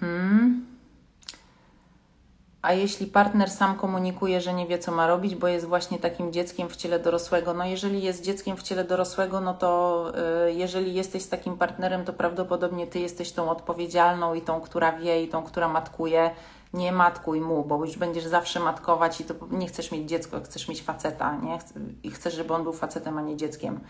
[0.00, 0.66] Hmm.
[2.62, 6.32] A jeśli partner sam komunikuje, że nie wie, co ma robić, bo jest właśnie takim
[6.32, 10.12] dzieckiem w ciele dorosłego, no jeżeli jest dzieckiem w ciele dorosłego, no to
[10.48, 14.92] y, jeżeli jesteś z takim partnerem, to prawdopodobnie ty jesteś tą odpowiedzialną i tą, która
[14.92, 16.30] wie, i tą, która matkuje
[16.74, 20.68] nie matkuj mu, bo już będziesz zawsze matkować i to nie chcesz mieć dziecko, chcesz
[20.68, 21.58] mieć faceta, nie?
[22.02, 23.80] I chcesz, żeby on był facetem, a nie dzieckiem.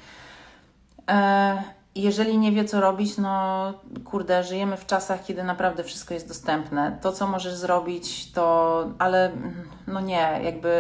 [1.11, 1.63] E,
[1.95, 6.99] jeżeli nie wie, co robić, no kurde, żyjemy w czasach, kiedy naprawdę wszystko jest dostępne.
[7.01, 9.33] To, co możesz zrobić, to, ale
[9.87, 10.73] no nie, jakby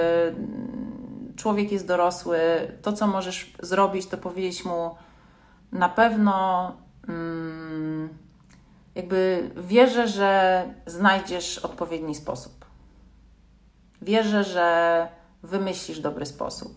[1.37, 2.39] człowiek jest dorosły.
[2.83, 4.97] To, co możesz zrobić, to powiedzieć mu
[5.73, 6.73] na pewno.
[7.09, 8.22] Mm,
[8.95, 12.65] jakby wierzę, że znajdziesz odpowiedni sposób.
[14.03, 15.09] Wierzę, że
[15.43, 16.73] wymyślisz dobry sposób.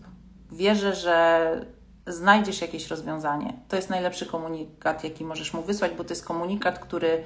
[0.52, 1.66] Wierzę, że
[2.06, 3.52] znajdziesz jakieś rozwiązanie.
[3.68, 7.24] To jest najlepszy komunikat, jaki możesz mu wysłać, bo to jest komunikat, który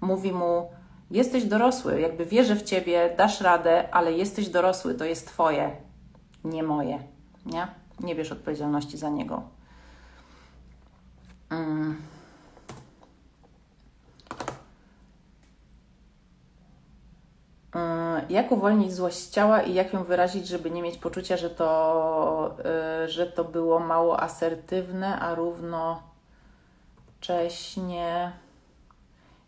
[0.00, 0.70] mówi mu:
[1.10, 5.76] Jesteś dorosły, jakby wierzę w ciebie, dasz radę, ale jesteś dorosły, to jest twoje,
[6.44, 6.98] nie moje.
[7.46, 7.66] Nie?
[8.00, 9.42] Nie bierz odpowiedzialności za niego.
[11.50, 12.11] Mm.
[18.28, 23.08] Jak uwolnić złość ciała i jak ją wyrazić, żeby nie mieć poczucia, że to, e,
[23.08, 28.32] że to było mało asertywne, a równocześnie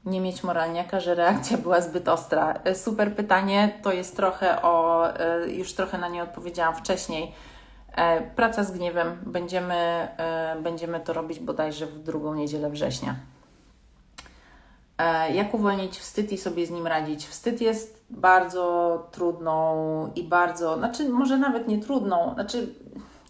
[0.05, 2.61] nie mieć moralniaka, że reakcja była zbyt ostra?
[2.65, 5.05] E, super pytanie, to jest trochę o,
[5.47, 7.35] już trochę na nie odpowiedziałam wcześniej.
[8.37, 10.09] Praca z gniewem, będziemy,
[10.63, 13.17] będziemy to robić bodajże w drugą niedzielę września.
[15.33, 17.27] Jak uwolnić wstyd i sobie z nim radzić?
[17.27, 22.75] Wstyd jest bardzo trudną i bardzo, znaczy może nawet nie trudną, znaczy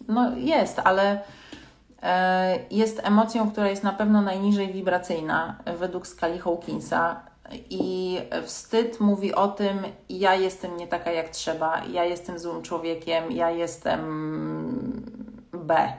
[0.07, 1.21] no jest, ale
[2.01, 7.21] e, jest emocją, która jest na pewno najniżej wibracyjna według skali Hawkinsa.
[7.69, 9.79] I wstyd mówi o tym,
[10.09, 14.01] ja jestem nie taka jak trzeba, ja jestem złym człowiekiem, ja jestem
[15.53, 15.93] B.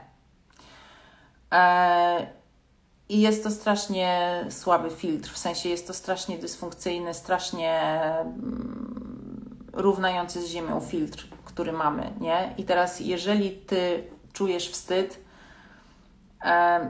[3.08, 7.80] I jest to strasznie słaby filtr, w sensie jest to strasznie dysfunkcyjny, strasznie
[8.20, 12.54] mm, równający z ziemią filtr, który mamy, nie?
[12.58, 15.26] I teraz, jeżeli ty czujesz wstyd,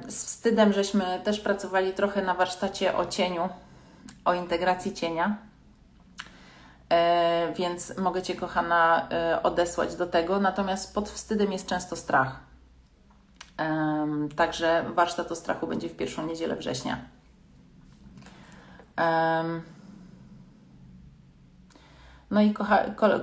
[0.08, 3.48] z wstydem żeśmy też pracowali trochę na warsztacie o cieniu,
[4.24, 5.36] o integracji cienia,
[6.88, 10.40] e, więc mogę Cię, kochana, e, odesłać do tego.
[10.40, 12.45] Natomiast pod wstydem jest często strach.
[14.36, 16.98] Także warsztat o strachu będzie w pierwszą niedzielę września.
[22.30, 22.54] No i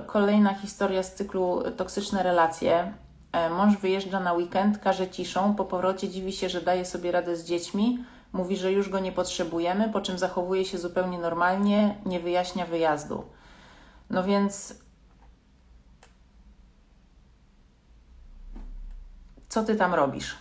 [0.06, 2.92] kolejna historia z cyklu Toksyczne relacje.
[3.32, 7.36] E, mąż wyjeżdża na weekend, każe ciszą, po powrocie dziwi się, że daje sobie radę
[7.36, 12.20] z dziećmi, mówi, że już go nie potrzebujemy, po czym zachowuje się zupełnie normalnie, nie
[12.20, 13.24] wyjaśnia wyjazdu.
[14.10, 14.74] No więc
[19.54, 20.36] co ty tam robisz?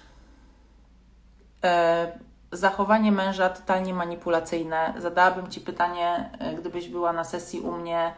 [1.63, 2.19] E,
[2.51, 4.93] zachowanie męża totalnie manipulacyjne.
[4.97, 8.13] Zadałabym ci pytanie, e, gdybyś była na sesji u mnie,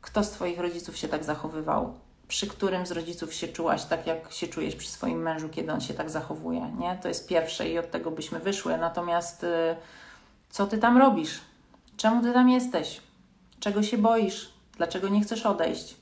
[0.00, 1.94] kto z Twoich rodziców się tak zachowywał?
[2.28, 5.80] Przy którym z rodziców się czułaś tak, jak się czujesz przy swoim mężu, kiedy on
[5.80, 6.60] się tak zachowuje?
[6.78, 6.98] Nie?
[7.02, 8.76] To jest pierwsze i od tego byśmy wyszły.
[8.78, 9.76] Natomiast e,
[10.50, 11.40] co ty tam robisz?
[11.96, 13.00] Czemu ty tam jesteś?
[13.60, 14.50] Czego się boisz?
[14.76, 15.96] Dlaczego nie chcesz odejść?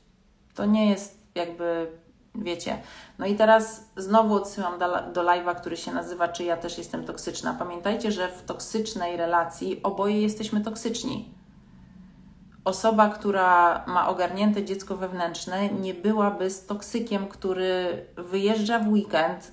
[0.54, 2.01] To nie jest jakby
[2.34, 2.78] Wiecie.
[3.18, 7.04] No i teraz znowu odsyłam do, do live'a, który się nazywa Czy ja też jestem
[7.04, 7.56] toksyczna.
[7.58, 11.34] Pamiętajcie, że w toksycznej relacji oboje jesteśmy toksyczni.
[12.64, 19.52] Osoba, która ma ogarnięte dziecko wewnętrzne, nie byłaby z toksykiem, który wyjeżdża w weekend,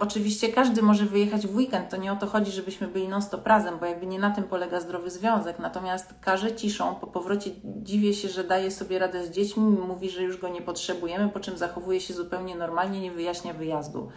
[0.00, 3.78] oczywiście każdy może wyjechać w weekend, to nie o to chodzi, żebyśmy byli non-stop razem,
[3.78, 5.58] bo jakby nie na tym polega zdrowy związek.
[5.58, 10.22] Natomiast każe ciszą, po powrocie dziwię się, że daje sobie radę z dziećmi, mówi, że
[10.22, 14.08] już go nie potrzebujemy, po czym zachowuje się zupełnie normalnie, nie wyjaśnia wyjazdu.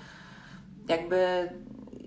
[0.87, 1.49] Jakby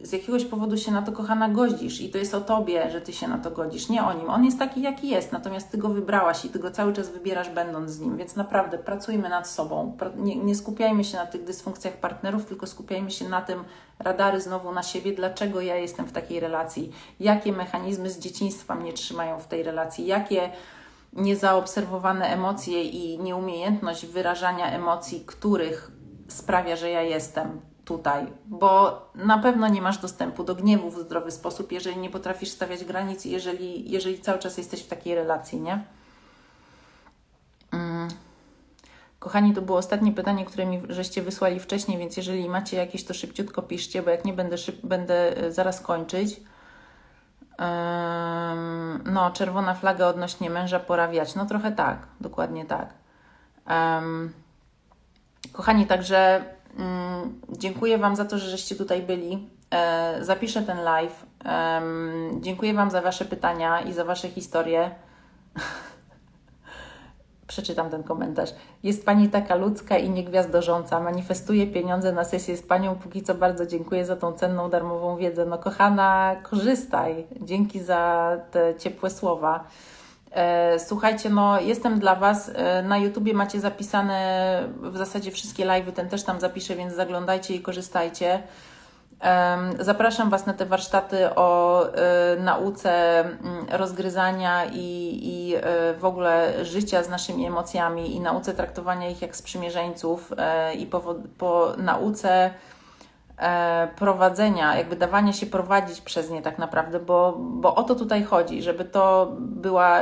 [0.03, 3.13] z jakiegoś powodu się na to, kochana, godzisz i to jest o tobie, że ty
[3.13, 4.31] się na to godzisz, nie o nim.
[4.31, 7.51] On jest taki, jaki jest, natomiast ty go wybrałaś i ty go cały czas wybierasz,
[7.51, 9.97] będąc z nim, więc naprawdę pracujmy nad sobą.
[10.17, 13.65] Nie, nie skupiajmy się na tych dysfunkcjach partnerów, tylko skupiajmy się na tym,
[13.99, 18.93] radary znowu na siebie, dlaczego ja jestem w takiej relacji, jakie mechanizmy z dzieciństwa mnie
[18.93, 20.51] trzymają w tej relacji, jakie
[21.13, 25.91] niezaobserwowane emocje i nieumiejętność wyrażania emocji, których
[26.29, 31.31] sprawia, że ja jestem tutaj, bo na pewno nie masz dostępu do gniewu w zdrowy
[31.31, 35.85] sposób, jeżeli nie potrafisz stawiać granic, jeżeli, jeżeli cały czas jesteś w takiej relacji, nie?
[37.73, 38.09] Mm.
[39.19, 43.15] Kochani, to było ostatnie pytanie, które mi żeście wysłali wcześniej, więc jeżeli macie jakieś, to
[43.15, 46.41] szybciutko piszcie, bo jak nie będę, szyb, będę e, zaraz kończyć.
[47.59, 51.35] Um, no, czerwona flaga odnośnie męża porawiać.
[51.35, 52.95] No trochę tak, dokładnie tak.
[53.71, 54.33] Um,
[55.53, 56.45] kochani, także
[57.49, 59.49] dziękuję Wam za to, że żeście tutaj byli.
[59.71, 61.27] E, zapiszę ten live.
[62.41, 64.91] dziękuję Wam za Wasze pytania i za Wasze historie.
[67.47, 68.51] Przeczytam ten komentarz.
[68.83, 71.01] Jest Pani taka ludzka i niegwiazdorząca.
[71.01, 72.95] Manifestuje pieniądze na sesję z Panią.
[72.95, 75.47] Póki co bardzo dziękuję za tą cenną, darmową wiedzę.
[75.47, 77.27] No kochana, korzystaj.
[77.41, 79.65] Dzięki za te ciepłe słowa.
[80.35, 82.51] E, słuchajcie, no jestem dla Was.
[82.55, 87.55] E, na YouTubie macie zapisane w zasadzie wszystkie live'y, ten też tam zapiszę, więc zaglądajcie
[87.55, 88.43] i korzystajcie.
[89.79, 91.91] Zapraszam Was na te warsztaty o y,
[92.41, 95.55] nauce mm, rozgryzania i, i
[95.99, 100.33] w ogóle życia z naszymi emocjami i nauce traktowania ich jak sprzymierzeńców
[100.79, 102.51] i po, po nauce e,
[103.97, 108.63] prowadzenia, jakby dawania się prowadzić przez nie tak naprawdę, bo, bo o to tutaj chodzi,
[108.63, 110.01] żeby to była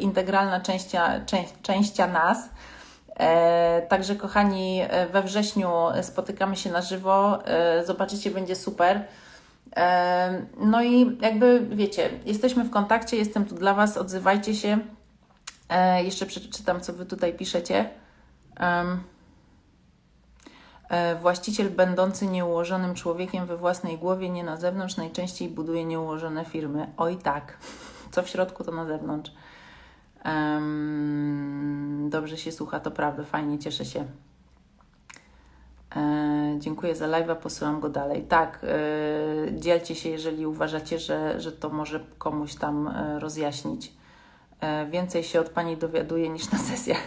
[0.00, 2.48] integralna częścia, część, częścia nas,
[3.16, 5.70] E, także, kochani, e, we wrześniu
[6.02, 7.46] spotykamy się na żywo.
[7.46, 9.04] E, zobaczycie, będzie super.
[10.60, 14.78] No i jakby wiecie, jesteśmy w kontakcie, jestem tu dla Was, odzywajcie się.
[16.04, 17.90] Jeszcze przeczytam, co Wy tutaj piszecie.
[21.20, 26.92] Właściciel będący nieułożonym człowiekiem we własnej głowie, nie na zewnątrz, najczęściej buduje nieułożone firmy.
[26.96, 27.58] Oj tak,
[28.10, 29.32] co w środku, to na zewnątrz.
[30.24, 34.06] Um, dobrze się słucha, to prawda, fajnie, cieszę się.
[35.96, 38.22] E, dziękuję za live'a, posyłam go dalej.
[38.22, 43.92] Tak, e, dzielcie się, jeżeli uważacie, że, że to może komuś tam e, rozjaśnić.
[44.60, 47.02] E, więcej się od Pani dowiaduje niż na sesjach.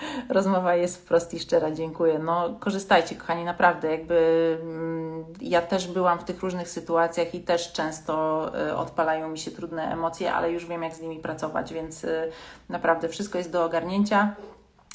[0.28, 2.18] Rozmowa jest wprost i szczera, dziękuję.
[2.18, 3.90] No, korzystajcie, kochani, naprawdę.
[3.90, 9.38] Jakby mm, ja też byłam w tych różnych sytuacjach i też często y, odpalają mi
[9.38, 12.30] się trudne emocje, ale już wiem, jak z nimi pracować, więc y,
[12.68, 14.34] naprawdę wszystko jest do ogarnięcia.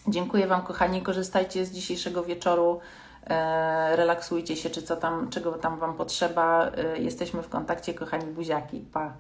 [0.08, 2.80] Dziękuję Wam, kochani, korzystajcie z dzisiejszego wieczoru.
[3.28, 6.72] E, relaksujcie się, czy co tam, czego tam Wam potrzeba.
[6.98, 8.80] Jesteśmy w kontakcie, kochani buziaki.
[8.94, 9.14] Pa!